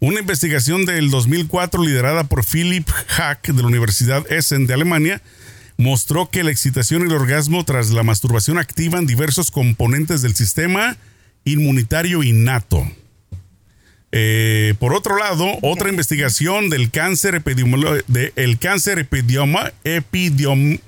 Una 0.01 0.21
investigación 0.21 0.85
del 0.85 1.11
2004 1.11 1.83
liderada 1.83 2.25
por 2.25 2.45
Philip 2.45 2.89
Hack 3.09 3.49
de 3.49 3.63
la 3.63 3.69
Universidad 3.69 4.31
Essen 4.31 4.67
de 4.67 4.75
Alemania 4.75 5.23
mostró 5.77 6.29
que 6.29 6.43
la 6.43 6.51
excitación 6.51 7.03
y 7.03 7.05
el 7.07 7.13
orgasmo 7.13 7.65
tras 7.65 7.91
la 7.91 8.03
masturbación 8.03 8.59
activan 8.59 9.07
diversos 9.07 9.51
componentes 9.51 10.23
del 10.23 10.35
sistema 10.35 10.97
inmunitario 11.45 12.23
innato. 12.23 12.87
Eh, 14.13 14.75
por 14.79 14.95
otro 14.95 15.17
lado, 15.17 15.47
otra 15.63 15.89
investigación 15.89 16.69
del 16.69 16.91
cáncer 16.91 17.35
epidemiológico, 17.35 18.05
de 18.09 18.33
el 18.37 18.59
cáncer 18.59 18.99
epidemioma, 18.99 19.73
epidiom, 19.85 20.79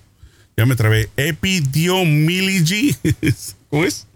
ya 0.57 0.67
me 0.67 0.77
trabé, 0.77 1.09
Epidemiology, 1.17 2.95
¿cómo 3.71 3.85
es? 3.85 4.07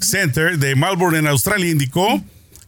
Center 0.00 0.58
de 0.58 0.76
Melbourne 0.76 1.18
en 1.18 1.26
Australia 1.26 1.70
indicó 1.70 2.22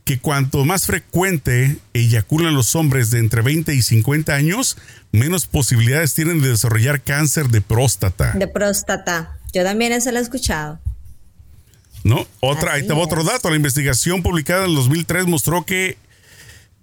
que 0.04 0.18
cuanto 0.18 0.64
más 0.64 0.86
frecuente 0.86 1.76
eyaculan 1.92 2.54
los 2.54 2.74
hombres 2.74 3.10
de 3.10 3.20
entre 3.20 3.42
20 3.42 3.74
y 3.74 3.82
50 3.82 4.34
años, 4.34 4.76
menos 5.12 5.46
posibilidades 5.46 6.14
tienen 6.14 6.40
de 6.42 6.48
desarrollar 6.48 7.02
cáncer 7.02 7.48
de 7.48 7.60
próstata. 7.60 8.32
De 8.32 8.48
próstata. 8.48 9.38
Yo 9.52 9.62
también 9.62 9.92
eso 9.92 10.10
lo 10.10 10.18
he 10.18 10.22
escuchado. 10.22 10.80
¿No? 12.04 12.26
Otra, 12.40 12.74
ahí 12.74 12.86
otro 12.90 13.22
dato. 13.24 13.48
La 13.50 13.56
investigación 13.56 14.22
publicada 14.22 14.64
en 14.64 14.70
el 14.70 14.76
2003 14.76 15.26
mostró 15.26 15.64
que 15.64 15.96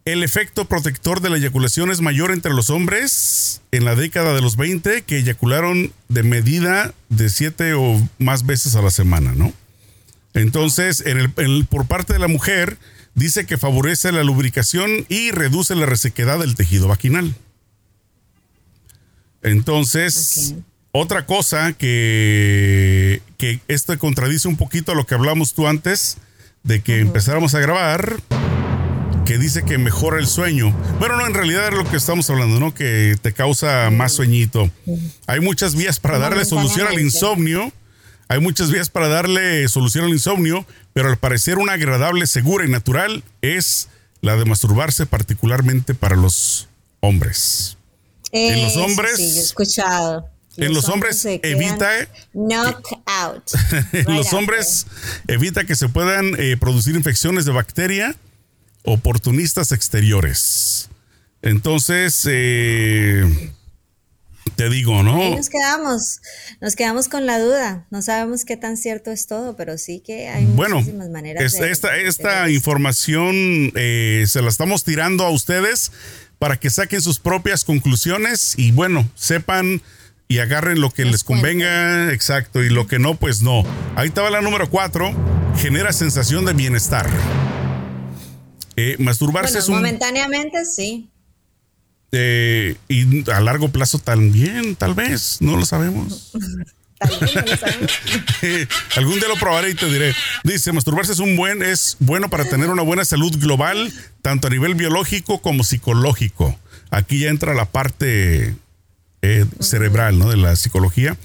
el 0.05 0.23
efecto 0.23 0.65
protector 0.65 1.21
de 1.21 1.29
la 1.29 1.37
eyaculación 1.37 1.91
es 1.91 2.01
mayor 2.01 2.31
entre 2.31 2.53
los 2.53 2.69
hombres 2.69 3.61
en 3.71 3.85
la 3.85 3.95
década 3.95 4.33
de 4.33 4.41
los 4.41 4.55
20 4.55 5.03
que 5.03 5.17
eyacularon 5.17 5.93
de 6.07 6.23
medida 6.23 6.93
de 7.09 7.29
siete 7.29 7.73
o 7.73 8.01
más 8.17 8.45
veces 8.45 8.75
a 8.75 8.81
la 8.81 8.91
semana, 8.91 9.33
¿no? 9.35 9.53
Entonces, 10.33 11.03
en 11.05 11.33
el, 11.35 11.65
por 11.65 11.85
parte 11.87 12.13
de 12.13 12.19
la 12.19 12.27
mujer, 12.27 12.77
dice 13.13 13.45
que 13.45 13.57
favorece 13.57 14.11
la 14.11 14.23
lubricación 14.23 15.05
y 15.09 15.31
reduce 15.31 15.75
la 15.75 15.85
resequedad 15.85 16.39
del 16.39 16.55
tejido 16.55 16.87
vaginal. 16.87 17.35
Entonces, 19.41 20.55
otra 20.91 21.25
cosa 21.25 21.73
que, 21.73 23.21
que 23.37 23.59
esto 23.67 23.97
contradice 23.99 24.47
un 24.47 24.57
poquito 24.57 24.91
a 24.91 24.95
lo 24.95 25.05
que 25.05 25.15
hablamos 25.15 25.53
tú 25.53 25.67
antes 25.67 26.17
de 26.63 26.81
que 26.81 26.99
empezáramos 26.99 27.55
a 27.55 27.59
grabar, 27.59 28.21
que 29.25 29.37
dice 29.37 29.63
que 29.63 29.77
mejora 29.77 30.19
el 30.19 30.27
sueño. 30.27 30.75
Bueno, 30.99 31.17
no, 31.17 31.27
en 31.27 31.33
realidad 31.33 31.67
es 31.67 31.75
lo 31.75 31.89
que 31.89 31.97
estamos 31.97 32.29
hablando, 32.29 32.59
¿no? 32.59 32.73
Que 32.73 33.15
te 33.21 33.33
causa 33.33 33.89
más 33.91 34.13
sueñito. 34.13 34.69
Hay 35.27 35.39
muchas 35.39 35.75
vías 35.75 35.99
para 35.99 36.17
darle 36.17 36.45
solución 36.45 36.87
al 36.87 36.99
insomnio. 36.99 37.71
Hay 38.27 38.39
muchas 38.39 38.71
vías 38.71 38.89
para 38.89 39.07
darle 39.07 39.67
solución 39.67 40.05
al 40.05 40.11
insomnio, 40.11 40.65
pero 40.93 41.09
al 41.09 41.17
parecer 41.17 41.57
una 41.57 41.73
agradable, 41.73 42.27
segura 42.27 42.65
y 42.65 42.69
natural 42.69 43.23
es 43.41 43.89
la 44.21 44.35
de 44.35 44.45
masturbarse 44.45 45.05
particularmente 45.05 45.95
para 45.95 46.15
los 46.15 46.67
hombres. 46.99 47.77
en 48.31 48.63
los 48.63 48.75
hombres. 48.77 49.15
Sí, 49.15 49.37
he 49.37 49.41
escuchado 49.41 50.29
en 50.59 50.73
los 50.73 50.89
hombres, 50.89 51.25
evita 51.25 51.89
out. 53.05 53.43
en 53.93 54.15
los 54.15 54.33
hombres 54.33 54.85
evita 55.27 55.63
que 55.65 55.75
se 55.75 55.89
puedan 55.89 56.33
eh, 56.37 56.57
producir 56.57 56.95
infecciones 56.95 57.45
de 57.45 57.51
bacteria 57.51 58.15
oportunistas 58.83 59.71
exteriores. 59.71 60.89
Entonces, 61.41 62.27
eh, 62.29 63.51
te 64.55 64.69
digo, 64.69 65.03
¿no? 65.03 65.35
nos 65.35 65.49
quedamos, 65.49 66.21
nos 66.59 66.75
quedamos 66.75 67.07
con 67.07 67.25
la 67.25 67.39
duda. 67.39 67.87
No 67.91 68.01
sabemos 68.01 68.45
qué 68.45 68.57
tan 68.57 68.77
cierto 68.77 69.11
es 69.11 69.27
todo, 69.27 69.55
pero 69.55 69.77
sí 69.77 70.01
que 70.05 70.27
hay 70.27 70.45
muchísimas 70.45 71.09
maneras. 71.09 71.53
de, 71.53 71.71
esta, 71.71 71.95
esta 71.97 72.49
información 72.49 73.71
eh, 73.75 74.25
se 74.27 74.41
la 74.41 74.49
estamos 74.49 74.83
tirando 74.83 75.23
a 75.25 75.29
ustedes 75.29 75.91
para 76.39 76.57
que 76.57 76.69
saquen 76.69 77.01
sus 77.01 77.19
propias 77.19 77.63
conclusiones 77.63 78.55
y 78.57 78.71
bueno, 78.71 79.09
sepan 79.15 79.81
y 80.31 80.37
agarren 80.37 80.79
lo 80.79 80.91
que 80.91 81.05
les 81.05 81.23
convenga, 81.23 82.13
exacto, 82.13 82.63
y 82.63 82.69
lo 82.69 82.85
que 82.85 82.99
no, 82.99 83.15
pues 83.15 83.41
no. 83.41 83.63
Ahí 83.95 84.09
estaba 84.09 84.29
la 84.29 84.41
número 84.41 84.69
cuatro, 84.69 85.11
genera 85.57 85.91
sensación 85.91 86.45
de 86.45 86.53
bienestar. 86.53 87.09
Eh, 88.75 88.95
masturbarse 88.99 89.57
es 89.57 89.67
un... 89.67 89.77
Momentáneamente 89.77 90.65
sí. 90.65 91.09
Eh, 92.11 92.75
y 92.87 93.29
a 93.31 93.41
largo 93.41 93.69
plazo 93.69 93.97
también, 93.97 94.75
tal 94.75 94.93
vez, 94.93 95.37
no 95.41 95.57
lo 95.57 95.65
sabemos. 95.65 96.31
Tal 96.99 97.17
vez 97.17 97.33
no 97.33 97.41
lo 97.41 97.55
sabemos. 97.55 97.91
Algún 98.97 99.19
día 99.19 99.29
lo 99.29 99.37
probaré 99.37 99.69
y 99.69 99.73
te 99.73 99.85
diré. 99.85 100.13
Dice, 100.43 100.73
masturbarse 100.73 101.13
es 101.13 101.19
un 101.19 101.37
buen, 101.37 101.63
es 101.63 101.95
bueno 101.99 102.29
para 102.29 102.43
tener 102.43 102.69
una 102.69 102.81
buena 102.81 103.05
salud 103.05 103.33
global, 103.39 103.93
tanto 104.21 104.47
a 104.47 104.49
nivel 104.49 104.75
biológico 104.75 105.41
como 105.41 105.63
psicológico. 105.63 106.59
Aquí 106.91 107.19
ya 107.19 107.29
entra 107.29 107.53
la 107.53 107.63
parte 107.63 108.53
eh, 109.21 109.45
cerebral, 109.59 110.17
¿no? 110.17 110.29
De 110.29 110.37
la 110.37 110.55
psicología. 110.55 111.17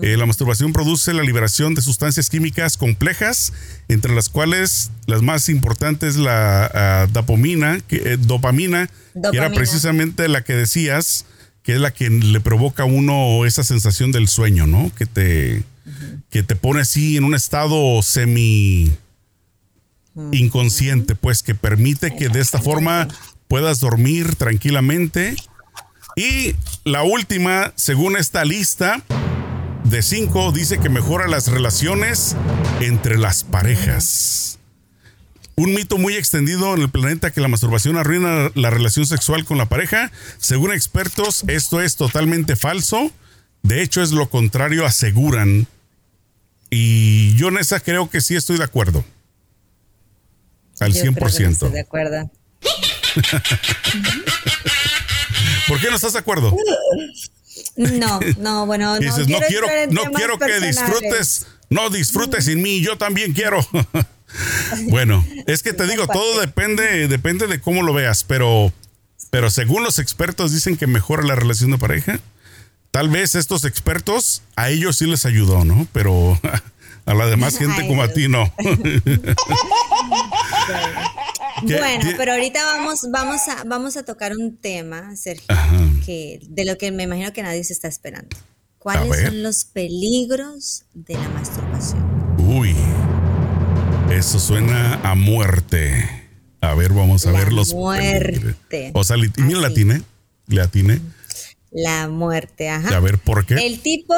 Eh, 0.00 0.16
la 0.16 0.26
masturbación 0.26 0.72
produce 0.72 1.12
la 1.12 1.22
liberación 1.22 1.74
de 1.74 1.82
sustancias 1.82 2.30
químicas 2.30 2.76
complejas, 2.76 3.52
entre 3.88 4.14
las 4.14 4.28
cuales 4.28 4.90
las 5.06 5.22
más 5.22 5.48
importantes 5.48 6.16
la 6.16 6.70
ah, 6.72 7.06
dopamina, 7.12 7.80
que, 7.80 7.96
eh, 7.96 8.16
dopamina, 8.16 8.88
que 9.30 9.36
era 9.36 9.50
precisamente 9.50 10.28
la 10.28 10.42
que 10.44 10.54
decías, 10.54 11.26
que 11.62 11.74
es 11.74 11.80
la 11.80 11.92
que 11.92 12.08
le 12.08 12.40
provoca 12.40 12.84
a 12.84 12.86
uno 12.86 13.44
esa 13.44 13.64
sensación 13.64 14.12
del 14.12 14.28
sueño, 14.28 14.66
¿no? 14.66 14.90
Que 14.96 15.06
te, 15.06 15.62
que 16.30 16.42
te 16.42 16.56
pone 16.56 16.80
así 16.80 17.16
en 17.16 17.24
un 17.24 17.34
estado 17.34 18.02
semi 18.02 18.90
inconsciente, 20.32 21.14
pues 21.14 21.42
que 21.42 21.54
permite 21.54 22.14
que 22.16 22.28
de 22.28 22.40
esta 22.40 22.60
forma 22.60 23.08
puedas 23.48 23.80
dormir 23.80 24.36
tranquilamente 24.36 25.36
y 26.16 26.54
la 26.84 27.02
última, 27.02 27.72
según 27.76 28.16
esta 28.16 28.44
lista, 28.44 29.02
de 29.84 30.02
5 30.02 30.52
dice 30.52 30.78
que 30.78 30.88
mejora 30.88 31.28
las 31.28 31.48
relaciones 31.48 32.36
entre 32.80 33.18
las 33.18 33.44
parejas. 33.44 34.58
Un 35.54 35.74
mito 35.74 35.98
muy 35.98 36.14
extendido 36.14 36.74
en 36.74 36.82
el 36.82 36.88
planeta 36.88 37.30
que 37.30 37.40
la 37.40 37.48
masturbación 37.48 37.96
arruina 37.96 38.50
la 38.54 38.70
relación 38.70 39.06
sexual 39.06 39.44
con 39.44 39.58
la 39.58 39.66
pareja. 39.66 40.10
Según 40.38 40.72
expertos, 40.72 41.44
esto 41.46 41.80
es 41.82 41.96
totalmente 41.96 42.56
falso. 42.56 43.12
De 43.62 43.82
hecho, 43.82 44.02
es 44.02 44.12
lo 44.12 44.30
contrario, 44.30 44.86
aseguran. 44.86 45.66
Y 46.70 47.34
yo 47.36 47.48
en 47.48 47.58
esa 47.58 47.80
creo 47.80 48.08
que 48.08 48.22
sí 48.22 48.34
estoy 48.34 48.56
de 48.56 48.64
acuerdo. 48.64 49.04
Al 50.80 50.94
100%. 50.94 51.50
estoy 51.50 51.70
de 51.70 51.80
acuerdo. 51.80 52.30
¿Por 55.72 55.80
qué 55.80 55.88
no 55.88 55.96
estás 55.96 56.12
de 56.12 56.18
acuerdo? 56.18 56.54
No, 57.76 58.20
no, 58.36 58.66
bueno, 58.66 58.98
Dices, 59.00 59.26
no, 59.26 59.38
quiero, 59.48 59.66
no 59.90 60.02
quiero 60.12 60.38
que 60.38 60.60
disfrutes, 60.60 61.46
no 61.70 61.88
disfrutes 61.88 62.44
sin 62.44 62.60
mí, 62.60 62.82
yo 62.82 62.98
también 62.98 63.32
quiero. 63.32 63.66
bueno, 64.90 65.24
es 65.46 65.62
que 65.62 65.72
te 65.72 65.86
digo, 65.86 66.06
todo 66.08 66.40
depende, 66.42 67.08
depende 67.08 67.46
de 67.46 67.58
cómo 67.58 67.82
lo 67.82 67.94
veas, 67.94 68.22
pero, 68.22 68.70
pero 69.30 69.48
según 69.48 69.82
los 69.82 69.98
expertos 69.98 70.52
dicen 70.52 70.76
que 70.76 70.86
mejora 70.86 71.22
la 71.22 71.36
relación 71.36 71.70
de 71.70 71.78
pareja. 71.78 72.20
Tal 72.90 73.08
vez 73.08 73.34
estos 73.34 73.64
expertos 73.64 74.42
a 74.56 74.68
ellos 74.68 74.98
sí 74.98 75.06
les 75.06 75.24
ayudó, 75.24 75.64
¿no? 75.64 75.86
Pero 75.94 76.38
a 77.06 77.14
la 77.14 77.24
demás 77.28 77.56
gente 77.56 77.86
como 77.88 78.02
a 78.02 78.08
ti 78.08 78.28
no. 78.28 78.52
Bueno, 81.62 82.10
pero 82.16 82.32
ahorita 82.32 82.64
vamos, 82.64 83.06
vamos, 83.10 83.40
a, 83.48 83.64
vamos 83.64 83.96
a 83.96 84.04
tocar 84.04 84.32
un 84.36 84.56
tema, 84.56 85.14
Sergio, 85.16 85.46
que, 86.04 86.40
de 86.48 86.64
lo 86.64 86.78
que 86.78 86.90
me 86.92 87.04
imagino 87.04 87.32
que 87.32 87.42
nadie 87.42 87.64
se 87.64 87.72
está 87.72 87.88
esperando. 87.88 88.36
¿Cuáles 88.78 89.26
son 89.26 89.42
los 89.42 89.64
peligros 89.64 90.84
de 90.92 91.14
la 91.14 91.28
masturbación? 91.28 92.34
Uy, 92.38 92.74
eso 94.10 94.40
suena 94.40 94.94
a 95.08 95.14
muerte. 95.14 96.22
A 96.60 96.74
ver, 96.74 96.92
vamos 96.92 97.26
a 97.26 97.32
ver 97.32 97.52
los 97.52 97.72
muerte. 97.74 98.90
O 98.94 99.04
sea, 99.04 99.16
mira, 99.16 99.60
la 99.60 99.68
atiné. 99.68 100.02
Le 100.48 100.60
atiné. 100.60 101.00
La 101.70 102.08
muerte, 102.08 102.68
ajá. 102.68 102.96
A 102.96 103.00
ver, 103.00 103.18
¿por 103.18 103.46
qué? 103.46 103.54
El 103.54 103.80
tipo, 103.80 104.14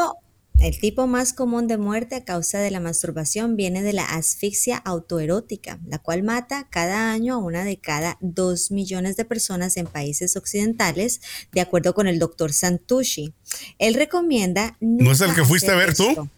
el 0.58 0.78
tipo 0.78 1.06
más 1.06 1.32
común 1.32 1.66
de 1.66 1.78
muerte 1.78 2.14
a 2.14 2.24
causa 2.24 2.58
de 2.58 2.70
la 2.70 2.80
masturbación 2.80 3.56
viene 3.56 3.82
de 3.82 3.92
la 3.92 4.04
asfixia 4.04 4.76
autoerótica, 4.76 5.80
la 5.86 5.98
cual 5.98 6.22
mata 6.22 6.68
cada 6.70 7.12
año 7.12 7.34
a 7.34 7.38
una 7.38 7.64
de 7.64 7.78
cada 7.78 8.18
dos 8.20 8.70
millones 8.70 9.16
de 9.16 9.24
personas 9.24 9.76
en 9.76 9.86
países 9.86 10.36
occidentales, 10.36 11.20
de 11.52 11.60
acuerdo 11.60 11.94
con 11.94 12.06
el 12.06 12.18
doctor 12.18 12.52
Santucci. 12.52 13.34
Él 13.78 13.94
recomienda... 13.94 14.76
¿No 14.80 15.12
es 15.12 15.20
el 15.20 15.34
que 15.34 15.44
fuiste 15.44 15.70
a 15.70 15.76
ver 15.76 15.94
tú? 15.94 16.28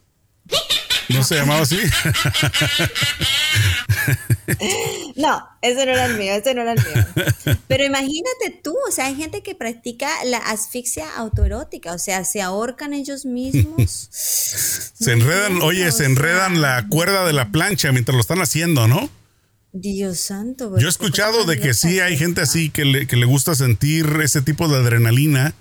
¿No 1.09 1.23
se 1.23 1.37
llamaba 1.37 1.63
así? 1.63 1.77
no, 5.17 5.43
ese 5.63 5.87
no 5.87 5.93
era 5.93 6.07
el 6.07 6.19
mío, 6.19 6.33
ese 6.33 6.55
no 6.55 6.63
era 6.63 6.73
el 6.73 6.79
mío. 6.79 7.07
Pero 7.69 7.85
imagínate 7.85 8.61
tú, 8.63 8.75
o 8.89 8.93
sea, 8.93 9.07
hay 9.07 9.15
gente 9.15 9.43
que 9.43 9.55
practica 9.55 10.09
la 10.25 10.39
asfixia 10.39 11.07
autoerótica, 11.17 11.93
o 11.93 11.99
sea, 11.99 12.25
se 12.25 12.43
ahorcan 12.43 12.93
ellos 12.93 13.25
mismos. 13.25 14.09
se 14.11 15.13
enredan, 15.13 15.63
oye, 15.63 15.91
se 15.93 16.05
enredan 16.05 16.61
la 16.61 16.87
cuerda 16.89 17.27
de 17.27 17.33
la 17.33 17.51
plancha 17.51 17.93
mientras 17.93 18.15
lo 18.15 18.21
están 18.21 18.41
haciendo, 18.41 18.89
¿no? 18.89 19.09
Dios 19.73 20.21
santo. 20.21 20.79
Yo 20.79 20.87
he 20.87 20.91
escuchado 20.91 21.45
de 21.45 21.61
que 21.61 21.75
sí 21.75 22.01
hay 22.01 22.17
gente 22.17 22.41
así 22.41 22.71
que 22.71 22.85
le, 22.85 23.07
que 23.07 23.17
le 23.17 23.27
gusta 23.27 23.55
sentir 23.55 24.07
ese 24.23 24.41
tipo 24.41 24.69
de 24.69 24.77
adrenalina 24.77 25.55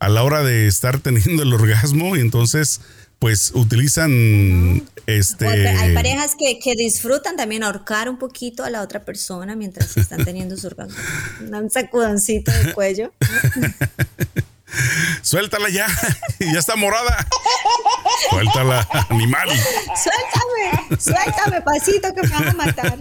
a 0.00 0.08
la 0.08 0.24
hora 0.24 0.42
de 0.42 0.66
estar 0.66 0.98
teniendo 0.98 1.42
el 1.42 1.52
orgasmo 1.52 2.16
y 2.16 2.20
entonces 2.20 2.80
pues 3.20 3.52
utilizan 3.54 4.82
este 5.06 5.46
hay 5.46 5.94
parejas 5.94 6.34
que, 6.36 6.74
disfrutan 6.74 7.36
también 7.36 7.62
ahorcar 7.62 8.08
un 8.08 8.18
poquito 8.18 8.64
a 8.64 8.70
la 8.70 8.80
otra 8.80 9.04
persona 9.04 9.54
mientras 9.54 9.96
están 9.96 10.24
teniendo 10.24 10.56
su 10.56 10.66
orgasmo. 10.66 10.96
Un 11.40 11.70
sacudoncito 11.70 12.50
de 12.50 12.72
cuello 12.72 13.12
suéltala 15.22 15.68
ya 15.68 15.86
ya 16.40 16.58
está 16.58 16.76
morada. 16.76 17.26
Suéltala 18.30 18.88
animal. 19.10 19.48
Suéltame 20.02 20.96
suéltame 20.98 21.62
pasito 21.62 22.14
que 22.14 22.22
me 22.22 22.28
van 22.28 22.48
a 22.48 22.54
matar 22.54 22.96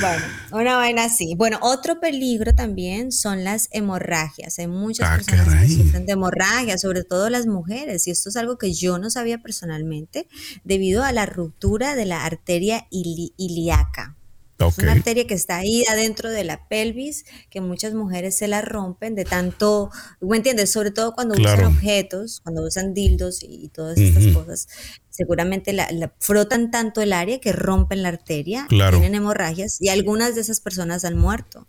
bueno, 0.00 0.24
una 0.52 0.76
vaina 0.76 1.04
así. 1.04 1.34
Bueno, 1.36 1.58
otro 1.62 2.00
peligro 2.00 2.54
también 2.54 3.12
son 3.12 3.44
las 3.44 3.68
hemorragias. 3.70 4.58
Hay 4.58 4.66
muchas 4.66 5.08
ah, 5.08 5.16
personas 5.16 5.60
que 5.60 5.68
sufren 5.68 6.06
de 6.06 6.12
hemorragias, 6.12 6.80
sobre 6.80 7.04
todo 7.04 7.30
las 7.30 7.46
mujeres, 7.46 8.06
y 8.06 8.10
esto 8.10 8.28
es 8.28 8.36
algo 8.36 8.58
que 8.58 8.72
yo 8.72 8.98
no 8.98 9.10
sabía 9.10 9.38
personalmente, 9.38 10.28
debido 10.64 11.04
a 11.04 11.12
la 11.12 11.26
ruptura 11.26 11.94
de 11.94 12.06
la 12.06 12.24
arteria 12.24 12.86
ilíaca. 12.90 14.15
Es 14.58 14.78
una 14.78 14.92
arteria 14.92 15.26
que 15.26 15.34
está 15.34 15.56
ahí 15.56 15.84
adentro 15.90 16.30
de 16.30 16.42
la 16.42 16.66
pelvis, 16.68 17.26
que 17.50 17.60
muchas 17.60 17.92
mujeres 17.92 18.36
se 18.38 18.48
la 18.48 18.62
rompen 18.62 19.14
de 19.14 19.24
tanto, 19.24 19.90
¿me 20.20 20.38
entiendes? 20.38 20.72
Sobre 20.72 20.90
todo 20.90 21.12
cuando 21.12 21.34
usan 21.34 21.64
objetos, 21.64 22.40
cuando 22.42 22.62
usan 22.62 22.94
dildos 22.94 23.42
y, 23.42 23.68
todas 23.68 23.98
estas 23.98 24.26
cosas. 24.34 24.68
Seguramente 25.10 25.72
la, 25.72 25.88
frotan 26.20 26.70
tanto 26.70 27.02
el 27.02 27.12
área 27.12 27.38
que 27.38 27.52
rompen 27.52 28.02
la 28.02 28.08
arteria, 28.08 28.66
tienen 28.68 29.14
hemorragias 29.14 29.80
y 29.80 29.88
algunas 29.88 30.34
de 30.34 30.40
esas 30.40 30.60
personas 30.60 31.04
han 31.04 31.18
muerto. 31.18 31.66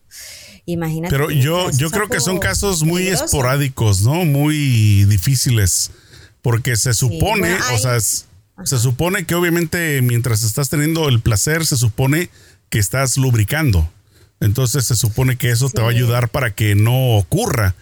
Imagínate. 0.66 1.14
Pero 1.14 1.30
yo, 1.32 1.70
yo 1.72 1.90
creo 1.90 2.08
que 2.08 2.20
son 2.20 2.40
casos 2.40 2.84
muy 2.84 3.08
esporádicos, 3.08 4.02
¿no? 4.02 4.26
Muy 4.26 5.06
difíciles, 5.06 5.92
porque 6.42 6.76
se 6.78 6.94
supone, 6.94 7.56
o 7.74 7.78
sea, 7.78 8.00
se 8.00 8.80
supone 8.80 9.26
que 9.26 9.36
obviamente 9.36 10.02
mientras 10.02 10.44
estás 10.44 10.70
teniendo 10.70 11.10
el 11.10 11.22
placer, 11.22 11.66
se 11.66 11.78
supone 11.78 12.30
que 12.70 12.80
estás 12.80 13.18
lubricando. 13.18 13.90
Entonces 14.40 14.86
se 14.86 14.96
supone 14.96 15.38
que 15.38 15.50
eso 15.50 15.70
te 15.70 15.82
va 15.82 15.88
a 15.88 15.92
ayudar 15.92 16.30
para 16.30 16.52
que 16.52 16.76
no 16.76 17.18
ocurra. 17.18 17.76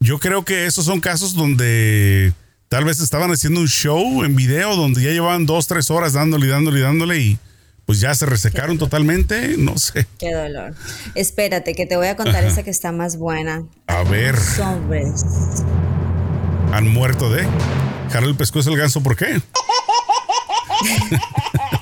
Yo 0.00 0.18
creo 0.18 0.44
que 0.44 0.66
esos 0.66 0.84
son 0.86 1.00
casos 1.00 1.34
donde 1.34 2.32
tal 2.68 2.84
vez 2.84 3.00
estaban 3.00 3.30
haciendo 3.30 3.60
un 3.60 3.68
show 3.68 4.24
en 4.24 4.34
video 4.34 4.76
donde 4.76 5.02
ya 5.02 5.10
llevaban 5.10 5.46
dos, 5.46 5.66
tres 5.66 5.90
horas 5.90 6.12
dándole 6.12 6.46
y 6.46 6.50
dándole 6.50 6.80
y 6.80 6.82
dándole 6.82 7.18
y 7.18 7.38
pues 7.86 8.00
ya 8.00 8.14
se 8.14 8.26
resecaron 8.26 8.78
totalmente, 8.78 9.56
no 9.58 9.76
sé. 9.76 10.06
Qué 10.18 10.32
dolor. 10.32 10.74
Espérate, 11.14 11.74
que 11.74 11.86
te 11.86 11.96
voy 11.96 12.06
a 12.06 12.16
contar 12.16 12.44
esa 12.44 12.62
que 12.62 12.70
está 12.70 12.92
más 12.92 13.18
buena. 13.18 13.62
A 13.86 14.02
ver. 14.04 14.34
Los 14.34 14.58
hombres. 14.58 15.24
Han 16.72 16.88
muerto 16.88 17.30
de. 17.30 17.46
Jaral 18.10 18.30
el 18.30 18.36
pescuezo 18.36 18.70
el 18.70 18.78
ganso, 18.78 19.02
¿por 19.02 19.16
qué? 19.16 19.40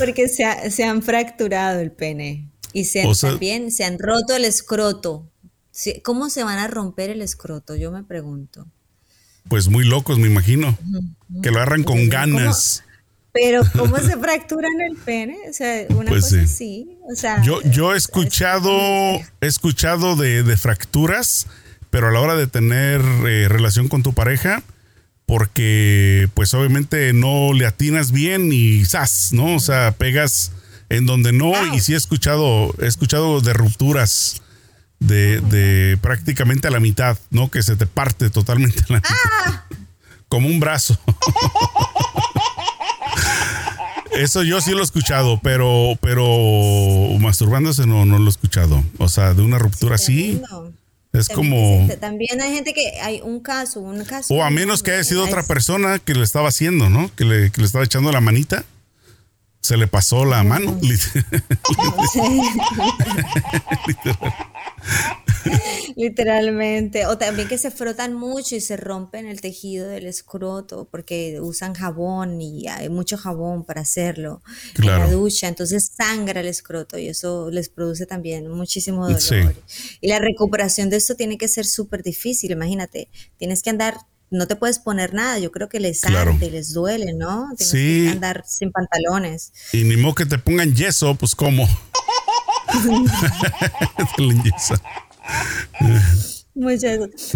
Porque 0.00 0.28
se, 0.28 0.84
han 0.84 1.02
fracturado 1.02 1.80
el 1.80 1.92
pene 1.92 2.50
y 2.72 2.84
se 2.84 3.04
también 3.20 3.70
se 3.70 3.84
han 3.84 3.98
roto 3.98 4.34
el 4.34 4.44
escroto. 4.44 5.30
¿Cómo 6.02 6.30
se 6.30 6.42
van 6.42 6.58
a 6.58 6.66
romper 6.66 7.10
el 7.10 7.22
escroto? 7.22 7.76
Yo 7.76 7.92
me 7.92 8.02
pregunto. 8.02 8.66
Pues 9.48 9.68
muy 9.68 9.84
locos, 9.84 10.18
me 10.18 10.26
imagino. 10.26 10.76
Que 11.42 11.50
lo 11.50 11.58
agarran 11.58 11.84
con 11.84 12.08
ganas. 12.08 12.82
Pero 13.32 13.62
¿cómo 13.76 13.98
se 13.98 14.16
fracturan 14.16 14.72
el 14.80 14.96
pene? 14.96 15.36
O 15.48 15.52
sea, 15.52 15.86
una 15.90 16.10
pues 16.10 16.24
cosa 16.24 16.46
sí. 16.46 16.98
yo, 17.42 17.62
yo 17.62 17.94
he 17.94 17.96
escuchado, 17.96 18.70
he 19.40 19.46
escuchado 19.46 20.16
de, 20.16 20.56
fracturas, 20.56 21.46
pero 21.90 22.08
a 22.08 22.10
la 22.10 22.20
hora 22.20 22.36
de 22.36 22.46
tener 22.46 23.00
eh, 23.00 23.48
relación 23.48 23.88
con 23.88 24.02
tu 24.02 24.12
pareja, 24.12 24.62
porque 25.30 26.28
pues 26.34 26.52
obviamente 26.54 27.12
no 27.12 27.52
le 27.52 27.64
atinas 27.64 28.10
bien 28.10 28.52
y 28.52 28.84
¡zas! 28.84 29.32
¿no? 29.32 29.54
O 29.54 29.60
sea, 29.60 29.92
pegas 29.92 30.50
en 30.88 31.06
donde 31.06 31.32
no 31.32 31.52
y 31.72 31.78
sí 31.78 31.94
he 31.94 31.96
escuchado, 31.96 32.74
he 32.82 32.88
escuchado 32.88 33.40
de 33.40 33.52
rupturas 33.52 34.42
de, 34.98 35.96
prácticamente 36.02 36.66
a 36.66 36.72
la 36.72 36.80
mitad, 36.80 37.16
¿no? 37.30 37.48
Que 37.48 37.62
se 37.62 37.76
te 37.76 37.86
parte 37.86 38.28
totalmente 38.28 38.82
la 38.88 38.96
mitad. 38.96 39.14
Ah. 39.46 39.66
Como 40.28 40.48
un 40.48 40.58
brazo. 40.58 40.98
Eso 44.10 44.42
yo 44.42 44.60
sí 44.60 44.72
lo 44.72 44.80
he 44.80 44.82
escuchado, 44.82 45.38
pero, 45.44 45.96
pero 46.00 46.26
masturbándose 47.20 47.86
no, 47.86 48.04
no 48.04 48.18
lo 48.18 48.26
he 48.26 48.30
escuchado. 48.30 48.82
O 48.98 49.08
sea, 49.08 49.32
de 49.32 49.42
una 49.42 49.60
ruptura 49.60 49.94
así. 49.94 50.42
Es 51.12 51.28
como. 51.28 51.88
También 52.00 52.40
hay 52.40 52.54
gente 52.54 52.72
que 52.72 53.00
hay 53.00 53.20
un 53.20 53.40
caso, 53.40 53.80
un 53.80 54.04
caso. 54.04 54.32
O 54.32 54.44
a 54.44 54.50
menos 54.50 54.82
que 54.82 54.92
haya 54.92 55.04
sido 55.04 55.24
otra 55.24 55.42
persona 55.42 55.98
que 55.98 56.14
le 56.14 56.22
estaba 56.22 56.48
haciendo, 56.48 56.88
¿no? 56.88 57.10
Que 57.16 57.24
le, 57.24 57.50
que 57.50 57.60
le 57.60 57.66
estaba 57.66 57.84
echando 57.84 58.12
la 58.12 58.20
manita. 58.20 58.64
Se 59.60 59.76
le 59.76 59.86
pasó 59.86 60.24
la 60.24 60.42
mano. 60.42 60.78
Literalmente. 65.96 67.06
O 67.06 67.18
también 67.18 67.48
que 67.48 67.58
se 67.58 67.70
frotan 67.70 68.14
mucho 68.14 68.56
y 68.56 68.60
se 68.60 68.76
rompen 68.76 69.26
el 69.26 69.40
tejido 69.40 69.88
del 69.88 70.06
escroto 70.06 70.88
porque 70.90 71.40
usan 71.40 71.74
jabón 71.74 72.40
y 72.40 72.68
hay 72.68 72.88
mucho 72.88 73.16
jabón 73.16 73.64
para 73.64 73.82
hacerlo 73.82 74.42
en 74.78 74.86
la 74.86 75.10
ducha. 75.10 75.48
Entonces 75.48 75.90
sangra 75.94 76.40
el 76.40 76.48
escroto 76.48 76.98
y 76.98 77.08
eso 77.08 77.50
les 77.50 77.68
produce 77.68 78.06
también 78.06 78.48
muchísimo 78.48 79.08
dolor. 79.08 79.54
Y 80.00 80.08
la 80.08 80.18
recuperación 80.18 80.90
de 80.90 80.96
esto 80.96 81.14
tiene 81.14 81.38
que 81.38 81.48
ser 81.48 81.66
súper 81.66 82.02
difícil. 82.02 82.50
Imagínate, 82.50 83.08
tienes 83.36 83.62
que 83.62 83.70
andar 83.70 83.96
no 84.32 84.46
te 84.46 84.54
puedes 84.54 84.78
poner 84.78 85.12
nada. 85.12 85.38
Yo 85.38 85.50
creo 85.50 85.68
que 85.68 85.80
les 85.80 86.02
y 86.04 86.50
les 86.50 86.72
duele, 86.72 87.12
¿no? 87.14 87.48
Tienes 87.56 87.70
sí. 87.70 88.04
que 88.04 88.10
andar 88.10 88.44
sin 88.46 88.70
pantalones. 88.70 89.52
Y 89.72 89.82
ni 89.82 89.96
modo 89.96 90.14
que 90.14 90.26
te 90.26 90.38
pongan 90.38 90.74
yeso, 90.74 91.16
pues 91.16 91.34
cómo. 91.34 91.68
Это 93.96 94.22
Лиса. 94.22 94.80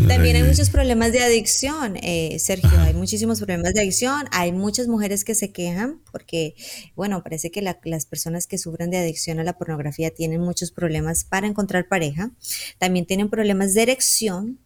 También 0.07 0.37
hay 0.37 0.43
muchos 0.43 0.71
problemas 0.71 1.13
de 1.13 1.21
adicción, 1.21 1.97
eh, 1.97 2.39
Sergio. 2.39 2.79
Hay 2.79 2.95
muchísimos 2.95 3.39
problemas 3.39 3.75
de 3.75 3.81
adicción. 3.81 4.27
Hay 4.31 4.53
muchas 4.53 4.87
mujeres 4.87 5.25
que 5.25 5.35
se 5.35 5.51
quejan 5.51 6.01
porque, 6.13 6.55
bueno, 6.95 7.23
parece 7.23 7.51
que 7.51 7.63
las 7.63 8.07
personas 8.07 8.47
que 8.47 8.59
sufren 8.59 8.91
de 8.91 8.99
adicción 8.99 9.41
a 9.41 9.45
la 9.45 9.57
pornografía 9.57 10.11
tienen 10.11 10.41
muchos 10.41 10.71
problemas 10.71 11.25
para 11.25 11.47
encontrar 11.47 11.89
pareja. 11.89 12.31
También 12.79 13.07
tienen 13.07 13.31
problemas 13.31 13.75
de 13.75 13.83
erección, 13.83 14.59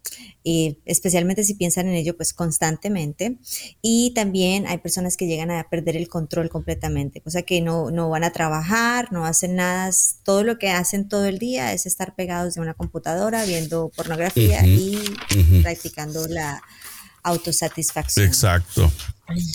y 0.43 0.79
especialmente 0.85 1.43
si 1.43 1.53
piensan 1.53 1.87
en 1.87 1.95
ello, 1.95 2.15
pues 2.15 2.33
constantemente. 2.33 3.37
Y 3.81 4.13
también 4.13 4.67
hay 4.67 4.77
personas 4.79 5.17
que 5.17 5.27
llegan 5.27 5.51
a 5.51 5.69
perder 5.69 5.95
el 5.95 6.07
control 6.07 6.49
completamente, 6.49 7.21
o 7.25 7.29
sea 7.29 7.43
que 7.43 7.61
no, 7.61 7.91
no 7.91 8.09
van 8.09 8.23
a 8.23 8.31
trabajar, 8.31 9.11
no 9.11 9.25
hacen 9.25 9.55
nada. 9.55 9.91
Todo 10.23 10.43
lo 10.43 10.57
que 10.57 10.69
hacen 10.69 11.07
todo 11.07 11.25
el 11.25 11.39
día 11.39 11.73
es 11.73 11.85
estar 11.85 12.15
pegados 12.15 12.55
de 12.55 12.61
una 12.61 12.73
computadora 12.73 13.45
viendo 13.45 13.91
pornografía 13.95 14.48
y 14.65 15.61
practicando 15.61 16.27
la 16.27 16.61
autosatisfacción. 17.23 18.25
Exacto. 18.25 18.91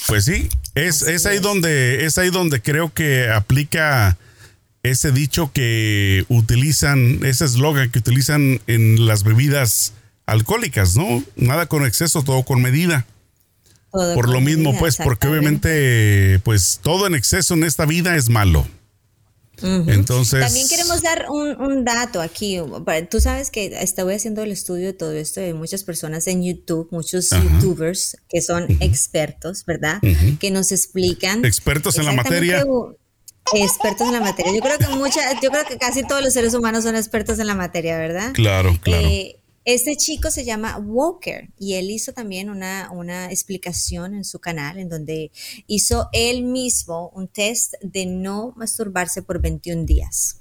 Pues 0.07 0.25
sí, 0.25 0.49
es, 0.75 1.03
es 1.03 1.27
ahí 1.27 1.39
donde 1.39 2.05
es 2.05 2.19
ahí 2.19 2.31
donde 2.31 2.63
creo 2.63 2.93
que 2.95 3.29
aplica 3.29 4.17
ese 4.85 5.11
dicho 5.11 5.51
que 5.53 6.25
utilizan, 6.29 7.25
ese 7.25 7.47
eslogan 7.47 7.91
que 7.91 7.99
utilizan 7.99 8.61
en 8.67 9.07
las 9.07 9.25
bebidas 9.25 9.95
alcohólicas, 10.27 10.95
¿no? 10.95 11.25
Nada 11.37 11.67
con 11.67 11.85
exceso, 11.87 12.23
todo 12.23 12.45
con 12.45 12.63
medida. 12.63 13.07
Por 13.91 14.29
lo 14.29 14.41
mismo, 14.41 14.77
pues, 14.77 14.97
porque 14.97 15.29
obviamente, 15.29 16.41
pues, 16.43 16.81
todo 16.83 17.07
en 17.07 17.15
exceso 17.15 17.55
en 17.55 17.63
esta 17.63 17.87
vida 17.87 18.17
es 18.17 18.29
malo. 18.29 18.67
Entonces. 19.63 20.41
También 20.41 20.69
queremos 20.69 21.03
dar 21.03 21.27
un, 21.31 21.85
dato 21.85 22.21
aquí. 22.21 22.59
Tú 23.11 23.21
sabes 23.21 23.51
que 23.51 23.67
estoy 23.81 24.15
haciendo 24.15 24.43
el 24.43 24.53
estudio 24.53 24.87
de 24.87 24.93
todo 24.93 25.13
esto 25.13 25.41
de 25.41 25.55
muchas 25.55 25.85
personas 25.85 26.27
en 26.27 26.43
YouTube, 26.43 26.89
muchos 26.91 27.31
YouTubers 27.31 28.17
que 28.29 28.41
son 28.41 28.67
expertos, 28.81 29.65
¿verdad? 29.65 30.01
Que 30.39 30.51
nos 30.51 30.73
explican. 30.73 31.45
Expertos 31.45 31.99
en 31.99 32.07
la 32.07 32.13
materia. 32.13 32.65
Expertos 33.53 34.07
en 34.07 34.15
la 34.15 34.21
materia. 34.21 34.53
Yo 34.55 34.61
creo 34.61 34.79
que 34.79 34.89
mucha, 34.97 35.21
yo 35.41 35.51
creo 35.51 35.65
que 35.67 35.77
casi 35.77 36.03
todos 36.03 36.23
los 36.23 36.33
seres 36.33 36.55
humanos 36.55 36.85
son 36.85 36.97
expertos 36.97 37.39
en 37.39 37.47
la 37.47 37.55
materia, 37.55 37.99
¿verdad? 37.99 38.33
Claro, 38.33 38.77
claro. 38.83 39.07
Eh, 39.07 39.37
este 39.65 39.97
chico 39.97 40.31
se 40.31 40.45
llama 40.45 40.79
Walker 40.79 41.49
y 41.59 41.75
él 41.75 41.91
hizo 41.91 42.13
también 42.13 42.51
una, 42.51 42.91
una, 42.93 43.31
explicación 43.31 44.15
en 44.15 44.25
su 44.25 44.39
canal 44.39 44.79
en 44.79 44.89
donde 44.89 45.31
hizo 45.67 46.09
él 46.13 46.43
mismo 46.43 47.11
un 47.15 47.29
test 47.29 47.75
de 47.83 48.07
no 48.07 48.53
masturbarse 48.57 49.23
por 49.23 49.41
21 49.41 49.85
días. 49.85 50.41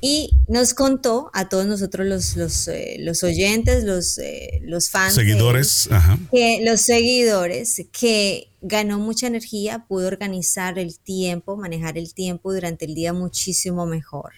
Y 0.00 0.30
nos 0.46 0.74
contó 0.74 1.30
a 1.32 1.48
todos 1.48 1.64
nosotros 1.64 2.06
los, 2.06 2.36
los, 2.36 2.68
eh, 2.68 2.96
los 3.00 3.22
oyentes, 3.22 3.82
los, 3.84 4.18
eh, 4.18 4.60
los 4.62 4.90
fans. 4.90 5.14
Seguidores. 5.14 5.88
Que, 6.30 6.60
los 6.62 6.82
seguidores, 6.82 7.82
que 7.90 8.48
ganó 8.60 8.98
mucha 8.98 9.26
energía, 9.26 9.86
pudo 9.88 10.06
organizar 10.06 10.78
el 10.78 10.98
tiempo, 10.98 11.56
manejar 11.56 11.96
el 11.96 12.12
tiempo 12.12 12.52
durante 12.52 12.84
el 12.84 12.94
día 12.94 13.14
muchísimo 13.14 13.86
mejor. 13.86 14.34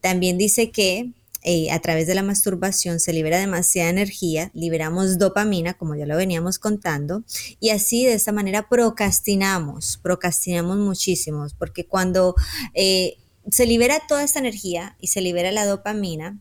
También 0.00 0.38
dice 0.38 0.70
que 0.70 1.10
eh, 1.44 1.70
a 1.70 1.78
través 1.80 2.06
de 2.06 2.14
la 2.14 2.22
masturbación 2.22 3.00
se 3.00 3.12
libera 3.12 3.38
demasiada 3.38 3.90
energía, 3.90 4.50
liberamos 4.54 5.18
dopamina, 5.18 5.74
como 5.74 5.94
ya 5.94 6.06
lo 6.06 6.16
veníamos 6.16 6.58
contando, 6.58 7.22
y 7.60 7.68
así 7.68 8.06
de 8.06 8.14
esta 8.14 8.32
manera 8.32 8.68
procrastinamos, 8.68 9.98
procrastinamos 10.02 10.78
muchísimo, 10.78 11.46
porque 11.58 11.86
cuando 11.86 12.34
eh, 12.72 13.18
se 13.50 13.66
libera 13.66 14.00
toda 14.08 14.24
esta 14.24 14.38
energía 14.38 14.96
y 14.98 15.08
se 15.08 15.20
libera 15.20 15.52
la 15.52 15.66
dopamina, 15.66 16.40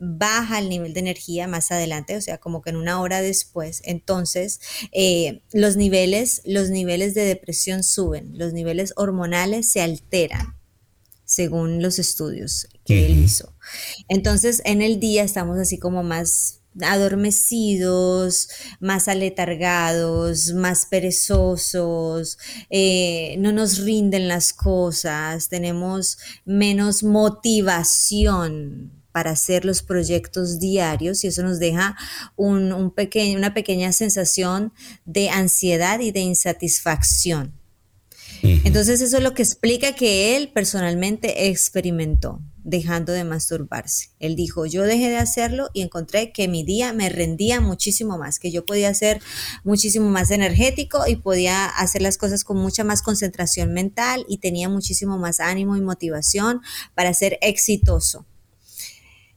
baja 0.00 0.58
el 0.58 0.68
nivel 0.68 0.92
de 0.92 1.00
energía 1.00 1.46
más 1.46 1.70
adelante, 1.70 2.16
o 2.16 2.20
sea, 2.20 2.38
como 2.38 2.62
que 2.62 2.70
en 2.70 2.76
una 2.76 3.00
hora 3.00 3.22
después, 3.22 3.80
entonces 3.84 4.60
eh, 4.90 5.42
los 5.52 5.76
niveles, 5.76 6.42
los 6.44 6.70
niveles 6.70 7.14
de 7.14 7.24
depresión 7.24 7.84
suben, 7.84 8.36
los 8.36 8.52
niveles 8.52 8.92
hormonales 8.96 9.70
se 9.70 9.80
alteran 9.80 10.56
según 11.32 11.82
los 11.82 11.98
estudios 11.98 12.68
que 12.84 13.06
él 13.06 13.18
hizo. 13.24 13.54
Entonces, 14.08 14.62
en 14.64 14.82
el 14.82 15.00
día 15.00 15.22
estamos 15.22 15.58
así 15.58 15.78
como 15.78 16.02
más 16.02 16.60
adormecidos, 16.80 18.48
más 18.80 19.08
aletargados, 19.08 20.52
más 20.54 20.86
perezosos, 20.86 22.38
eh, 22.70 23.36
no 23.38 23.52
nos 23.52 23.78
rinden 23.78 24.28
las 24.28 24.52
cosas, 24.52 25.48
tenemos 25.48 26.18
menos 26.44 27.02
motivación 27.02 28.92
para 29.12 29.32
hacer 29.32 29.66
los 29.66 29.82
proyectos 29.82 30.58
diarios 30.58 31.22
y 31.24 31.26
eso 31.28 31.42
nos 31.42 31.58
deja 31.58 31.96
un, 32.36 32.72
una 32.72 33.54
pequeña 33.54 33.92
sensación 33.92 34.72
de 35.04 35.28
ansiedad 35.28 36.00
y 36.00 36.10
de 36.10 36.20
insatisfacción. 36.20 37.61
Entonces 38.42 39.00
eso 39.00 39.18
es 39.18 39.22
lo 39.22 39.34
que 39.34 39.42
explica 39.42 39.94
que 39.94 40.36
él 40.36 40.50
personalmente 40.52 41.48
experimentó 41.48 42.40
dejando 42.64 43.12
de 43.12 43.24
masturbarse. 43.24 44.10
Él 44.18 44.36
dijo, 44.36 44.66
yo 44.66 44.82
dejé 44.82 45.10
de 45.10 45.16
hacerlo 45.16 45.70
y 45.72 45.82
encontré 45.82 46.32
que 46.32 46.48
mi 46.48 46.64
día 46.64 46.92
me 46.92 47.08
rendía 47.08 47.60
muchísimo 47.60 48.18
más, 48.18 48.38
que 48.38 48.50
yo 48.50 48.64
podía 48.64 48.92
ser 48.94 49.20
muchísimo 49.64 50.08
más 50.08 50.30
energético 50.30 51.06
y 51.06 51.16
podía 51.16 51.66
hacer 51.66 52.02
las 52.02 52.18
cosas 52.18 52.44
con 52.44 52.56
mucha 52.58 52.84
más 52.84 53.02
concentración 53.02 53.72
mental 53.72 54.24
y 54.28 54.38
tenía 54.38 54.68
muchísimo 54.68 55.18
más 55.18 55.40
ánimo 55.40 55.76
y 55.76 55.80
motivación 55.80 56.60
para 56.94 57.14
ser 57.14 57.38
exitoso. 57.42 58.26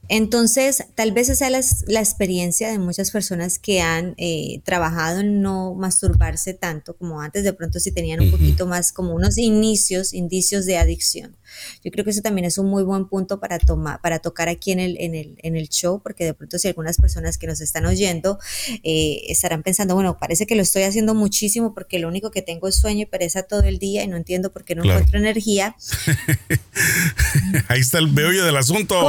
Entonces, 0.08 0.84
tal 0.94 1.12
vez 1.12 1.28
esa 1.28 1.48
es 1.48 1.84
la, 1.88 2.00
experiencia 2.00 2.70
de 2.70 2.78
muchas 2.78 3.10
personas 3.10 3.58
que 3.58 3.80
han 3.80 4.14
eh, 4.18 4.60
trabajado 4.64 5.20
en 5.20 5.42
no 5.42 5.74
masturbarse 5.74 6.54
tanto 6.54 6.96
como 6.96 7.20
antes, 7.20 7.44
de 7.44 7.52
pronto 7.52 7.80
si 7.80 7.90
tenían 7.90 8.20
un 8.20 8.30
poquito 8.30 8.66
más 8.66 8.92
como 8.92 9.14
unos 9.14 9.36
inicios, 9.38 10.14
indicios 10.14 10.64
de 10.66 10.78
adicción. 10.78 11.36
Yo 11.84 11.90
creo 11.90 12.04
que 12.04 12.10
eso 12.10 12.22
también 12.22 12.44
es 12.44 12.58
un 12.58 12.66
muy 12.66 12.82
buen 12.82 13.08
punto 13.08 13.40
para 13.40 13.58
tomar, 13.58 14.00
para 14.00 14.18
tocar 14.18 14.48
aquí 14.48 14.72
en 14.72 14.80
el, 14.80 14.96
en 15.00 15.14
el, 15.14 15.38
en 15.42 15.56
el 15.56 15.68
show, 15.68 16.00
porque 16.02 16.24
de 16.24 16.34
pronto 16.34 16.58
si 16.58 16.68
algunas 16.68 16.98
personas 16.98 17.38
que 17.38 17.46
nos 17.46 17.60
están 17.60 17.86
oyendo 17.86 18.38
eh, 18.82 19.22
estarán 19.28 19.62
pensando, 19.62 19.94
bueno, 19.94 20.18
parece 20.18 20.46
que 20.46 20.54
lo 20.54 20.62
estoy 20.62 20.82
haciendo 20.82 21.14
muchísimo 21.14 21.74
porque 21.74 21.98
lo 21.98 22.08
único 22.08 22.30
que 22.30 22.42
tengo 22.42 22.68
es 22.68 22.76
sueño 22.76 23.02
y 23.02 23.06
pereza 23.06 23.42
todo 23.42 23.62
el 23.62 23.78
día 23.78 24.02
y 24.04 24.08
no 24.08 24.16
entiendo 24.16 24.52
por 24.52 24.64
qué 24.64 24.74
no 24.74 24.84
encuentro 24.84 25.18
energía. 25.18 25.76
Ahí 27.68 27.80
está 27.80 27.98
el 27.98 28.08
meollo 28.08 28.44
del 28.44 28.56
asunto. 28.56 29.00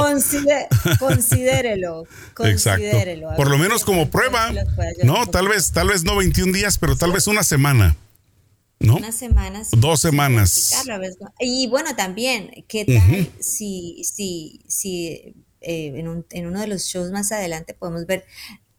considérelo, 0.98 2.06
considérelo. 2.34 3.30
Por 3.36 3.50
lo 3.50 3.58
menos 3.58 3.84
como 3.84 4.10
prueba. 4.10 4.52
No, 5.02 5.26
tal 5.26 5.48
vez, 5.48 5.72
tal 5.72 5.88
vez 5.88 6.04
no 6.04 6.16
21 6.16 6.52
días, 6.52 6.78
pero 6.78 6.96
tal 6.96 7.12
vez 7.12 7.26
una 7.26 7.42
semana. 7.42 7.96
¿No? 8.88 8.96
Unas 8.96 9.14
semanas. 9.14 9.68
Dos 9.76 10.00
semanas. 10.00 10.76
Y 11.38 11.68
bueno, 11.68 11.94
también, 11.96 12.64
¿qué 12.66 12.84
tal 12.84 13.30
si, 13.40 14.02
si, 14.04 14.60
si 14.66 15.34
eh, 15.60 15.92
en, 15.94 16.26
en 16.30 16.46
uno 16.46 16.60
de 16.60 16.66
los 16.66 16.86
shows 16.86 17.10
más 17.10 17.32
adelante 17.32 17.74
podemos 17.74 18.06
ver 18.06 18.24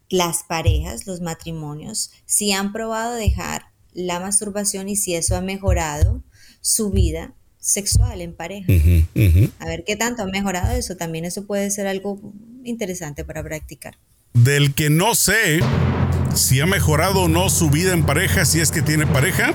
las 0.10 0.44
parejas, 0.44 1.08
los 1.08 1.22
matrimonios, 1.22 2.12
si 2.26 2.52
han 2.52 2.74
probado 2.74 3.14
dejar 3.14 3.66
la 3.94 4.20
masturbación 4.20 4.90
y 4.90 4.96
si 4.96 5.16
eso 5.16 5.36
ha 5.36 5.42
mejorado 5.42 6.24
su 6.62 6.90
vida 6.92 7.34
sexual 7.60 8.22
en 8.22 8.34
pareja. 8.34 8.72
A 9.60 9.66
ver 9.66 9.84
qué 9.86 9.96
tanto 9.96 10.24
ha 10.24 10.28
mejorado 10.28 10.76
eso. 10.76 10.98
También 10.98 11.26
eso 11.26 11.46
puede 11.46 11.70
ser 11.72 11.88
algo 11.88 12.20
interesante 12.64 13.24
para 13.24 13.44
practicar. 13.44 13.98
Del 14.34 14.74
que 14.74 14.90
no 14.90 15.16
sé 15.16 15.60
si 16.36 16.60
ha 16.62 16.66
mejorado 16.66 17.24
o 17.24 17.28
no 17.28 17.50
su 17.50 17.70
vida 17.70 17.94
en 17.94 18.06
pareja, 18.06 18.46
si 18.46 18.60
es 18.60 18.72
que 18.72 18.82
tiene 18.82 19.06
pareja, 19.08 19.54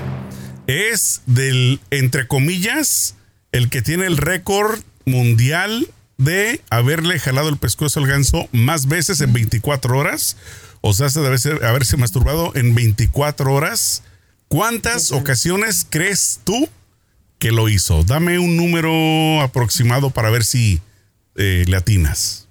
es 0.67 1.21
del, 1.25 1.79
entre 1.91 2.27
comillas, 2.27 3.15
el 3.51 3.69
que 3.69 3.81
tiene 3.81 4.05
el 4.05 4.17
récord 4.17 4.81
mundial 5.05 5.87
de 6.17 6.61
haberle 6.69 7.19
jalado 7.19 7.49
el 7.49 7.57
pescuezo 7.57 7.99
al 7.99 8.07
ganso 8.07 8.47
más 8.51 8.87
veces 8.87 9.21
en 9.21 9.33
24 9.33 9.97
horas. 9.97 10.37
O 10.81 10.93
sea, 10.93 11.07
de 11.09 11.25
haberse, 11.25 11.51
haberse 11.65 11.97
masturbado 11.97 12.51
en 12.55 12.75
24 12.75 13.51
horas. 13.51 14.03
¿Cuántas 14.47 15.11
ocasiones 15.11 15.85
crees 15.89 16.41
tú 16.43 16.69
que 17.39 17.51
lo 17.51 17.69
hizo? 17.69 18.03
Dame 18.03 18.37
un 18.39 18.55
número 18.55 19.41
aproximado 19.41 20.11
para 20.11 20.29
ver 20.29 20.45
si 20.45 20.81
eh, 21.35 21.65
le 21.67 21.75
atinas. 21.75 22.44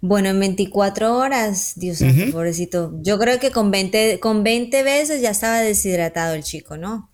Bueno, 0.00 0.28
en 0.28 0.40
24 0.40 1.16
horas, 1.16 1.72
Dios 1.76 2.00
mío, 2.00 2.32
pobrecito. 2.32 2.92
Yo 3.02 3.18
creo 3.18 3.38
que 3.38 3.50
con 3.50 3.70
20, 3.70 4.20
con 4.20 4.42
20 4.42 4.82
veces 4.82 5.22
ya 5.22 5.30
estaba 5.30 5.58
deshidratado 5.58 6.34
el 6.34 6.42
chico, 6.42 6.76
¿no? 6.76 7.08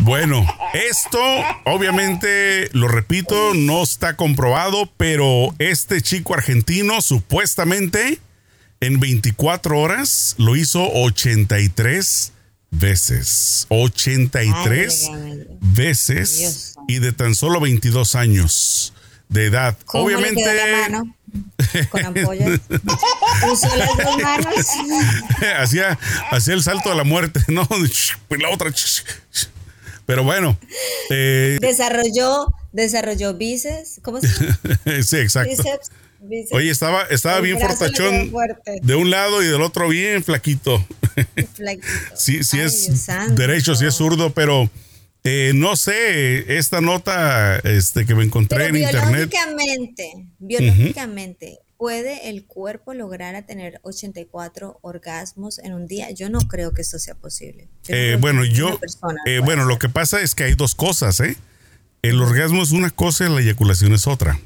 Bueno, 0.00 0.46
esto 0.74 1.18
obviamente, 1.64 2.68
lo 2.72 2.88
repito, 2.88 3.54
no 3.54 3.82
está 3.82 4.16
comprobado, 4.16 4.90
pero 4.96 5.54
este 5.58 6.02
chico 6.02 6.34
argentino 6.34 7.00
supuestamente 7.00 8.20
En 8.80 9.00
24 9.00 9.80
horas 9.80 10.34
lo 10.38 10.54
hizo 10.54 10.86
83 10.92 12.32
veces. 12.70 13.66
83 13.70 15.10
veces 15.60 16.74
y 16.86 16.98
de 16.98 17.12
tan 17.12 17.34
solo 17.34 17.58
22 17.60 18.14
años 18.16 18.92
de 19.28 19.46
edad. 19.46 19.76
Obviamente. 19.86 20.42
con 21.90 22.04
ampollas. 22.04 22.60
Usó 23.52 23.76
las 23.76 23.96
dos 23.96 24.22
manos. 24.22 24.66
hacía, 25.58 25.98
hacía 26.30 26.54
el 26.54 26.62
salto 26.62 26.90
a 26.90 26.94
la 26.94 27.04
muerte, 27.04 27.40
¿no? 27.48 27.68
La 28.30 28.50
otra. 28.50 28.72
Pero 30.06 30.24
bueno. 30.24 30.56
Eh, 31.10 31.58
desarrolló, 31.60 32.46
desarrolló 32.72 33.34
bíceps. 33.34 34.00
¿Cómo 34.02 34.20
se 34.20 34.28
llama? 34.28 35.02
sí, 35.02 35.16
exacto. 35.16 35.62
Oye, 36.52 36.70
estaba, 36.70 37.02
estaba 37.04 37.40
bien 37.40 37.60
fortachón 37.60 38.32
de 38.82 38.94
un 38.94 39.10
lado 39.10 39.42
y 39.42 39.46
del 39.46 39.62
otro 39.62 39.88
bien 39.88 40.24
flaquito. 40.24 40.84
flaquito. 41.54 41.86
sí, 42.16 42.42
sí 42.42 42.58
es 42.58 43.06
derecho, 43.36 43.74
sí 43.76 43.86
es 43.86 43.94
zurdo, 43.94 44.32
pero 44.32 44.68
eh, 45.26 45.52
no 45.54 45.76
sé, 45.76 46.56
esta 46.56 46.80
nota 46.80 47.58
este, 47.58 48.06
que 48.06 48.14
me 48.14 48.24
encontré 48.24 48.66
en 48.66 48.76
internet. 48.76 49.30
Biológicamente, 49.30 50.26
biológicamente, 50.38 51.58
¿puede 51.76 52.30
el 52.30 52.46
cuerpo 52.46 52.94
lograr 52.94 53.34
a 53.34 53.42
tener 53.42 53.80
84 53.82 54.78
orgasmos 54.82 55.58
en 55.58 55.74
un 55.74 55.86
día? 55.86 56.10
Yo 56.12 56.30
no 56.30 56.38
creo 56.40 56.72
que 56.72 56.82
esto 56.82 56.98
sea 56.98 57.14
posible. 57.14 57.68
Eh, 57.88 58.16
bueno, 58.20 58.44
yo, 58.44 58.78
eh, 59.26 59.40
bueno, 59.44 59.64
lo 59.64 59.78
que 59.78 59.88
pasa 59.88 60.20
es 60.20 60.34
que 60.34 60.44
hay 60.44 60.54
dos 60.54 60.74
cosas, 60.74 61.20
¿eh? 61.20 61.36
El 62.02 62.22
orgasmo 62.22 62.62
es 62.62 62.70
una 62.70 62.90
cosa 62.90 63.26
y 63.26 63.34
la 63.34 63.40
eyaculación 63.40 63.92
es 63.92 64.06
otra. 64.06 64.38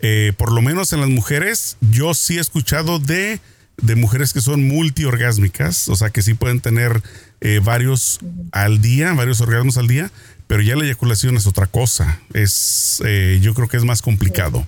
Eh, 0.00 0.32
por 0.36 0.52
lo 0.52 0.62
menos 0.62 0.92
en 0.92 1.00
las 1.00 1.08
mujeres, 1.08 1.76
yo 1.80 2.14
sí 2.14 2.38
he 2.38 2.40
escuchado 2.40 3.00
de, 3.00 3.40
de 3.82 3.96
mujeres 3.96 4.32
que 4.32 4.40
son 4.40 4.66
multiorgásmicas, 4.68 5.88
o 5.88 5.96
sea, 5.96 6.10
que 6.10 6.22
sí 6.22 6.34
pueden 6.34 6.60
tener 6.60 7.02
eh, 7.40 7.60
varios 7.62 8.20
al 8.52 8.80
día, 8.80 9.12
varios 9.14 9.40
orgasmos 9.40 9.78
al 9.78 9.88
día, 9.88 10.10
pero 10.46 10.62
ya 10.62 10.76
la 10.76 10.84
eyaculación 10.84 11.36
es 11.36 11.46
otra 11.46 11.66
cosa. 11.66 12.20
Es, 12.34 13.02
eh, 13.04 13.38
yo 13.42 13.54
creo 13.54 13.68
que 13.68 13.76
es 13.76 13.84
más 13.84 14.02
complicado. 14.02 14.66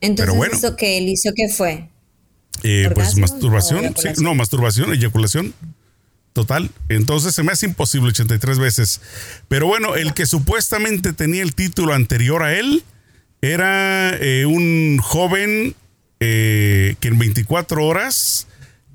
Entonces, 0.00 0.34
bueno, 0.34 0.54
¿eso 0.54 0.76
que 0.76 0.98
él 0.98 1.08
hizo 1.08 1.30
qué 1.34 1.48
fue? 1.48 1.88
pues 2.94 3.16
masturbación, 3.16 3.94
no, 4.20 4.34
masturbación, 4.34 4.92
eyaculación. 4.92 5.54
Total. 6.32 6.70
Entonces 6.88 7.34
se 7.34 7.42
me 7.42 7.52
hace 7.52 7.66
imposible 7.66 8.10
83 8.10 8.58
veces. 8.58 9.00
Pero 9.48 9.66
bueno, 9.66 9.96
el 9.96 10.14
que 10.14 10.26
supuestamente 10.26 11.12
tenía 11.12 11.42
el 11.42 11.54
título 11.54 11.92
anterior 11.92 12.42
a 12.42 12.54
él, 12.54 12.84
era 13.42 14.16
eh, 14.16 14.46
un 14.46 14.98
joven 14.98 15.74
eh, 16.20 16.96
que 17.00 17.08
en 17.08 17.18
24 17.18 17.84
horas 17.84 18.46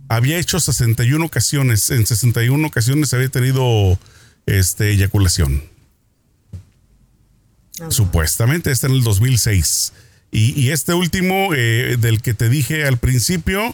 había 0.09 0.37
hecho 0.37 0.59
61 0.59 1.25
ocasiones. 1.25 1.89
En 1.89 2.05
61 2.05 2.67
ocasiones 2.67 3.13
había 3.13 3.29
tenido 3.29 3.99
este, 4.45 4.91
eyaculación. 4.91 5.63
Ah, 7.81 7.89
Supuestamente, 7.89 8.71
este 8.71 8.87
en 8.87 8.93
el 8.93 9.03
2006. 9.03 9.93
Y, 10.31 10.71
este 10.71 10.93
último, 10.93 11.53
eh, 11.55 11.95
del 11.97 12.21
que 12.21 12.33
te 12.33 12.49
dije 12.49 12.85
al 12.85 12.97
principio, 12.97 13.73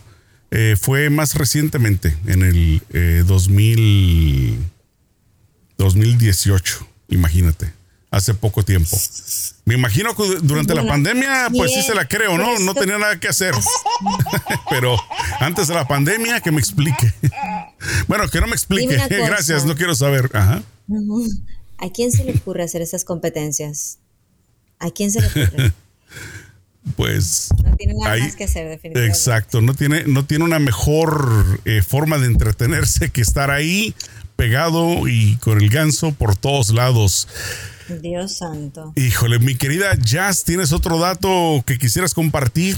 fue 0.79 1.09
más 1.09 1.33
recientemente, 1.33 2.15
en 2.27 2.43
el 2.43 3.25
2000, 3.25 4.59
2018, 5.77 6.87
imagínate 7.07 7.80
hace 8.11 8.33
poco 8.33 8.63
tiempo. 8.63 8.95
Me 9.63 9.75
imagino 9.75 10.15
que 10.15 10.23
durante 10.41 10.75
la 10.75 10.85
pandemia, 10.85 11.47
pues 11.55 11.71
sí 11.73 11.81
se 11.81 11.95
la 11.95 12.07
creo, 12.07 12.37
¿no? 12.37 12.59
No 12.59 12.75
tenía 12.75 12.97
nada 12.97 13.19
que 13.19 13.29
hacer. 13.29 13.55
Pero 14.69 14.97
antes 15.39 15.67
de 15.69 15.73
la 15.73 15.87
pandemia, 15.87 16.41
que 16.41 16.51
me 16.51 16.59
explique. 16.59 17.13
bueno, 18.07 18.27
que 18.27 18.41
no 18.41 18.47
me 18.47 18.53
explique. 18.53 18.97
Gracias, 19.09 19.65
no 19.65 19.75
quiero 19.75 19.95
saber. 19.95 20.29
Ajá. 20.33 20.61
¿A 21.77 21.89
quién 21.89 22.11
se 22.11 22.25
le 22.25 22.33
ocurre 22.33 22.63
hacer 22.63 22.81
esas 22.81 23.05
competencias? 23.05 23.97
¿A 24.77 24.91
quién 24.91 25.11
se 25.11 25.21
le 25.21 25.27
ocurre? 25.27 25.73
pues 26.95 27.49
no 27.63 27.75
tiene 27.77 27.93
nada 27.93 28.17
más 28.17 28.35
que 28.35 28.45
hacer 28.45 28.67
definitivamente. 28.67 29.15
Exacto, 29.15 29.61
no 29.61 29.75
tiene 29.75 30.03
no 30.07 30.25
tiene 30.25 30.45
una 30.45 30.57
mejor 30.57 31.61
eh, 31.65 31.83
forma 31.83 32.17
de 32.17 32.25
entretenerse 32.25 33.11
que 33.11 33.21
estar 33.21 33.51
ahí 33.51 33.93
pegado 34.35 35.07
y 35.07 35.35
con 35.37 35.61
el 35.61 35.69
ganso 35.69 36.11
por 36.11 36.35
todos 36.35 36.71
lados. 36.71 37.27
Dios 37.99 38.37
santo. 38.37 38.93
Híjole, 38.95 39.39
mi 39.39 39.55
querida 39.55 39.95
Jazz, 39.95 40.43
¿tienes 40.43 40.71
otro 40.71 40.99
dato 40.99 41.63
que 41.65 41.77
quisieras 41.77 42.13
compartir? 42.13 42.77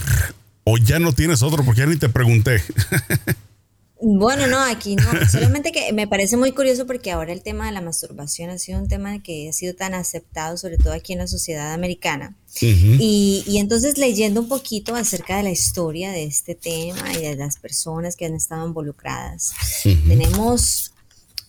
¿O 0.63 0.77
ya 0.77 0.99
no 0.99 1.13
tienes 1.13 1.43
otro? 1.43 1.63
Porque 1.63 1.81
ya 1.81 1.87
ni 1.87 1.97
te 1.97 2.09
pregunté. 2.09 2.63
Bueno, 4.05 4.47
no, 4.47 4.59
aquí 4.59 4.97
no. 4.97 5.05
Solamente 5.31 5.71
que 5.71 5.93
me 5.93 6.09
parece 6.09 6.35
muy 6.35 6.51
curioso 6.51 6.85
porque 6.85 7.11
ahora 7.11 7.31
el 7.31 7.41
tema 7.41 7.67
de 7.67 7.71
la 7.71 7.79
masturbación 7.79 8.49
ha 8.49 8.57
sido 8.57 8.77
un 8.79 8.89
tema 8.89 9.23
que 9.23 9.47
ha 9.47 9.53
sido 9.53 9.75
tan 9.75 9.93
aceptado, 9.93 10.57
sobre 10.57 10.77
todo 10.77 10.91
aquí 10.91 11.13
en 11.13 11.19
la 11.19 11.27
sociedad 11.27 11.71
americana. 11.71 12.35
y, 12.59 13.45
entonces 13.57 13.97
leyendo 13.97 14.41
un 14.41 14.49
poquito 14.49 14.95
acerca 14.95 15.37
de 15.37 15.43
la 15.43 15.51
historia 15.51 16.11
de 16.11 16.25
este 16.25 16.53
tema 16.53 17.13
y 17.13 17.21
de 17.21 17.37
las 17.37 17.57
personas 17.57 18.17
que 18.17 18.25
han 18.25 18.33
estado 18.33 18.67
involucradas, 18.67 19.53
tenemos 19.83 20.93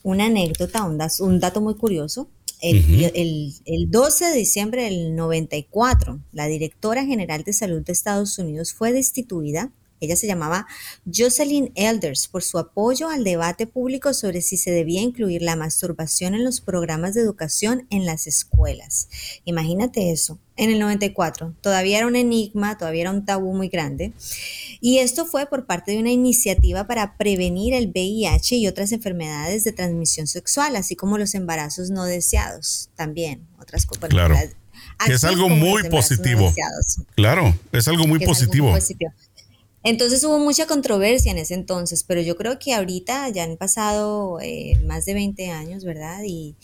una 0.04 0.26
anécdota, 0.26 0.84
un 0.84 1.40
dato 1.40 1.60
muy 1.60 1.74
curioso 1.74 2.28
el, 2.60 3.90
12 3.90 4.24
de 4.26 4.36
diciembre 4.36 4.84
del 4.84 5.14
94, 5.14 6.20
la 6.32 6.46
directora 6.46 7.04
general 7.04 7.44
de 7.44 7.52
salud 7.52 7.82
de 7.82 7.92
Estados 7.92 8.38
Unidos 8.38 8.72
fue 8.72 8.92
destituida. 8.92 9.70
Ella 10.00 10.16
se 10.16 10.26
llamaba 10.26 10.66
Jocelyn 11.12 11.72
Elders 11.74 12.28
por 12.28 12.42
su 12.42 12.58
apoyo 12.58 13.08
al 13.08 13.24
debate 13.24 13.66
público 13.66 14.14
sobre 14.14 14.42
si 14.42 14.56
se 14.56 14.70
debía 14.70 15.00
incluir 15.00 15.42
la 15.42 15.56
masturbación 15.56 16.34
en 16.34 16.44
los 16.44 16.60
programas 16.60 17.14
de 17.14 17.22
educación 17.22 17.86
en 17.90 18.06
las 18.06 18.26
escuelas. 18.26 19.08
Imagínate 19.44 20.10
eso 20.10 20.38
en 20.56 20.70
el 20.70 20.78
94. 20.78 21.54
Todavía 21.60 21.98
era 21.98 22.06
un 22.06 22.16
enigma, 22.16 22.78
todavía 22.78 23.02
era 23.02 23.10
un 23.10 23.24
tabú 23.24 23.54
muy 23.54 23.68
grande. 23.68 24.12
Y 24.80 24.98
esto 24.98 25.26
fue 25.26 25.46
por 25.46 25.66
parte 25.66 25.92
de 25.92 25.98
una 25.98 26.10
iniciativa 26.10 26.86
para 26.86 27.16
prevenir 27.16 27.74
el 27.74 27.88
VIH 27.88 28.56
y 28.56 28.68
otras 28.68 28.92
enfermedades 28.92 29.64
de 29.64 29.72
transmisión 29.72 30.26
sexual, 30.26 30.76
así 30.76 30.96
como 30.96 31.18
los 31.18 31.34
embarazos 31.34 31.90
no 31.90 32.04
deseados 32.04 32.90
también. 32.94 33.46
Otras 33.60 33.86
cosas. 33.86 34.10
Claro. 34.10 34.36
es 35.08 35.24
algo 35.24 35.48
muy 35.48 35.88
positivo. 35.88 36.52
claro, 37.14 37.54
es 37.72 37.88
algo 37.88 38.06
muy 38.06 38.24
positivo. 38.24 38.76
Entonces 39.84 40.24
hubo 40.24 40.38
mucha 40.38 40.66
controversia 40.66 41.30
en 41.30 41.38
ese 41.38 41.54
entonces, 41.54 42.02
pero 42.02 42.20
yo 42.20 42.36
creo 42.36 42.58
que 42.58 42.74
ahorita 42.74 43.28
ya 43.28 43.44
han 43.44 43.56
pasado 43.56 44.40
eh, 44.40 44.80
más 44.86 45.04
de 45.04 45.14
20 45.14 45.50
años, 45.50 45.84
¿verdad? 45.84 46.22
Y, 46.26 46.56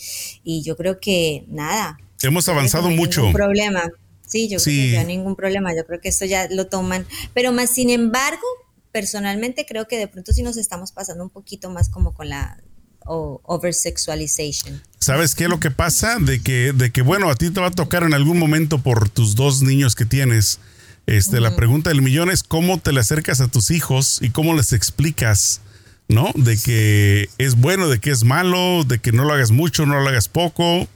y 0.42 0.62
yo 0.62 0.76
creo 0.76 0.98
que 0.98 1.44
nada, 1.46 1.98
Hemos 2.22 2.48
avanzado 2.48 2.90
mucho. 2.90 3.20
Ningún 3.22 3.34
problema. 3.34 3.82
Sí, 4.26 4.48
yo 4.48 4.58
creo 4.58 4.74
que 4.74 4.90
ya 4.92 5.04
ningún 5.04 5.36
problema. 5.36 5.74
Yo 5.74 5.84
creo 5.86 6.00
que 6.00 6.08
esto 6.08 6.24
ya 6.24 6.48
lo 6.50 6.66
toman. 6.66 7.06
Pero 7.34 7.52
más, 7.52 7.70
sin 7.70 7.90
embargo, 7.90 8.46
personalmente 8.92 9.66
creo 9.66 9.88
que 9.88 9.98
de 9.98 10.08
pronto 10.08 10.32
sí 10.32 10.42
nos 10.42 10.56
estamos 10.56 10.92
pasando 10.92 11.24
un 11.24 11.30
poquito 11.30 11.70
más 11.70 11.88
como 11.88 12.12
con 12.14 12.28
la 12.28 12.58
oversexualization. 13.06 14.82
¿Sabes 15.00 15.34
qué 15.34 15.44
es 15.44 15.50
lo 15.50 15.58
que 15.58 15.70
pasa? 15.70 16.18
De 16.20 16.42
que, 16.42 16.72
de 16.72 16.92
que, 16.92 17.02
bueno, 17.02 17.30
a 17.30 17.34
ti 17.34 17.50
te 17.50 17.60
va 17.60 17.68
a 17.68 17.72
tocar 17.72 18.04
en 18.04 18.14
algún 18.14 18.38
momento 18.38 18.78
por 18.82 19.08
tus 19.08 19.34
dos 19.34 19.62
niños 19.62 19.94
que 19.96 20.04
tienes. 20.04 20.60
Este, 21.06 21.40
La 21.40 21.56
pregunta 21.56 21.90
del 21.90 22.02
millón 22.02 22.30
es 22.30 22.42
cómo 22.42 22.78
te 22.78 22.92
le 22.92 23.00
acercas 23.00 23.40
a 23.40 23.48
tus 23.48 23.70
hijos 23.70 24.18
y 24.22 24.30
cómo 24.30 24.54
les 24.54 24.72
explicas, 24.72 25.60
¿no? 26.08 26.30
De 26.34 26.56
que 26.56 27.28
es 27.38 27.56
bueno, 27.56 27.88
de 27.88 27.98
que 27.98 28.10
es 28.10 28.24
malo, 28.24 28.84
de 28.84 28.98
que 28.98 29.12
no 29.12 29.24
lo 29.24 29.32
hagas 29.32 29.50
mucho, 29.50 29.86
no 29.86 30.00
lo 30.00 30.08
hagas 30.08 30.28
poco, 30.28 30.88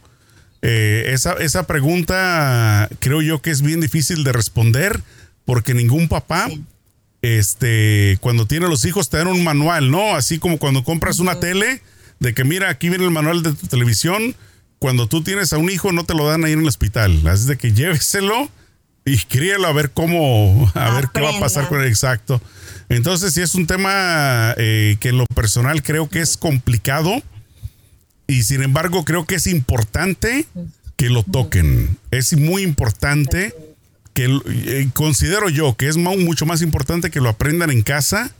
eh, 0.66 1.12
esa, 1.12 1.34
esa 1.34 1.66
pregunta 1.66 2.88
creo 2.98 3.20
yo 3.20 3.42
que 3.42 3.50
es 3.50 3.60
bien 3.60 3.82
difícil 3.82 4.24
de 4.24 4.32
responder 4.32 5.02
porque 5.44 5.74
ningún 5.74 6.08
papá, 6.08 6.48
este, 7.20 8.16
cuando 8.22 8.46
tiene 8.46 8.66
los 8.68 8.86
hijos 8.86 9.10
te 9.10 9.18
dan 9.18 9.26
un 9.26 9.44
manual, 9.44 9.90
¿no? 9.90 10.16
Así 10.16 10.38
como 10.38 10.58
cuando 10.58 10.82
compras 10.82 11.18
una 11.18 11.38
tele, 11.38 11.82
de 12.18 12.32
que 12.32 12.44
mira, 12.44 12.70
aquí 12.70 12.88
viene 12.88 13.04
el 13.04 13.10
manual 13.10 13.42
de 13.42 13.52
tu 13.52 13.66
televisión. 13.66 14.34
Cuando 14.78 15.06
tú 15.06 15.22
tienes 15.22 15.52
a 15.52 15.58
un 15.58 15.70
hijo 15.70 15.92
no 15.92 16.04
te 16.04 16.14
lo 16.14 16.26
dan 16.26 16.46
ahí 16.46 16.52
en 16.52 16.60
el 16.60 16.68
hospital. 16.68 17.26
Así 17.26 17.46
de 17.46 17.58
que 17.58 17.72
lléveselo 17.74 18.48
y 19.04 19.18
críelo 19.18 19.66
a 19.66 19.72
ver 19.72 19.90
cómo, 19.90 20.70
a 20.74 20.94
ver 20.94 21.08
qué 21.12 21.20
va 21.20 21.36
a 21.36 21.40
pasar 21.40 21.68
con 21.68 21.80
el 21.80 21.88
exacto. 21.88 22.40
Entonces, 22.88 23.34
si 23.34 23.42
es 23.42 23.54
un 23.54 23.66
tema 23.66 24.54
eh, 24.56 24.96
que 25.00 25.10
en 25.10 25.18
lo 25.18 25.26
personal 25.26 25.82
creo 25.82 26.08
que 26.08 26.20
es 26.20 26.36
complicado 26.36 27.22
y 28.26 28.42
sin 28.42 28.62
embargo, 28.62 29.04
creo 29.04 29.26
que 29.26 29.34
es 29.34 29.46
importante 29.46 30.46
que 30.96 31.10
lo 31.10 31.22
toquen. 31.22 31.98
Es 32.10 32.36
muy 32.36 32.62
importante 32.62 33.54
que 34.14 34.26
eh, 34.46 34.88
considero 34.94 35.48
yo 35.48 35.76
que 35.76 35.88
es 35.88 35.96
mucho 35.96 36.46
más 36.46 36.62
importante 36.62 37.10
que 37.10 37.20
lo 37.20 37.28
aprendan 37.28 37.70
en 37.70 37.82
casa 37.82 38.32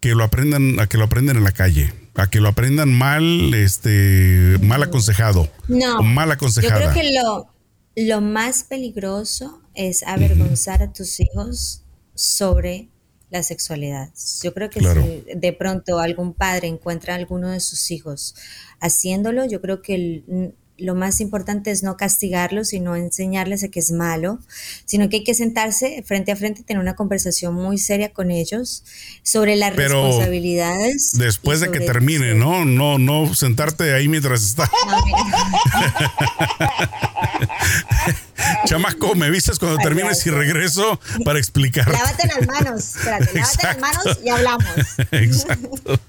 que 0.00 0.14
lo 0.14 0.24
aprendan 0.24 0.78
a 0.80 0.86
que 0.86 0.98
lo 0.98 1.04
aprendan 1.04 1.36
en 1.36 1.44
la 1.44 1.52
calle, 1.52 1.92
a 2.14 2.28
que 2.28 2.40
lo 2.40 2.48
aprendan 2.48 2.92
mal, 2.92 3.54
este, 3.54 4.56
mal 4.62 4.82
aconsejado, 4.82 5.50
no, 5.68 6.02
mal 6.02 6.30
aconsejada. 6.30 6.84
Yo 6.84 6.90
creo 6.92 7.02
que 7.02 7.12
lo, 7.12 7.50
lo 7.96 8.20
más 8.20 8.64
peligroso 8.64 9.62
es 9.76 10.02
avergonzar 10.02 10.82
a 10.82 10.92
tus 10.92 11.20
hijos 11.20 11.82
sobre 12.14 12.88
la 13.30 13.42
sexualidad. 13.42 14.10
Yo 14.42 14.54
creo 14.54 14.70
que 14.70 14.80
si 14.80 15.24
de 15.34 15.52
pronto 15.52 15.98
algún 15.98 16.32
padre 16.32 16.68
encuentra 16.68 17.14
a 17.14 17.16
alguno 17.16 17.50
de 17.50 17.60
sus 17.60 17.90
hijos 17.90 18.34
haciéndolo, 18.80 19.46
yo 19.46 19.60
creo 19.60 19.82
que 19.82 19.94
el, 19.94 20.54
lo 20.78 20.94
más 20.94 21.20
importante 21.20 21.70
es 21.70 21.82
no 21.82 21.96
castigarlos, 21.96 22.68
sino 22.68 22.96
enseñarles 22.96 23.64
a 23.64 23.68
que 23.68 23.80
es 23.80 23.92
malo, 23.92 24.38
sino 24.84 25.08
que 25.08 25.16
hay 25.16 25.24
que 25.24 25.34
sentarse 25.34 26.02
frente 26.06 26.32
a 26.32 26.36
frente 26.36 26.60
y 26.60 26.64
tener 26.64 26.80
una 26.80 26.96
conversación 26.96 27.54
muy 27.54 27.78
seria 27.78 28.12
con 28.12 28.30
ellos 28.30 28.84
sobre 29.22 29.56
las 29.56 29.74
responsabilidades. 29.74 31.12
Después 31.18 31.60
de 31.60 31.70
que 31.70 31.80
termine, 31.80 32.34
¿no? 32.34 32.64
No, 32.64 32.98
no 32.98 33.34
sentarte 33.34 33.94
ahí 33.94 34.08
mientras 34.08 34.42
está. 34.42 34.70
Chamaco, 38.66 39.14
me 39.14 39.26
avisas 39.26 39.58
cuando 39.58 39.78
termines 39.78 40.24
y 40.26 40.30
regreso 40.30 41.00
para 41.24 41.38
explicar. 41.38 41.88
Lávate 41.90 42.26
las 42.26 42.46
manos, 42.46 42.96
espérate, 42.96 43.38
lávate 43.38 43.62
las 43.62 43.78
manos 43.78 44.18
y 44.24 44.28
hablamos. 44.28 44.66
Exacto. 45.10 46.00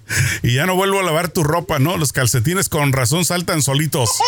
Y 0.44 0.56
ya 0.56 0.66
no 0.66 0.76
vuelvo 0.76 1.00
a 1.00 1.04
lavar 1.04 1.30
tu 1.30 1.44
ropa, 1.44 1.80
¿no? 1.80 1.98
Los 1.98 2.14
calcetines 2.14 2.70
con 2.70 2.94
razón 2.94 3.26
saltan 3.26 3.62
solitos. 3.62 4.10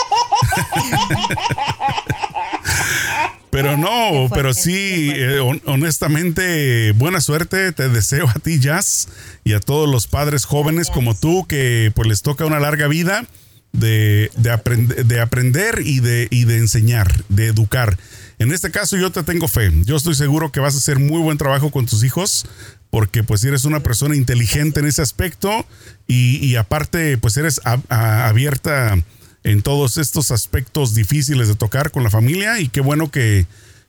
Pero 3.52 3.78
no, 3.78 4.30
pero 4.32 4.54
sí, 4.54 5.12
eh, 5.16 5.40
honestamente, 5.66 6.92
buena 6.92 7.20
suerte. 7.20 7.72
Te 7.72 7.90
deseo 7.90 8.30
a 8.30 8.36
ti, 8.36 8.60
Jazz, 8.60 9.08
y 9.44 9.54
a 9.54 9.60
todos 9.60 9.90
los 9.90 10.06
padres 10.06 10.46
jóvenes 10.46 10.92
como 10.92 11.16
tú, 11.16 11.48
que 11.48 11.92
pues 11.96 12.08
les 12.08 12.22
toca 12.22 12.46
una 12.46 12.60
larga 12.60 12.88
vida 12.88 13.26
de, 13.72 14.32
de, 14.38 15.04
de 15.04 15.20
aprender 15.20 15.82
y 15.84 16.00
de, 16.00 16.28
y 16.32 16.46
de 16.46 16.58
enseñar, 16.58 17.24
de 17.30 17.48
educar. 17.48 17.98
En 18.40 18.54
este 18.54 18.72
caso 18.72 18.96
yo 18.98 19.12
te 19.12 19.24
tengo 19.24 19.48
fe. 19.48 19.72
Yo 19.84 19.98
estoy 19.98 20.16
seguro 20.16 20.52
que 20.52 20.62
vas 20.62 20.76
a 20.76 20.78
hacer 20.78 20.98
muy 20.98 21.22
buen 21.22 21.38
trabajo 21.38 21.72
con 21.72 21.86
tus 21.86 22.04
hijos 22.04 22.46
porque 22.90 23.24
pues 23.24 23.44
eres 23.44 23.66
una 23.66 23.82
persona 23.82 24.16
inteligente 24.16 24.80
en 24.80 24.88
ese 24.88 25.02
aspecto 25.02 25.66
y, 26.08 26.56
aparte 26.56 27.18
pues 27.18 27.38
eres 27.38 27.62
abierta 27.90 28.98
en 29.44 29.62
todos 29.62 29.98
estos 29.98 30.32
aspectos 30.32 30.96
difíciles 30.96 31.48
de 31.48 31.56
tocar 31.56 31.92
con 31.92 32.04
la 32.04 32.10
familia 32.10 32.60
y 32.60 32.68
qué 32.70 32.82
bueno 32.82 33.12
que, 33.12 33.46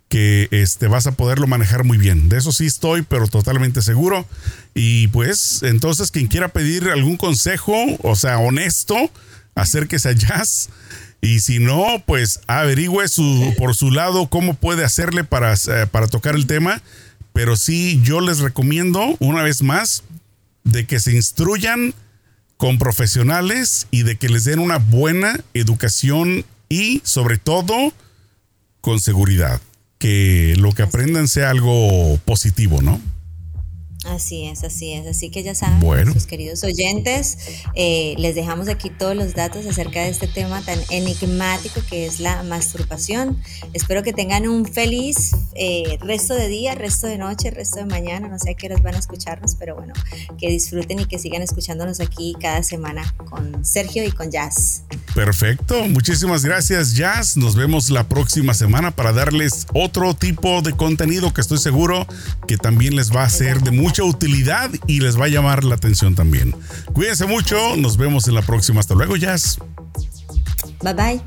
que 0.09 0.49
este, 0.51 0.87
vas 0.87 1.07
a 1.07 1.13
poderlo 1.13 1.47
manejar 1.47 1.85
muy 1.85 1.97
bien. 1.97 2.29
De 2.29 2.37
eso 2.37 2.53
sí 2.53 2.67
estoy, 2.67 3.03
pero 3.03 3.27
totalmente 3.29 3.81
seguro. 3.81 4.27
Y 4.75 5.09
pues 5.09 5.63
entonces 5.63 6.11
quien 6.11 6.27
quiera 6.27 6.49
pedir 6.49 6.91
algún 6.91 7.17
consejo, 7.17 7.75
o 8.03 8.17
sea, 8.17 8.39
honesto, 8.39 8.97
acérquese 9.55 10.09
a 10.09 10.13
Jazz. 10.13 10.69
Y 11.21 11.41
si 11.41 11.59
no, 11.59 12.03
pues 12.07 12.41
averigüe 12.47 13.07
su, 13.09 13.55
por 13.59 13.75
su 13.75 13.91
lado 13.91 14.29
cómo 14.29 14.55
puede 14.55 14.85
hacerle 14.85 15.23
para, 15.25 15.55
eh, 15.55 15.87
para 15.91 16.07
tocar 16.07 16.35
el 16.35 16.47
tema. 16.47 16.83
Pero 17.33 17.57
sí, 17.57 18.01
yo 18.03 18.21
les 18.21 18.41
recomiendo, 18.41 19.17
una 19.19 19.43
vez 19.43 19.63
más, 19.63 20.03
de 20.65 20.87
que 20.87 21.01
se 21.01 21.13
instruyan 21.13 21.95
con 22.57 22.79
profesionales 22.79 23.87
y 23.91 24.03
de 24.03 24.17
que 24.17 24.29
les 24.29 24.45
den 24.45 24.59
una 24.59 24.79
buena 24.79 25.41
educación 25.55 26.45
y 26.69 27.01
sobre 27.05 27.39
todo 27.39 27.75
con 28.81 29.01
seguridad. 29.01 29.61
Que 29.99 30.55
lo 30.59 30.73
que 30.73 30.83
aprendan 30.83 31.29
sea 31.29 31.51
algo 31.51 32.19
positivo, 32.25 32.81
¿no? 32.81 33.01
Así 34.07 34.47
es, 34.47 34.65
así 34.65 34.95
es. 34.95 35.07
Así 35.07 35.29
que 35.29 35.43
ya 35.43 35.55
saben, 35.55 35.81
bueno. 35.81 36.15
sus 36.15 36.27
queridos 36.27 36.65
oyentes, 36.65 37.37
eh, 37.75 38.15
les 38.17 38.35
dejamos 38.35 38.69
aquí 38.69 38.89
todos 38.89 39.15
los 39.15 39.35
datos 39.35 39.67
acerca 39.67 40.01
de 40.01 40.09
este 40.09 40.27
tema 40.27 40.63
tan 40.63 40.79
enigmático 40.89 41.83
que 41.89 42.07
es 42.07 42.19
la 42.19 42.43
masturbación. 42.43 43.39
Espero 43.75 44.03
que 44.03 44.15
tengan 44.15 44.49
un 44.49 44.65
feliz 44.65 45.33
eh, 45.55 45.99
resto 46.01 46.35
de 46.35 46.49
día, 46.49 46.75
resto 46.75 47.09
de 47.09 47.19
noche, 47.19 47.51
resto 47.51 47.81
de 47.81 47.85
mañana. 47.85 48.29
No 48.29 48.39
sé 48.39 48.53
a 48.53 48.55
qué 48.55 48.69
horas 48.69 48.83
van 48.83 48.95
a 48.95 48.99
escucharnos, 48.99 49.55
pero 49.57 49.77
bueno, 49.77 49.93
que 50.39 50.49
disfruten 50.49 51.01
y 51.01 51.05
que 51.05 51.19
sigan 51.19 51.43
escuchándonos 51.43 52.01
aquí 52.01 52.35
cada 52.41 52.63
semana 52.63 53.15
con 53.29 53.67
Sergio 53.67 54.03
y 54.03 54.13
con 54.13 54.31
Jazz. 54.31 54.83
Perfecto. 55.15 55.87
Muchísimas 55.89 56.43
gracias, 56.43 56.95
Jazz. 56.95 57.37
Nos 57.37 57.55
vemos 57.55 57.91
la 57.91 58.09
próxima 58.09 58.55
semana 58.55 58.93
para 58.93 59.13
darles 59.13 59.67
otro 59.75 60.15
tipo 60.15 60.63
de 60.63 60.73
contenido 60.73 61.35
que 61.35 61.43
estoy 61.43 61.59
seguro 61.59 62.07
que 62.47 62.57
también 62.57 62.97
les 62.97 63.15
va 63.15 63.25
a 63.25 63.29
ser 63.29 63.61
de 63.61 63.73
mucho 63.73 63.90
mucha 63.91 64.05
utilidad 64.05 64.71
y 64.87 65.01
les 65.01 65.21
va 65.21 65.25
a 65.25 65.29
llamar 65.29 65.65
la 65.65 65.75
atención 65.75 66.15
también. 66.15 66.55
Cuídense 66.93 67.27
mucho, 67.27 67.77
nos 67.77 67.97
vemos 67.97 68.29
en 68.29 68.37
la 68.37 68.43
próxima. 68.43 68.79
Hasta 68.79 68.95
luego, 68.95 69.17
Jazz. 69.17 69.59
Bye 70.81 70.95
bye. 70.95 71.21